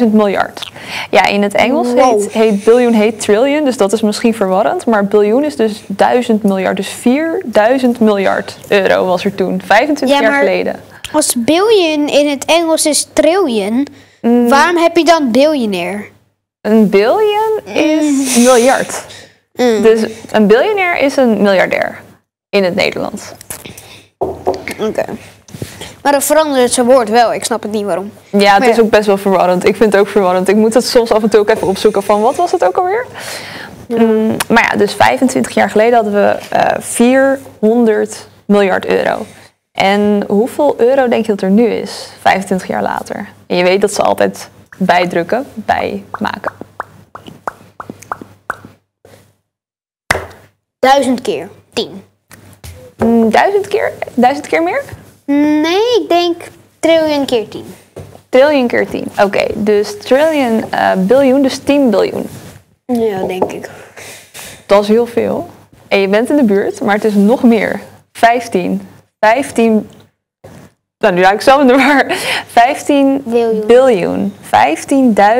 400.000 0.00 0.04
miljard. 0.12 0.70
Ja, 1.10 1.26
in 1.26 1.42
het 1.42 1.54
Engels 1.54 1.92
Wow. 1.92 2.20
heet, 2.20 2.32
heet 2.32 2.64
biljoen 2.64 2.92
heet 2.92 3.20
trillion, 3.20 3.64
dus 3.64 3.76
dat 3.76 3.92
is 3.92 4.00
misschien 4.02 4.34
verwarrend. 4.34 4.86
Maar 4.86 5.04
biljoen 5.06 5.44
is 5.44 5.56
dus 5.56 5.82
1000 5.86 6.42
miljard. 6.42 6.76
Dus 6.76 6.88
4000 6.88 8.00
miljard 8.00 8.58
euro 8.68 9.04
was 9.06 9.24
er 9.24 9.34
toen, 9.34 9.62
25 9.64 10.16
Ja, 10.16 10.22
jaar 10.22 10.30
maar- 10.32 10.40
geleden. 10.40 10.80
Als 11.12 11.34
billion 11.38 12.08
in 12.08 12.28
het 12.28 12.44
Engels 12.44 12.86
is 12.86 13.08
trillion, 13.12 13.86
Mm. 14.20 14.48
waarom 14.48 14.76
heb 14.76 14.96
je 14.96 15.04
dan 15.04 15.30
biljonair? 15.30 16.08
Een 16.60 16.88
biljoen 16.88 17.60
is 17.74 18.36
miljard. 18.36 19.04
Mm. 19.52 19.82
Dus 19.82 20.00
een 20.30 20.46
biljonair 20.46 20.98
is 20.98 21.16
een 21.16 21.42
miljardair 21.42 22.00
in 22.48 22.64
het 22.64 22.74
Nederlands. 22.74 23.22
Oké. 24.78 25.04
Maar 26.02 26.12
dan 26.12 26.22
verandert 26.22 26.62
het 26.62 26.72
zijn 26.72 26.86
woord 26.86 27.08
wel, 27.08 27.34
ik 27.34 27.44
snap 27.44 27.62
het 27.62 27.70
niet 27.70 27.84
waarom. 27.84 28.12
Ja, 28.30 28.38
het 28.38 28.58
Maar 28.58 28.68
is 28.68 28.76
ja. 28.76 28.82
ook 28.82 28.90
best 28.90 29.06
wel 29.06 29.16
verwarrend. 29.16 29.66
Ik 29.66 29.76
vind 29.76 29.92
het 29.92 30.00
ook 30.00 30.08
verwarrend. 30.08 30.48
Ik 30.48 30.56
moet 30.56 30.74
het 30.74 30.86
soms 30.86 31.12
af 31.12 31.22
en 31.22 31.28
toe 31.28 31.40
ook 31.40 31.48
even 31.48 31.68
opzoeken 31.68 32.02
van 32.02 32.20
wat 32.20 32.36
was 32.36 32.52
het 32.52 32.64
ook 32.64 32.76
alweer? 32.76 33.06
Mm, 33.88 34.36
maar 34.48 34.68
ja, 34.70 34.78
dus 34.78 34.94
25 34.94 35.54
jaar 35.54 35.70
geleden 35.70 35.94
hadden 35.94 36.12
we 36.12 36.38
eh 36.50 36.80
400 36.80 38.28
miljard 38.44 38.86
euro. 38.86 39.26
En 39.72 40.24
hoeveel 40.28 40.74
euro 40.78 41.08
denk 41.08 41.26
je 41.26 41.32
dat 41.32 41.40
er 41.40 41.50
nu 41.50 41.66
is, 41.66 42.08
25 42.20 42.68
jaar 42.68 42.82
later? 42.82 43.28
En 43.46 43.56
je 43.56 43.62
weet 43.62 43.80
dat 43.80 43.94
ze 43.94 44.02
altijd 44.02 44.48
bijdrukken, 44.78 45.46
bijmaken. 45.54 46.52
Duizend 50.78 51.20
keer. 51.22 51.48
Tien. 51.72 52.04
Mm, 53.04 53.30
Duizend 53.30 53.68
keer? 53.68 53.92
Duizend 54.14 54.46
keer 54.46 54.62
meer? 54.62 54.82
Nee, 55.24 56.00
ik 56.00 56.04
denk 56.08 56.36
triljoen 56.78 57.24
keer 57.24 57.48
tien. 57.48 57.64
Trillion 58.28 58.66
keer 58.66 58.86
10. 58.88 59.04
Oké, 59.22 59.44
dus 59.54 59.98
trillion, 59.98 60.64
eh 60.70 60.92
biljoen, 60.96 61.42
dus 61.42 61.58
10 61.58 61.90
biljoen. 61.90 62.26
Ja, 62.86 63.26
denk 63.26 63.52
ik. 63.52 63.70
Dat 64.66 64.82
is 64.82 64.88
heel 64.88 65.06
veel. 65.06 65.48
En 65.88 66.00
je 66.00 66.08
bent 66.08 66.30
in 66.30 66.36
de 66.36 66.44
buurt, 66.44 66.80
maar 66.80 66.94
het 66.94 67.04
is 67.04 67.14
nog 67.14 67.42
meer. 67.42 67.80
15. 68.12 68.88
15. 69.20 69.88
Nou, 71.04 71.16
nu 71.16 71.22
raak 71.22 71.32
ik 71.32 71.40
zelf 71.40 71.60
in 71.60 71.66
de 71.66 71.76
war. 71.76 72.04
15 72.52 73.22
Biljoen. 73.24 73.66
biljoen. 73.66 74.34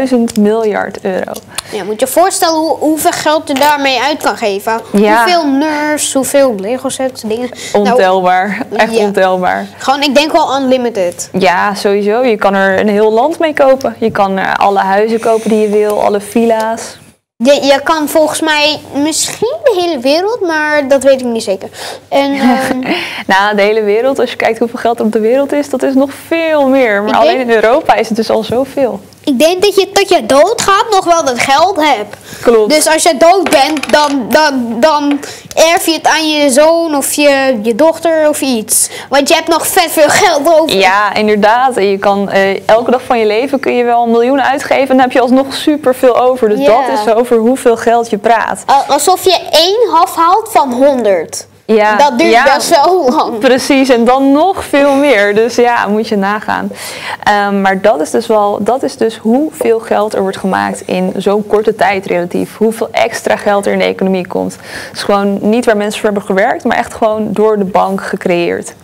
15.000 0.08 0.40
miljard 0.40 1.00
euro. 1.02 1.32
Ja, 1.72 1.84
moet 1.84 2.00
je 2.00 2.06
je 2.06 2.12
voorstellen 2.12 2.58
hoe, 2.58 2.76
hoeveel 2.78 3.10
geld 3.10 3.48
je 3.48 3.54
daarmee 3.54 4.00
uit 4.02 4.22
kan 4.22 4.36
geven. 4.36 4.80
Ja. 4.92 5.16
Hoeveel 5.16 5.46
nerves, 5.46 6.12
hoeveel 6.12 6.54
Lego 6.58 6.88
sets, 6.88 7.22
dingen. 7.22 7.48
Nou, 7.72 7.88
Ontelbaar. 7.88 8.58
Echt 8.76 8.94
ja. 8.94 9.04
ontelbaar. 9.04 9.66
gewoon, 9.76 10.02
ik 10.02 10.14
denk 10.14 10.32
wel 10.32 10.56
unlimited. 10.60 11.28
Ja, 11.38 11.74
sowieso. 11.74 12.22
Je 12.22 12.36
kan 12.36 12.54
er 12.54 12.80
een 12.80 12.88
heel 12.88 13.12
land 13.12 13.38
mee 13.38 13.54
kopen. 13.54 13.96
Je 13.98 14.10
kan 14.10 14.38
er 14.38 14.56
alle 14.56 14.78
huizen 14.78 15.20
kopen 15.20 15.50
die 15.50 15.60
je 15.60 15.68
wil, 15.68 16.02
alle 16.02 16.20
villa's. 16.20 16.98
Je, 17.36 17.52
je 17.62 17.80
kan 17.84 18.08
volgens 18.08 18.40
mij 18.40 18.80
misschien 19.02 19.56
de 19.64 19.80
hele 19.80 19.98
wereld, 20.00 20.40
maar 20.40 20.88
dat 20.88 21.02
weet 21.02 21.20
ik 21.20 21.26
niet 21.26 21.42
zeker. 21.42 21.68
En 22.08 22.32
ehm, 22.40 22.78
Nou, 23.26 23.56
de 23.56 23.62
hele 23.62 23.82
wereld, 23.82 24.18
als 24.18 24.30
je 24.30 24.36
kijkt 24.36 24.58
hoeveel 24.58 24.78
geld 24.78 24.98
er 24.98 25.04
op 25.04 25.12
de 25.12 25.20
wereld 25.20 25.52
is, 25.52 25.70
dat 25.70 25.82
is 25.82 25.94
nog 25.94 26.10
veel 26.26 26.68
meer. 26.68 27.00
Maar 27.02 27.10
Ik 27.10 27.16
alleen 27.16 27.36
denk- 27.36 27.48
in 27.50 27.54
Europa 27.54 27.94
is 27.94 28.06
het 28.08 28.16
dus 28.16 28.30
al 28.30 28.42
zoveel. 28.42 29.00
Ik 29.24 29.38
denk 29.38 29.62
dat 29.62 29.74
je 29.74 29.90
tot 29.92 30.08
je 30.08 30.26
doodgaat 30.26 30.84
nog 30.90 31.04
wel 31.04 31.24
dat 31.24 31.38
geld 31.38 31.76
hebt. 31.76 32.16
Klopt. 32.42 32.70
Dus 32.74 32.86
als 32.86 33.02
je 33.02 33.16
dood 33.16 33.50
bent, 33.50 33.92
dan, 33.92 34.26
dan, 34.28 34.76
dan 34.80 35.20
erf 35.54 35.86
je 35.86 35.92
het 35.92 36.06
aan 36.06 36.30
je 36.30 36.50
zoon 36.50 36.96
of 36.96 37.12
je, 37.12 37.58
je 37.62 37.74
dochter 37.74 38.28
of 38.28 38.40
iets. 38.40 38.88
Want 39.08 39.28
je 39.28 39.34
hebt 39.34 39.48
nog 39.48 39.66
vet 39.66 39.90
veel 39.90 40.08
geld 40.08 40.48
over. 40.60 40.76
Ja, 40.76 41.14
inderdaad. 41.14 41.76
En 41.76 41.84
je 41.90 41.98
kan 41.98 42.30
eh, 42.30 42.68
elke 42.68 42.90
dag 42.90 43.02
van 43.02 43.18
je 43.18 43.26
leven 43.26 43.60
kun 43.60 43.74
je 43.76 43.84
wel 43.84 44.06
miljoenen 44.06 44.44
uitgeven 44.44 44.80
en 44.80 44.86
dan 44.86 44.98
heb 45.00 45.12
je 45.12 45.20
alsnog 45.20 45.54
super 45.54 45.94
veel 45.94 46.20
over. 46.20 46.48
Dus 46.48 46.66
dat 46.66 46.82
is 47.06 47.14
over 47.14 47.36
hoeveel 47.36 47.76
geld 47.76 48.10
je 48.10 48.18
praat. 48.18 48.62
Al- 48.66 48.84
Alsof 48.94 49.24
je 49.24 49.38
één 49.50 49.90
half 49.90 50.14
haalt 50.16 50.48
van 50.52 50.72
100. 50.72 51.46
Ja, 51.66 51.96
dat 51.96 52.18
duurt 52.18 52.30
ja, 52.32 52.54
best 52.54 52.68
wel 52.84 53.08
lang. 53.10 53.38
Precies, 53.38 53.88
en 53.88 54.04
dan 54.04 54.32
nog 54.32 54.64
veel 54.64 54.94
meer. 54.94 55.34
Dus 55.34 55.54
ja, 55.54 55.86
moet 55.86 56.08
je 56.08 56.16
nagaan. 56.16 56.70
Ehm, 57.22 57.60
maar 57.60 57.80
dat 57.80 58.00
is 58.00 58.10
dus 58.10 58.26
wel, 58.26 58.58
dat 58.62 58.82
is 58.82 58.96
dus 58.96 59.16
hoeveel 59.16 59.80
geld 59.80 60.14
er 60.14 60.20
wordt 60.20 60.36
gemaakt 60.36 60.82
in 60.86 61.12
zo'n 61.16 61.46
korte 61.46 61.74
tijd 61.74 62.06
relatief. 62.06 62.56
Hoeveel 62.56 62.88
extra 62.90 63.36
geld 63.36 63.66
er 63.66 63.72
in 63.72 63.78
de 63.78 63.84
economie 63.84 64.26
komt. 64.26 64.52
Het 64.62 64.96
is 64.96 65.02
gewoon 65.02 65.38
niet 65.40 65.64
waar 65.64 65.76
mensen 65.76 66.00
voor 66.00 66.10
hebben 66.10 66.26
gewerkt, 66.28 66.64
maar 66.64 66.76
echt 66.76 66.94
gewoon 66.94 67.28
door 67.32 67.58
de 67.58 67.64
bank 67.64 68.02
gecreëerd. 68.02 68.74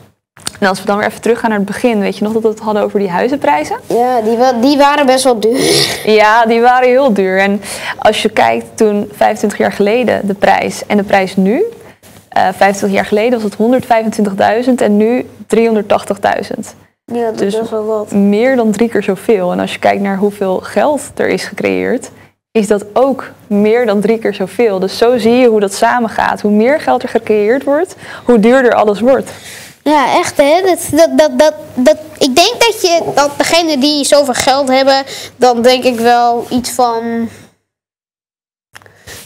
En 0.61 0.69
als 0.69 0.81
we 0.81 0.87
dan 0.87 0.97
weer 0.99 1.07
even 1.07 1.21
teruggaan 1.21 1.49
naar 1.51 1.59
het 1.59 1.69
begin, 1.69 2.01
weet 2.01 2.17
je 2.19 2.25
nog 2.25 2.33
dat 2.33 2.43
we 2.43 2.49
het 2.49 2.59
hadden 2.59 2.83
over 2.83 2.99
die 2.99 3.11
huizenprijzen? 3.11 3.77
Ja, 3.87 4.21
die, 4.21 4.37
wa- 4.37 4.53
die 4.53 4.77
waren 4.77 5.07
best 5.07 5.25
wel 5.25 5.41
duur. 5.41 5.87
Ja, 6.05 6.47
die 6.47 6.61
waren 6.61 6.89
heel 6.89 7.13
duur. 7.13 7.39
En 7.39 7.63
als 7.99 8.23
je 8.23 8.29
kijkt 8.29 8.65
toen 8.75 9.11
25 9.17 9.59
jaar 9.59 9.73
geleden 9.73 10.21
de 10.27 10.35
prijs 10.35 10.87
en 10.87 10.97
de 10.97 11.03
prijs 11.03 11.37
nu. 11.37 11.65
Eh 12.49 12.55
25 12.57 12.91
jaar 12.99 13.07
geleden 13.07 13.41
was 13.41 13.43
het 13.43 13.57
125.000 14.67 14.81
en 14.83 14.97
nu 14.97 15.27
380.000. 15.47 16.75
Ja, 17.05 17.25
dat 17.27 17.39
Dus- 17.39 17.55
is 17.55 17.71
wel 17.71 17.85
wat. 17.85 18.13
Meer 18.13 18.57
dan 18.57 18.71
drie 18.71 18.89
keer 18.89 19.03
zoveel. 19.03 19.53
En 19.53 19.61
als 19.61 19.73
je 19.73 19.79
kijkt 19.79 20.03
naar 20.03 20.17
hoeveel 20.17 20.59
geld 20.59 21.01
er 21.17 21.29
is 21.29 21.45
gecreëerd, 21.45 22.11
is 22.53 22.67
dat 22.67 22.85
ook 22.93 23.31
meer 23.47 23.87
dan 23.87 24.01
drie 24.01 24.19
keer 24.19 24.35
zoveel. 24.35 24.79
Dus 24.79 24.99
zo 24.99 25.19
zie 25.19 25.33
je 25.35 25.47
hoe 25.49 25.61
dat 25.61 25.75
samengaat. 25.75 26.41
Hoe 26.41 26.51
meer 26.51 26.81
geld 26.81 27.03
er 27.03 27.09
gecreëerd 27.09 27.65
wordt, 27.65 27.97
hoe 28.25 28.39
duurder 28.41 28.75
alles 28.75 29.01
wordt. 29.01 29.31
Ja, 29.83 30.19
echt 30.19 30.37
hè. 30.37 30.61
Dat, 30.65 30.79
dat, 30.91 31.19
dat, 31.19 31.39
dat, 31.39 31.55
dat, 31.75 31.97
ik 32.19 32.37
denk 32.37 32.55
dat 32.59 32.81
je, 32.81 33.01
dat 33.15 33.31
degene 33.37 33.79
die 33.79 34.05
zoveel 34.05 34.35
geld 34.35 34.69
hebben, 34.69 35.03
dan 35.37 35.63
denk 35.63 35.85
ik 35.85 35.99
wel 36.01 36.47
iets 36.51 36.71
van... 36.71 37.29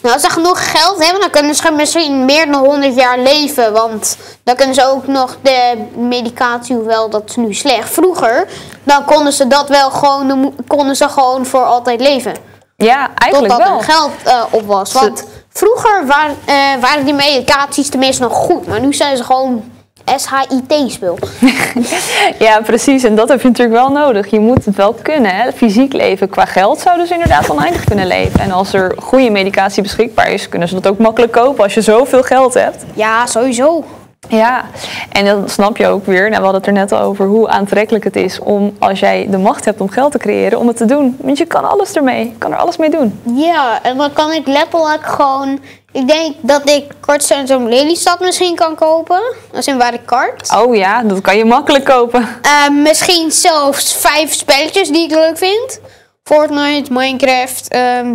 Nou, 0.05 0.17
als 0.17 0.25
ze 0.25 0.31
genoeg 0.31 0.71
geld 0.71 1.03
hebben, 1.05 1.21
dan 1.21 1.31
kunnen 1.31 1.55
ze 1.55 1.71
misschien 1.71 2.25
meer 2.25 2.53
dan 2.53 2.65
100 2.65 2.95
jaar 2.95 3.19
leven. 3.19 3.73
Want 3.73 4.17
dan 4.43 4.57
kunnen 4.57 4.75
ze 4.75 4.87
ook 4.87 5.07
nog 5.07 5.37
de 5.43 5.85
medicatie, 5.95 6.77
hoewel 6.77 7.11
dat 7.11 7.23
is 7.27 7.37
nu 7.37 7.55
slecht. 7.55 7.91
Vroeger, 7.91 8.49
dan 8.83 9.05
konden 9.05 9.33
ze 9.33 9.47
dat 9.47 9.69
wel 9.69 9.91
gewoon, 9.91 10.55
konden 10.67 10.97
ze 10.97 11.09
gewoon 11.09 11.47
voor 11.47 11.65
altijd 11.65 12.01
leven. 12.01 12.35
Ja, 12.77 13.11
eigenlijk 13.15 13.53
Totdat 13.53 13.69
wel. 13.69 13.79
er 13.79 13.85
geld 13.85 14.13
eh, 14.25 14.43
op 14.51 14.67
was. 14.67 14.93
Want 14.93 15.25
vroeger 15.53 16.07
waren, 16.07 16.37
eh, 16.45 16.81
waren 16.81 17.05
die 17.05 17.15
medicaties 17.15 17.89
tenminste 17.89 18.23
nog 18.23 18.33
goed. 18.33 18.67
Maar 18.67 18.81
nu 18.81 18.93
zijn 18.95 19.17
ze 19.17 19.25
gewoon 19.25 19.73
SHIT-spul. 20.05 21.19
Ja, 22.39 22.61
precies. 22.61 23.05
En 23.05 23.15
dat 23.15 23.29
heb 23.29 23.41
je 23.41 23.49
natuurlijk 23.49 23.79
wel 23.79 23.91
nodig. 23.91 24.31
Je 24.31 24.41
moet 24.41 24.65
het 24.65 24.77
wel 24.77 24.93
kunnen. 24.93 25.35
Hè? 25.35 25.53
Fysiek 25.53 25.93
leven 25.93 26.29
qua 26.29 26.45
geld 26.45 26.81
zouden 26.81 27.07
ze 27.07 27.13
inderdaad 27.13 27.51
oneindig 27.51 27.85
kunnen 27.85 28.07
leven. 28.07 28.41
En 28.41 28.53
als 28.53 28.73
er 28.73 28.95
goede 28.99 29.31
medicatie 29.31 29.83
beschikbaar 29.83 30.31
is, 30.31 30.49
kunnen 30.49 30.69
ze 30.69 30.75
dat 30.75 30.87
ook 30.87 30.99
makkelijk 30.99 31.33
kopen 31.33 31.65
als 31.65 31.75
je 31.75 31.81
zoveel 31.81 32.23
geld 32.23 32.55
hebt. 32.55 32.85
Ja, 32.95 33.27
sowieso. 33.27 33.85
Ja, 34.29 34.65
en 35.13 35.25
dan 35.25 35.49
snap 35.49 35.77
je 35.77 35.87
ook 35.87 36.07
weer, 36.07 36.31
nou, 36.31 36.31
we 36.31 36.43
hadden 36.43 36.55
het 36.55 36.67
er 36.67 36.73
net 36.73 36.93
al 36.93 37.01
over 37.01 37.27
hoe 37.27 37.49
aantrekkelijk 37.49 38.05
het 38.05 38.17
is 38.17 38.39
om 38.39 38.77
als 38.79 39.01
jij 39.01 39.27
de 39.31 39.39
macht 39.39 39.65
hebt 39.65 39.81
om 39.81 39.89
geld 39.89 40.13
te 40.13 40.19
creëren, 40.19 40.59
om 40.59 40.67
het 40.67 40.77
te 40.77 40.85
doen. 40.85 41.17
Want 41.21 41.39
je 41.39 41.47
kan 41.47 41.69
alles 41.71 41.93
ermee, 41.93 42.25
je 42.25 42.39
kan 42.39 42.53
er 42.53 42.59
alles 42.59 42.77
mee 42.77 42.91
doen. 42.91 43.21
Ja, 43.35 43.83
en 43.83 43.97
dan 43.97 44.13
kan 44.13 44.33
ik 44.33 44.47
letterlijk 44.47 45.07
gewoon... 45.07 45.59
Ik 45.95 46.09
denk 46.09 46.35
dat 46.41 46.69
ik 46.69 46.85
kortstens 47.01 47.51
zo'n 47.51 47.69
Lelystad 47.69 48.21
misschien 48.21 48.55
kan 48.55 48.75
kopen. 48.75 49.23
Als 49.53 49.67
in 49.67 49.79
waar 49.79 49.99
kart. 49.99 50.55
Oh 50.57 50.77
ja, 50.77 51.03
dat 51.03 51.21
kan 51.21 51.37
je 51.37 51.45
makkelijk 51.45 51.85
kopen. 51.85 52.29
Eh, 52.43 52.69
misschien 52.71 53.31
zelfs 53.31 53.95
vijf 53.95 54.33
spelletjes 54.33 54.89
die 54.89 55.05
ik 55.05 55.11
leuk 55.11 55.39
vind. 55.39 55.81
Fortnite, 56.23 56.93
Minecraft, 56.93 57.69
ehm 57.69 58.15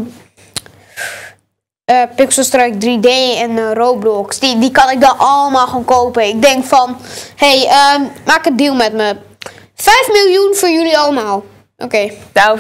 eh, 1.86 2.02
Pixel 2.16 2.44
Strike 2.44 2.78
3D 2.78 3.10
en 3.42 3.58
eh, 3.58 3.72
Roblox. 3.74 4.40
Die, 4.40 4.60
die 4.60 4.72
kan 4.72 4.90
ik 4.90 5.02
dan 5.02 5.18
allemaal 5.18 5.68
gewoon 5.68 5.86
kopen. 5.86 6.28
Ik 6.28 6.42
denk 6.42 6.66
van, 6.66 6.98
hey, 7.36 7.68
ehm, 7.68 8.02
maak 8.26 8.46
een 8.46 8.56
deal 8.56 8.76
met 8.76 8.94
me. 8.94 9.16
5 9.76 10.10
miljoen 10.12 10.56
voor 10.56 10.70
jullie 10.70 10.98
allemaal. 10.98 11.44
Oké. 11.80 12.10
Nou, 12.34 12.60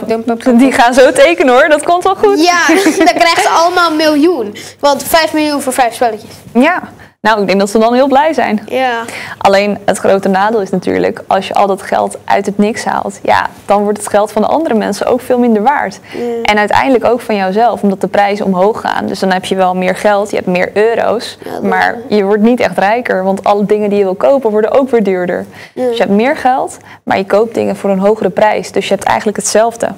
die 0.58 0.71
gaan 0.71 0.93
zo 0.93 1.12
tekenen 1.12 1.53
hoor, 1.53 1.69
dat 1.69 1.84
komt 1.84 2.03
wel 2.03 2.15
goed. 2.15 2.43
Ja, 2.43 2.67
dan 3.05 3.13
krijgen 3.15 3.41
ze 3.41 3.49
allemaal 3.49 3.89
een 3.89 3.95
miljoen. 3.95 4.55
Want 4.79 5.03
5 5.03 5.34
miljoen 5.34 5.62
voor 5.62 5.73
vijf 5.73 5.93
spelletjes. 5.93 6.32
Ja, 6.53 6.82
nou 7.21 7.41
ik 7.41 7.47
denk 7.47 7.60
dat 7.60 7.69
ze 7.69 7.79
dan 7.79 7.93
heel 7.93 8.08
blij 8.08 8.34
zijn. 8.34 8.62
Ja. 8.65 9.03
Alleen 9.38 9.77
het 9.86 9.97
grote 9.97 10.29
nadeel 10.29 10.62
is 10.62 10.69
natuurlijk, 10.69 11.23
als 11.27 11.47
je 11.47 11.53
al 11.53 11.67
dat 11.67 11.82
geld 11.82 12.17
uit 12.25 12.45
het 12.45 12.58
niks 12.58 12.84
haalt, 12.84 13.19
ja, 13.23 13.49
dan 13.65 13.84
wordt 13.84 13.97
het 13.97 14.10
geld 14.10 14.32
van 14.32 14.41
de 14.41 14.47
andere 14.47 14.75
mensen 14.75 15.05
ook 15.05 15.21
veel 15.21 15.39
minder 15.39 15.63
waard. 15.63 15.99
En 16.43 16.58
uiteindelijk 16.58 17.05
ook 17.05 17.21
van 17.21 17.36
jouzelf, 17.36 17.82
omdat 17.82 18.01
de 18.01 18.08
prijzen 18.08 18.45
omhoog 18.45 18.82
gaan. 18.82 19.05
Dus 19.05 19.19
dan 19.19 19.32
heb 19.32 19.45
je 19.45 19.55
wel 19.55 19.75
meer 19.75 19.95
geld, 19.95 20.29
je 20.29 20.36
hebt 20.36 20.47
meer 20.47 20.69
euro's, 20.73 21.38
Ja, 21.43 21.67
maar 21.67 21.97
je 22.08 22.23
wordt 22.23 22.43
niet 22.43 22.60
echt 22.60 22.77
rijker, 22.77 23.23
want 23.23 23.43
alle 23.43 23.65
dingen 23.65 23.89
die 23.89 23.97
je 23.97 24.03
wil 24.03 24.15
kopen 24.15 24.51
worden 24.51 24.71
ook 24.71 24.89
weer 24.89 25.03
duurder. 25.03 25.45
Dus 25.73 25.97
je 25.97 26.03
hebt 26.03 26.15
meer 26.15 26.38
geld, 26.38 26.77
maar 27.03 27.17
je 27.17 27.25
koopt 27.25 27.53
dingen 27.53 27.75
voor 27.75 27.89
een 27.89 27.99
hogere 27.99 28.29
prijs. 28.29 28.71
Dus 28.71 28.88
je 28.88 28.93
hebt 28.93 29.08
eigenlijk 29.08 29.38
hetzelfde. 29.38 29.89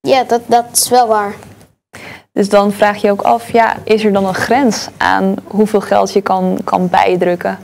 Ja, 0.00 0.24
dat, 0.24 0.40
dat 0.46 0.64
is 0.72 0.88
wel 0.88 1.06
waar. 1.06 1.34
Dus 2.38 2.48
dan 2.48 2.72
vraag 2.72 3.00
je 3.00 3.10
ook 3.10 3.22
af, 3.22 3.52
ja, 3.52 3.76
is 3.84 4.04
er 4.04 4.12
dan 4.12 4.26
een 4.26 4.34
grens 4.34 4.88
aan 4.96 5.34
hoeveel 5.44 5.80
geld 5.80 6.12
je 6.12 6.20
kan, 6.20 6.58
kan 6.64 6.88
bijdrukken? 6.88 7.58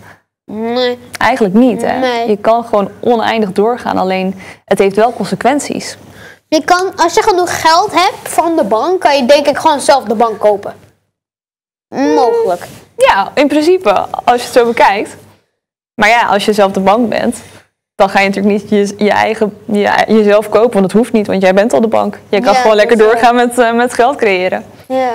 Nee. 0.44 0.98
Eigenlijk 1.18 1.54
niet, 1.54 1.82
hè? 1.82 1.98
Nee. 1.98 2.28
Je 2.28 2.36
kan 2.36 2.64
gewoon 2.64 2.90
oneindig 3.00 3.52
doorgaan, 3.52 3.98
alleen 3.98 4.40
het 4.64 4.78
heeft 4.78 4.96
wel 4.96 5.12
consequenties. 5.12 5.96
Je 6.48 6.64
kan, 6.64 6.96
als 6.96 7.14
je 7.14 7.22
genoeg 7.22 7.60
geld 7.60 7.90
hebt 7.92 8.28
van 8.28 8.56
de 8.56 8.64
bank, 8.64 9.00
kan 9.00 9.16
je 9.16 9.26
denk 9.26 9.46
ik 9.46 9.58
gewoon 9.58 9.80
zelf 9.80 10.04
de 10.04 10.14
bank 10.14 10.38
kopen. 10.38 10.74
Mogelijk. 11.88 12.66
Ja, 12.96 13.30
in 13.34 13.48
principe, 13.48 14.06
als 14.24 14.40
je 14.40 14.46
het 14.46 14.56
zo 14.56 14.66
bekijkt. 14.66 15.16
Maar 15.94 16.08
ja, 16.08 16.26
als 16.26 16.44
je 16.44 16.52
zelf 16.52 16.72
de 16.72 16.80
bank 16.80 17.08
bent, 17.08 17.42
dan 17.94 18.08
ga 18.08 18.20
je 18.20 18.28
natuurlijk 18.28 18.54
niet 18.62 18.70
je, 18.70 19.04
je 19.04 19.10
eigen, 19.10 19.56
je, 19.64 20.04
jezelf 20.08 20.48
kopen, 20.48 20.72
want 20.72 20.82
dat 20.82 20.92
hoeft 20.92 21.12
niet, 21.12 21.26
want 21.26 21.42
jij 21.42 21.54
bent 21.54 21.72
al 21.72 21.80
de 21.80 21.88
bank. 21.88 22.18
Je 22.28 22.40
kan 22.40 22.52
Ja, 22.52 22.60
gewoon 22.60 22.76
lekker 22.76 22.96
doorgaan 22.96 23.34
met, 23.34 23.58
eh, 23.58 23.72
met 23.74 23.94
geld 23.94 24.16
creëren. 24.16 24.64
Ja. 24.88 25.10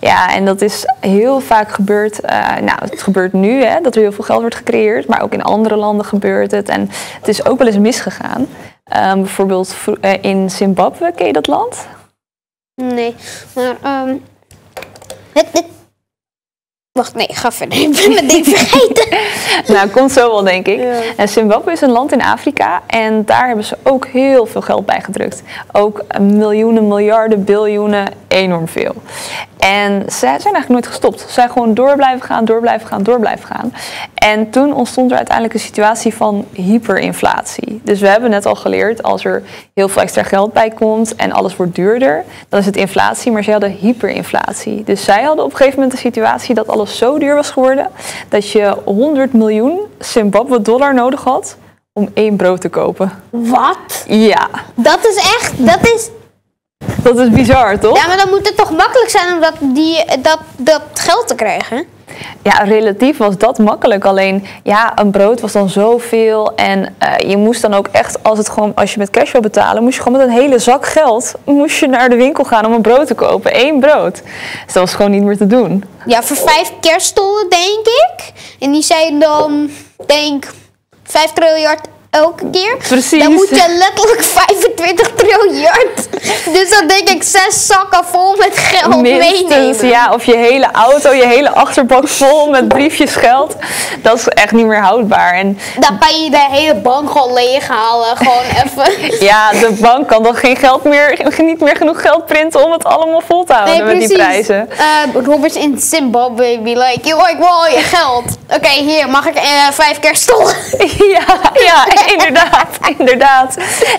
Ja, 0.00 0.34
en 0.34 0.44
dat 0.44 0.60
is 0.60 0.84
heel 1.00 1.40
vaak 1.40 1.70
gebeurd. 1.70 2.20
eh, 2.20 2.56
nou, 2.56 2.78
het 2.80 3.02
gebeurt 3.02 3.32
nu 3.32 3.64
hè, 3.64 3.80
dat 3.80 3.94
er 3.94 4.00
heel 4.00 4.12
veel 4.12 4.24
geld 4.24 4.40
wordt 4.40 4.54
gecreëerd, 4.56 5.06
maar 5.06 5.22
ook 5.22 5.32
in 5.32 5.42
andere 5.42 5.76
landen 5.76 6.06
gebeurt 6.06 6.50
het. 6.50 6.68
En 6.68 6.90
het 7.18 7.28
is 7.28 7.44
ook 7.46 7.58
wel 7.58 7.66
eens 7.66 7.78
misgegaan. 7.78 8.46
Ehm, 8.84 9.16
bijvoorbeeld 9.16 9.74
eh, 10.00 10.12
in 10.20 10.50
Zimbabwe, 10.50 11.12
ken 11.16 11.26
je 11.26 11.32
dat 11.32 11.46
land? 11.46 11.86
Nee, 12.74 13.14
maar 13.54 13.76
ehm 13.82 14.14
het, 15.32 15.46
het- 15.52 15.64
Wacht, 16.96 17.14
nee, 17.14 17.28
ga 17.30 17.52
verder. 17.52 17.78
Ik 17.82 17.92
ben 17.92 18.12
mijn 18.12 18.28
ding 18.28 18.46
vergeten. 18.46 19.18
nou, 19.74 19.88
komt 19.88 20.12
zo 20.12 20.30
wel, 20.30 20.42
denk 20.42 20.66
ik. 20.66 20.78
Ja. 20.78 21.00
En 21.16 21.28
Zimbabwe 21.28 21.72
is 21.72 21.80
een 21.80 21.90
land 21.90 22.12
in 22.12 22.22
Afrika 22.22 22.82
en 22.86 23.24
daar 23.24 23.46
hebben 23.46 23.64
ze 23.64 23.76
ook 23.82 24.06
heel 24.06 24.46
veel 24.46 24.60
geld 24.60 24.86
bij 24.86 25.00
gedrukt. 25.00 25.42
Ook 25.72 26.04
miljoenen, 26.20 26.88
miljarden, 26.88 27.44
biljoenen, 27.44 28.06
enorm 28.28 28.68
veel. 28.68 28.94
En 29.58 30.02
ze 30.02 30.18
zijn 30.18 30.30
eigenlijk 30.30 30.68
nooit 30.68 30.86
gestopt. 30.86 31.20
Ze 31.20 31.30
zijn 31.30 31.50
gewoon 31.50 31.74
door 31.74 31.96
blijven 31.96 32.26
gaan, 32.26 32.44
door 32.44 32.60
blijven 32.60 32.88
gaan, 32.88 33.02
door 33.02 33.20
blijven 33.20 33.46
gaan. 33.46 33.72
En 34.14 34.50
toen 34.50 34.74
ontstond 34.74 35.10
er 35.10 35.16
uiteindelijk 35.16 35.54
een 35.54 35.60
situatie 35.60 36.14
van 36.14 36.46
hyperinflatie. 36.52 37.80
Dus 37.84 38.00
we 38.00 38.08
hebben 38.08 38.30
net 38.30 38.46
al 38.46 38.54
geleerd, 38.54 39.02
als 39.02 39.24
er 39.24 39.42
heel 39.74 39.88
veel 39.88 40.02
extra 40.02 40.22
geld 40.22 40.52
bij 40.52 40.70
komt 40.70 41.14
en 41.14 41.32
alles 41.32 41.56
wordt 41.56 41.74
duurder, 41.74 42.24
dan 42.48 42.60
is 42.60 42.66
het 42.66 42.76
inflatie, 42.76 43.32
maar 43.32 43.44
zij 43.44 43.52
hadden 43.52 43.70
hyperinflatie. 43.70 44.82
Dus 44.84 45.04
zij 45.04 45.22
hadden 45.22 45.44
op 45.44 45.50
een 45.50 45.56
gegeven 45.56 45.78
moment 45.78 45.94
de 45.94 46.06
situatie 46.06 46.54
dat 46.54 46.68
alles 46.68 46.98
zo 46.98 47.18
duur 47.18 47.34
was 47.34 47.50
geworden, 47.50 47.90
dat 48.28 48.50
je 48.50 48.76
100 48.84 49.32
miljoen 49.32 49.80
Zimbabwe 49.98 50.62
dollar 50.62 50.94
nodig 50.94 51.24
had 51.24 51.56
om 51.92 52.10
één 52.14 52.36
brood 52.36 52.60
te 52.60 52.68
kopen. 52.68 53.12
Wat? 53.30 54.04
Ja, 54.08 54.48
Dat 54.74 55.06
is 55.06 55.16
echt, 55.16 55.66
dat 55.66 55.86
is... 55.94 56.10
dat 57.06 57.18
is 57.18 57.30
bizar, 57.30 57.78
toch? 57.78 57.96
Ja, 57.96 58.06
maar 58.06 58.16
dan 58.16 58.28
moet 58.28 58.46
het 58.46 58.56
toch 58.56 58.70
makkelijk 58.70 59.10
zijn 59.10 59.34
om 59.34 59.40
dat, 59.40 59.54
die, 59.60 60.04
dat, 60.22 60.38
dat 60.56 60.82
geld 60.94 61.28
te 61.28 61.34
krijgen? 61.34 61.84
Ja, 62.42 62.52
relatief 62.52 63.16
was 63.16 63.38
dat 63.38 63.58
makkelijk. 63.58 64.04
Alleen, 64.04 64.46
ja, 64.62 64.92
een 64.98 65.10
brood 65.10 65.40
was 65.40 65.52
dan 65.52 65.68
zoveel. 65.68 66.54
En 66.54 66.94
eh, 66.98 67.30
je 67.30 67.36
moest 67.36 67.62
dan 67.62 67.74
ook 67.74 67.88
echt, 67.92 68.22
als, 68.22 68.38
het 68.38 68.48
gewoon, 68.48 68.72
als 68.74 68.92
je 68.92 68.98
met 68.98 69.10
cash 69.10 69.32
wil 69.32 69.40
betalen, 69.40 69.82
moest 69.82 69.96
je 69.96 70.02
gewoon 70.02 70.18
met 70.18 70.28
een 70.28 70.34
hele 70.34 70.58
zak 70.58 70.86
geld 70.86 71.34
moest 71.44 71.78
je 71.78 71.86
naar 71.86 72.08
de 72.08 72.16
winkel 72.16 72.44
gaan 72.44 72.66
om 72.66 72.72
een 72.72 72.82
brood 72.82 73.06
te 73.06 73.14
kopen. 73.14 73.60
Eén 73.66 73.80
brood. 73.80 74.14
Dus 74.64 74.72
dat 74.72 74.82
was 74.82 74.94
gewoon 74.94 75.10
niet 75.10 75.22
meer 75.22 75.36
te 75.36 75.46
doen. 75.46 75.84
Ja, 76.06 76.22
voor 76.22 76.36
vijf 76.36 76.72
kerststollen 76.80 77.48
denk 77.48 77.86
ik. 77.86 78.32
En 78.60 78.72
die 78.72 78.82
zijn 78.82 79.18
dan, 79.18 79.70
denk 80.06 80.46
5 81.04 81.32
triljard 81.32 81.88
elke 82.16 82.50
keer. 82.50 82.76
Precies. 82.88 83.22
Dan 83.22 83.32
moet 83.32 83.48
je 83.48 83.76
letterlijk 83.78 84.22
25 84.22 85.10
triljard. 85.16 86.08
Dus 86.52 86.70
dan 86.70 86.86
denk 86.86 87.08
ik 87.08 87.22
zes 87.22 87.66
zakken 87.66 88.04
vol 88.04 88.36
met 88.36 88.58
geld 88.58 89.00
Minstens, 89.02 89.48
meenemen. 89.48 89.88
ja, 89.88 90.12
of 90.12 90.24
je 90.24 90.36
hele 90.36 90.68
auto, 90.72 91.12
je 91.12 91.26
hele 91.26 91.50
achterbak 91.50 92.08
vol 92.08 92.50
met 92.50 92.68
briefjes 92.68 93.14
geld. 93.14 93.54
Dat 94.02 94.18
is 94.18 94.28
echt 94.28 94.52
niet 94.52 94.66
meer 94.66 94.80
houdbaar. 94.82 95.32
En 95.34 95.58
Dan 95.78 95.98
kan 95.98 96.22
je 96.22 96.30
de 96.30 96.46
hele 96.50 96.74
bank 96.74 97.10
gewoon 97.10 97.32
leeghalen. 97.32 98.16
Gewoon 98.16 98.42
even. 98.64 99.18
ja, 99.26 99.50
de 99.52 99.76
bank 99.80 100.08
kan 100.08 100.22
dan 100.22 100.34
geen 100.34 100.56
geld 100.56 100.84
meer, 100.84 101.18
niet 101.38 101.60
meer 101.60 101.76
genoeg 101.76 102.00
geld 102.00 102.26
printen 102.26 102.64
om 102.64 102.72
het 102.72 102.84
allemaal 102.84 103.22
vol 103.26 103.44
te 103.44 103.52
houden 103.52 103.86
met 103.86 103.98
die 103.98 104.16
prijzen. 104.16 104.68
Eh, 104.70 105.24
Robert 105.24 105.54
in 105.54 105.78
Zimbabwe 105.78 106.58
be 106.62 106.70
like, 106.70 107.08
yo, 107.08 107.18
ik 107.26 107.36
wil 107.38 107.46
al 107.46 107.66
je 107.66 107.78
geld. 107.82 108.24
Oké, 108.54 108.68
hier, 108.68 109.08
mag 109.08 109.26
ik 109.26 109.34
eh, 109.34 109.42
vijf 109.72 109.98
kerststollen? 109.98 110.54
Ja, 111.16 111.24
ja, 111.54 111.86
inderdaad, 112.16 112.78
inderdaad. 112.98 113.56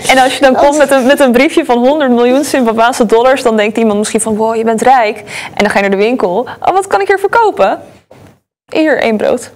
En 0.08 0.18
als 0.18 0.34
je 0.34 0.42
dan 0.42 0.56
komt 0.56 0.78
met 0.78 0.92
een, 0.92 1.06
met 1.06 1.20
een 1.20 1.32
briefje 1.32 1.66
van 1.66 1.78
100 1.78 2.12
miljoen 2.12 2.44
Zimbabweanse 2.44 3.06
dollars, 3.06 3.44
dan 3.44 3.58
denkt 3.58 3.78
iemand 3.78 3.98
misschien 3.98 4.22
van, 4.22 4.36
wow, 4.36 4.56
je 4.56 4.64
bent 4.64 4.82
rijk. 4.82 5.18
En 5.54 5.64
dan 5.64 5.70
ga 5.70 5.76
je 5.76 5.82
naar 5.82 5.98
de 5.98 6.04
winkel. 6.04 6.48
Oh, 6.60 6.74
wat 6.74 6.88
kan 6.88 7.02
ik 7.02 7.08
hier 7.08 7.20
verkopen? 7.20 7.82
Hier, 8.66 9.00
één 9.00 9.18
brood. 9.18 9.52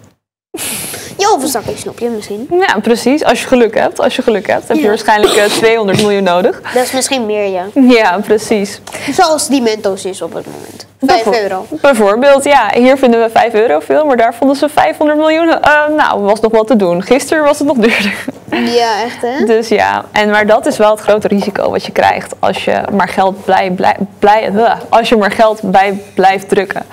Zakje 1.46 1.78
snoepje 1.78 2.10
misschien. 2.10 2.48
Ja, 2.52 2.80
precies. 2.82 3.24
Als 3.24 3.42
je 3.42 3.48
geluk 3.48 3.78
hebt. 3.80 4.00
Als 4.00 4.16
je 4.16 4.22
geluk 4.22 4.48
hebt, 4.48 4.68
heb 4.68 4.78
je 4.78 4.84
Ja. 4.84 4.90
waarschijnlijk 4.90 5.34
eh, 5.34 5.44
200 5.44 6.02
miljoen 6.02 6.24
nodig. 6.24 6.62
Dat 6.74 6.84
is 6.84 6.92
misschien 6.92 7.26
meer, 7.26 7.48
ja. 7.48 7.64
Ja, 7.74 8.20
precies. 8.26 8.82
Zoals 9.12 9.48
die 9.48 9.62
Mentos 9.62 10.06
is 10.06 10.22
op 10.22 10.34
het 10.34 10.46
moment. 10.46 10.86
Vijf 11.06 11.24
Bijvo- 11.24 11.42
euro. 11.44 11.66
Bijvoorbeeld, 11.70 12.44
ja, 12.44 12.70
hier 12.74 12.98
vinden 12.98 13.22
we 13.24 13.30
5 13.30 13.54
euro 13.54 13.80
veel, 13.80 14.06
maar 14.06 14.18
daar 14.18 14.34
vonden 14.34 14.56
ze 14.58 14.70
500 14.70 15.20
miljoen. 15.20 15.50
Eh, 15.62 15.88
nou, 15.98 16.22
was 16.22 16.40
nog 16.40 16.52
wat 16.52 16.68
te 16.68 16.76
doen. 16.76 17.04
Gisteren 17.04 17.44
was 17.44 17.58
het 17.60 17.68
nog 17.68 17.78
duurder. 17.86 18.14
Ja, 18.50 19.04
echt 19.04 19.22
hè? 19.22 19.46
Dus 19.46 19.68
ja, 19.68 20.06
en 20.12 20.30
maar 20.30 20.48
dat 20.48 20.66
is 20.66 20.78
wel 20.78 20.92
het 20.92 21.00
grote 21.00 21.28
risico 21.28 21.70
wat 21.72 21.86
je 21.86 21.92
krijgt 21.92 22.34
als 22.40 22.66
je 22.66 22.82
maar 22.94 23.08
geld 23.08 23.46
blij, 23.46 23.72
blij, 23.72 23.96
blij, 24.20 24.52
uh, 24.54 24.74
als 24.90 25.10
je 25.10 25.16
maar 25.18 25.32
geld 25.32 25.62
bij 25.64 26.02
blijft 26.16 26.50
drukken. 26.50 26.84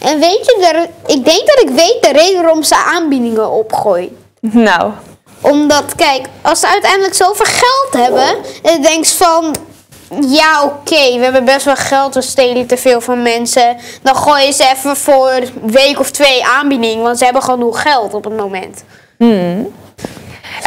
En 0.00 0.20
weet 0.20 0.40
je, 0.44 0.70
er, 0.72 0.88
ik 1.16 1.24
denk 1.24 1.46
dat 1.46 1.60
ik 1.62 1.68
weet 1.68 1.98
de 2.00 2.12
reden 2.12 2.42
waarom 2.42 2.62
ze 2.62 2.76
aanbiedingen 2.76 3.50
opgooien. 3.50 4.16
Nou, 4.40 4.90
Omdat, 5.40 5.94
kijk, 5.94 6.26
als 6.42 6.60
ze 6.60 6.68
uiteindelijk 6.68 7.14
zoveel 7.14 7.46
geld 7.46 8.04
hebben, 8.04 8.36
dan 8.62 8.82
denk 8.82 9.06
van, 9.06 9.54
ja 10.28 10.62
oké, 10.64 11.16
we 11.16 11.22
hebben 11.22 11.44
best 11.44 11.64
wel 11.64 11.76
geld, 11.76 12.14
we 12.14 12.22
stelen 12.22 12.66
te 12.66 12.76
veel 12.76 13.00
van 13.00 13.22
mensen. 13.22 13.76
Dan 14.02 14.16
gooien 14.16 14.52
ze 14.52 14.70
even 14.74 14.96
voor 14.96 15.30
een 15.30 15.70
week 15.70 15.98
of 16.00 16.10
twee 16.10 16.44
aanbieding, 16.46 17.02
want 17.02 17.18
ze 17.18 17.24
hebben 17.24 17.42
genoeg 17.42 17.82
geld 17.82 18.14
op 18.14 18.24
het 18.24 18.36
moment. 18.36 18.84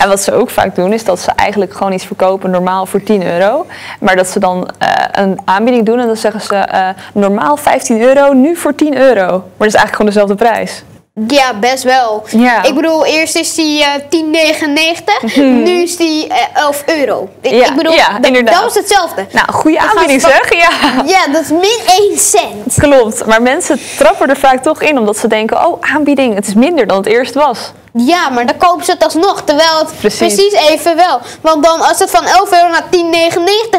En 0.02 0.08
wat 0.10 0.22
ze 0.22 0.34
ook 0.34 0.50
vaak 0.50 0.76
doen 0.76 0.94
is 0.94 1.04
dat 1.04 1.20
ze 1.20 1.32
eigenlijk 1.36 1.74
gewoon 1.74 1.94
iets 1.94 2.06
verkopen 2.06 2.50
normaal 2.52 2.86
voor 2.86 3.04
10 3.04 3.24
euro. 3.28 3.66
Maar 4.00 4.16
dat 4.16 4.28
ze 4.28 4.40
dan 4.40 4.70
eh, 4.80 4.90
een 5.12 5.40
aanbieding 5.46 5.86
doen 5.86 6.00
en 6.00 6.08
dan 6.08 6.18
zeggen 6.18 6.42
ze 6.42 6.56
eh, 6.56 6.90
normaal 7.14 7.58
15 7.58 8.02
euro, 8.02 8.34
nu 8.34 8.56
voor 8.56 8.76
10 8.76 8.98
euro. 8.98 9.26
Maar 9.28 9.42
dat 9.58 9.68
is 9.68 9.74
eigenlijk 9.74 9.92
gewoon 9.96 10.06
dezelfde 10.12 10.36
prijs. 10.36 10.84
Ja, 11.28 11.54
best 11.60 11.84
wel. 11.84 12.24
Ja. 12.30 12.64
Ik 12.64 12.76
bedoel, 12.76 13.06
eerst 13.06 13.36
is 13.36 13.56
die 13.56 13.84
eh 13.84 13.90
10,99, 14.10 15.36
nu 15.36 15.82
is 15.82 15.98
die 15.98 16.28
eh, 16.28 16.38
11 16.54 16.84
euro. 16.86 17.30
Ik, 17.42 17.52
Mhm. 17.52 17.60
Ja, 17.60 17.66
ik 17.70 17.76
bedoel, 17.76 17.94
ja, 17.94 18.20
dat- 18.44 18.62
was 18.64 18.76
hetzelfde. 18.76 19.26
Nou, 19.32 19.52
goede 19.52 19.80
aanbieding 19.80 20.22
ze- 20.22 20.28
zeg. 20.28 20.54
Ja. 20.54 20.70
Ja, 21.06 21.28
dat 21.32 21.42
is 21.42 21.50
min 21.50 21.80
1 22.10 22.18
cent. 22.18 22.74
Klopt, 22.78 23.26
maar 23.26 23.42
mensen 23.42 23.80
trappen 23.98 24.30
er 24.30 24.38
vaak 24.38 24.64
toch 24.64 24.82
in 24.82 24.98
omdat 25.00 25.18
ze 25.18 25.28
denken: 25.28 25.66
oh, 25.68 25.82
aanbieding, 25.94 26.36
het 26.36 26.48
is 26.48 26.54
minder 26.54 26.88
dan 26.88 26.98
het 26.98 27.06
eerst 27.06 27.34
was. 27.34 27.72
Ja, 27.98 28.30
maar 28.30 28.46
dan 28.46 28.58
kopen 28.58 28.86
ze 28.86 28.92
het 28.92 29.04
alsnog, 29.04 29.42
terwijl 29.44 29.78
het 29.80 30.00
Precies. 30.00 30.36
precies, 30.36 30.54
even 30.54 30.96
wel. 30.96 31.20
Want 31.42 31.64
dan, 31.64 31.82
als 31.82 32.00
het 32.00 32.10
van 32.10 32.26
11 32.26 32.52
euro 32.52 32.68
naar 32.68 32.84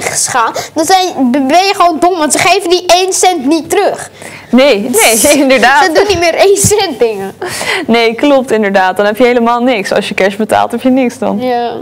10,99 0.02 0.12
is 0.12 0.26
gegaan, 0.26 0.52
dan 0.74 0.84
zijn, 0.84 1.30
ben 1.30 1.64
je 1.64 1.72
gewoon 1.76 1.98
dom, 2.00 2.18
want 2.18 2.32
ze 2.32 2.38
geven 2.38 2.70
die 2.70 2.84
1 2.86 3.12
cent 3.12 3.44
niet 3.46 3.70
terug. 3.70 4.10
Nee, 4.50 4.90
nee, 4.90 5.36
inderdaad. 5.42 5.84
Ze 5.84 5.92
doen 5.92 6.06
niet 6.08 6.18
meer 6.18 6.34
1 6.34 6.56
cent 6.56 6.98
dingen. 6.98 7.34
Nee, 7.86 8.14
klopt 8.14 8.50
inderdaad. 8.50 8.96
Dan 8.96 9.06
heb 9.06 9.16
je 9.16 9.24
helemaal 9.24 9.62
niks. 9.62 9.92
Als 9.92 10.08
je 10.08 10.14
cash 10.14 10.36
betaalt, 10.36 10.70
heb 10.70 10.82
je 10.82 10.90
niks 10.90 11.18
dan. 11.18 11.38
Ja. 11.40 11.72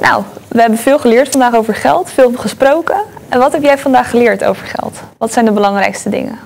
Nou, 0.00 0.22
we 0.48 0.60
hebben 0.60 0.78
veel 0.78 0.98
geleerd 0.98 1.28
vandaag 1.28 1.54
over 1.54 1.74
geld, 1.74 2.10
veel 2.14 2.32
gesproken. 2.36 2.96
En 3.28 3.38
wat 3.38 3.52
heb 3.52 3.62
jij 3.62 3.78
vandaag 3.78 4.10
geleerd 4.10 4.44
over 4.44 4.66
geld? 4.66 4.96
Wat 5.18 5.32
zijn 5.32 5.44
de 5.44 5.50
belangrijkste 5.52 6.08
dingen? 6.08 6.38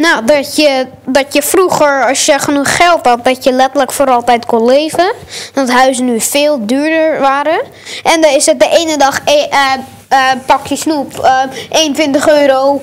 Nou, 0.00 0.24
dat 0.24 0.56
je, 0.56 0.86
dat 1.06 1.34
je 1.34 1.42
vroeger, 1.42 2.06
als 2.08 2.26
je 2.26 2.38
genoeg 2.38 2.76
geld 2.76 3.06
had, 3.06 3.24
dat 3.24 3.44
je 3.44 3.52
letterlijk 3.52 3.92
voor 3.92 4.10
altijd 4.10 4.46
kon 4.46 4.64
leven. 4.64 5.12
Dat 5.52 5.70
huizen 5.70 6.04
nu 6.04 6.20
veel 6.20 6.66
duurder 6.66 7.20
waren. 7.20 7.60
En 8.02 8.20
dan 8.20 8.30
is 8.30 8.46
het 8.46 8.60
de 8.60 8.68
ene 8.68 8.96
dag 8.96 9.20
e- 9.24 9.48
eh, 9.50 9.72
eh, 10.08 10.38
pakje 10.46 10.76
snoep, 10.76 11.18
eh 11.18 11.42
21 11.70 12.28
euro. 12.28 12.80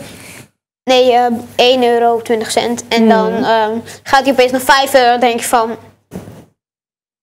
Nee, 0.84 1.12
eh 1.12 1.26
1 1.56 1.84
euro 1.84 2.22
20 2.22 2.52
cent. 2.52 2.84
En 2.88 3.10
dan 3.10 3.34
ehm, 3.34 3.72
gaat 4.04 4.24
hij 4.24 4.32
opeens 4.32 4.52
naar 4.52 4.62
5 4.62 4.94
euro. 4.94 5.10
Dan 5.10 5.20
denk 5.20 5.40
je 5.40 5.46
van... 5.46 5.76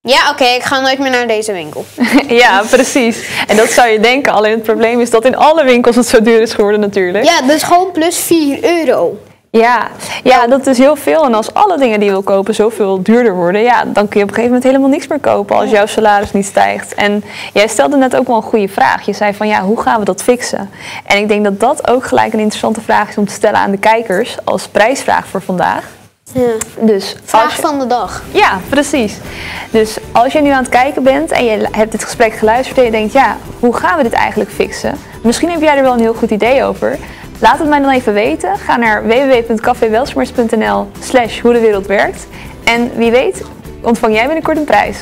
Ja, 0.00 0.30
oké, 0.30 0.44
ik 0.44 0.62
ga 0.62 0.80
nooit 0.80 0.98
meer 0.98 1.10
naar 1.10 1.26
deze 1.26 1.52
winkel. 1.52 1.84
ja, 2.42 2.62
precies. 2.70 3.28
En 3.46 3.56
dat 3.56 3.70
zou 3.70 3.88
je 3.88 4.00
denken. 4.00 4.32
Alleen 4.32 4.52
het 4.52 4.62
probleem 4.62 5.00
is 5.00 5.10
dat 5.10 5.24
in 5.24 5.36
alle 5.36 5.64
winkels 5.64 5.96
het 5.96 6.06
zo 6.06 6.22
duur 6.22 6.40
is 6.40 6.52
geworden 6.52 6.80
natuurlijk. 6.80 7.24
Ja, 7.24 7.42
dus 7.42 7.62
gewoon 7.62 7.92
plus 7.92 8.18
4 8.18 8.64
euro. 8.64 9.18
Ja, 9.60 9.88
ja, 10.22 10.46
dat 10.46 10.66
is 10.66 10.78
heel 10.78 10.96
veel. 10.96 11.24
En 11.24 11.34
als 11.34 11.54
alle 11.54 11.78
dingen 11.78 11.98
die 11.98 12.04
je 12.08 12.10
wil 12.14 12.22
kopen 12.22 12.54
zoveel 12.54 13.02
duurder 13.02 13.34
worden, 13.34 13.60
ja, 13.62 13.84
dan 13.84 14.08
kun 14.08 14.18
je 14.20 14.24
op 14.24 14.28
een 14.30 14.34
gegeven 14.34 14.44
moment 14.44 14.64
helemaal 14.64 14.88
niks 14.88 15.06
meer 15.06 15.18
kopen 15.20 15.56
als 15.56 15.70
jouw 15.70 15.86
salaris 15.86 16.32
niet 16.32 16.46
stijgt. 16.46 16.94
En 16.94 17.24
jij 17.52 17.66
stelde 17.68 17.96
net 17.96 18.16
ook 18.16 18.26
wel 18.26 18.36
een 18.36 18.42
goede 18.42 18.68
vraag. 18.68 19.06
Je 19.06 19.12
zei 19.12 19.34
van 19.34 19.48
ja, 19.48 19.60
hoe 19.62 19.80
gaan 19.80 19.98
we 19.98 20.04
dat 20.04 20.22
fixen? 20.22 20.70
En 21.06 21.18
ik 21.18 21.28
denk 21.28 21.44
dat 21.44 21.60
dat 21.60 21.88
ook 21.88 22.04
gelijk 22.06 22.32
een 22.32 22.38
interessante 22.38 22.80
vraag 22.80 23.08
is 23.08 23.16
om 23.16 23.26
te 23.26 23.32
stellen 23.32 23.58
aan 23.60 23.70
de 23.70 23.76
kijkers 23.78 24.36
als 24.44 24.68
prijsvraag 24.68 25.26
voor 25.26 25.42
vandaag. 25.42 25.84
Ja. 26.32 26.40
Dus 26.80 27.16
Vraag 27.24 27.56
je- 27.56 27.62
van 27.62 27.78
de 27.78 27.86
dag. 27.86 28.22
Ja, 28.30 28.58
precies. 28.68 29.16
Dus 29.70 29.96
als 30.12 30.32
je 30.32 30.40
nu 30.42 30.50
aan 30.50 30.62
het 30.62 30.68
kijken 30.68 31.02
bent 31.02 31.30
en 31.32 31.44
je 31.44 31.68
hebt 31.70 31.92
dit 31.92 32.04
gesprek 32.04 32.32
geluisterd 32.32 32.78
en 32.78 32.84
je 32.84 32.90
denkt, 32.90 33.12
ja, 33.12 33.36
hoe 33.60 33.76
gaan 33.76 33.96
we 33.96 34.02
dit 34.02 34.12
eigenlijk 34.12 34.50
fixen? 34.50 34.94
Misschien 35.22 35.50
heb 35.50 35.60
jij 35.60 35.76
er 35.76 35.82
wel 35.82 35.92
een 35.92 36.00
heel 36.00 36.14
goed 36.14 36.30
idee 36.30 36.64
over. 36.64 36.98
Laat 37.44 37.58
het 37.58 37.68
mij 37.68 37.80
dan 37.80 37.90
even 37.90 38.12
weten. 38.12 38.58
Ga 38.58 38.76
naar 38.76 39.06
www.caféwelsmers.nl 39.06 40.90
slash 41.00 41.40
hoe 41.40 41.52
de 41.52 41.60
wereld 41.60 41.86
werkt. 41.86 42.26
En 42.64 42.90
wie 42.96 43.10
weet 43.10 43.44
ontvang 43.82 44.14
jij 44.14 44.24
binnenkort 44.26 44.56
een 44.56 44.64
prijs. 44.64 44.98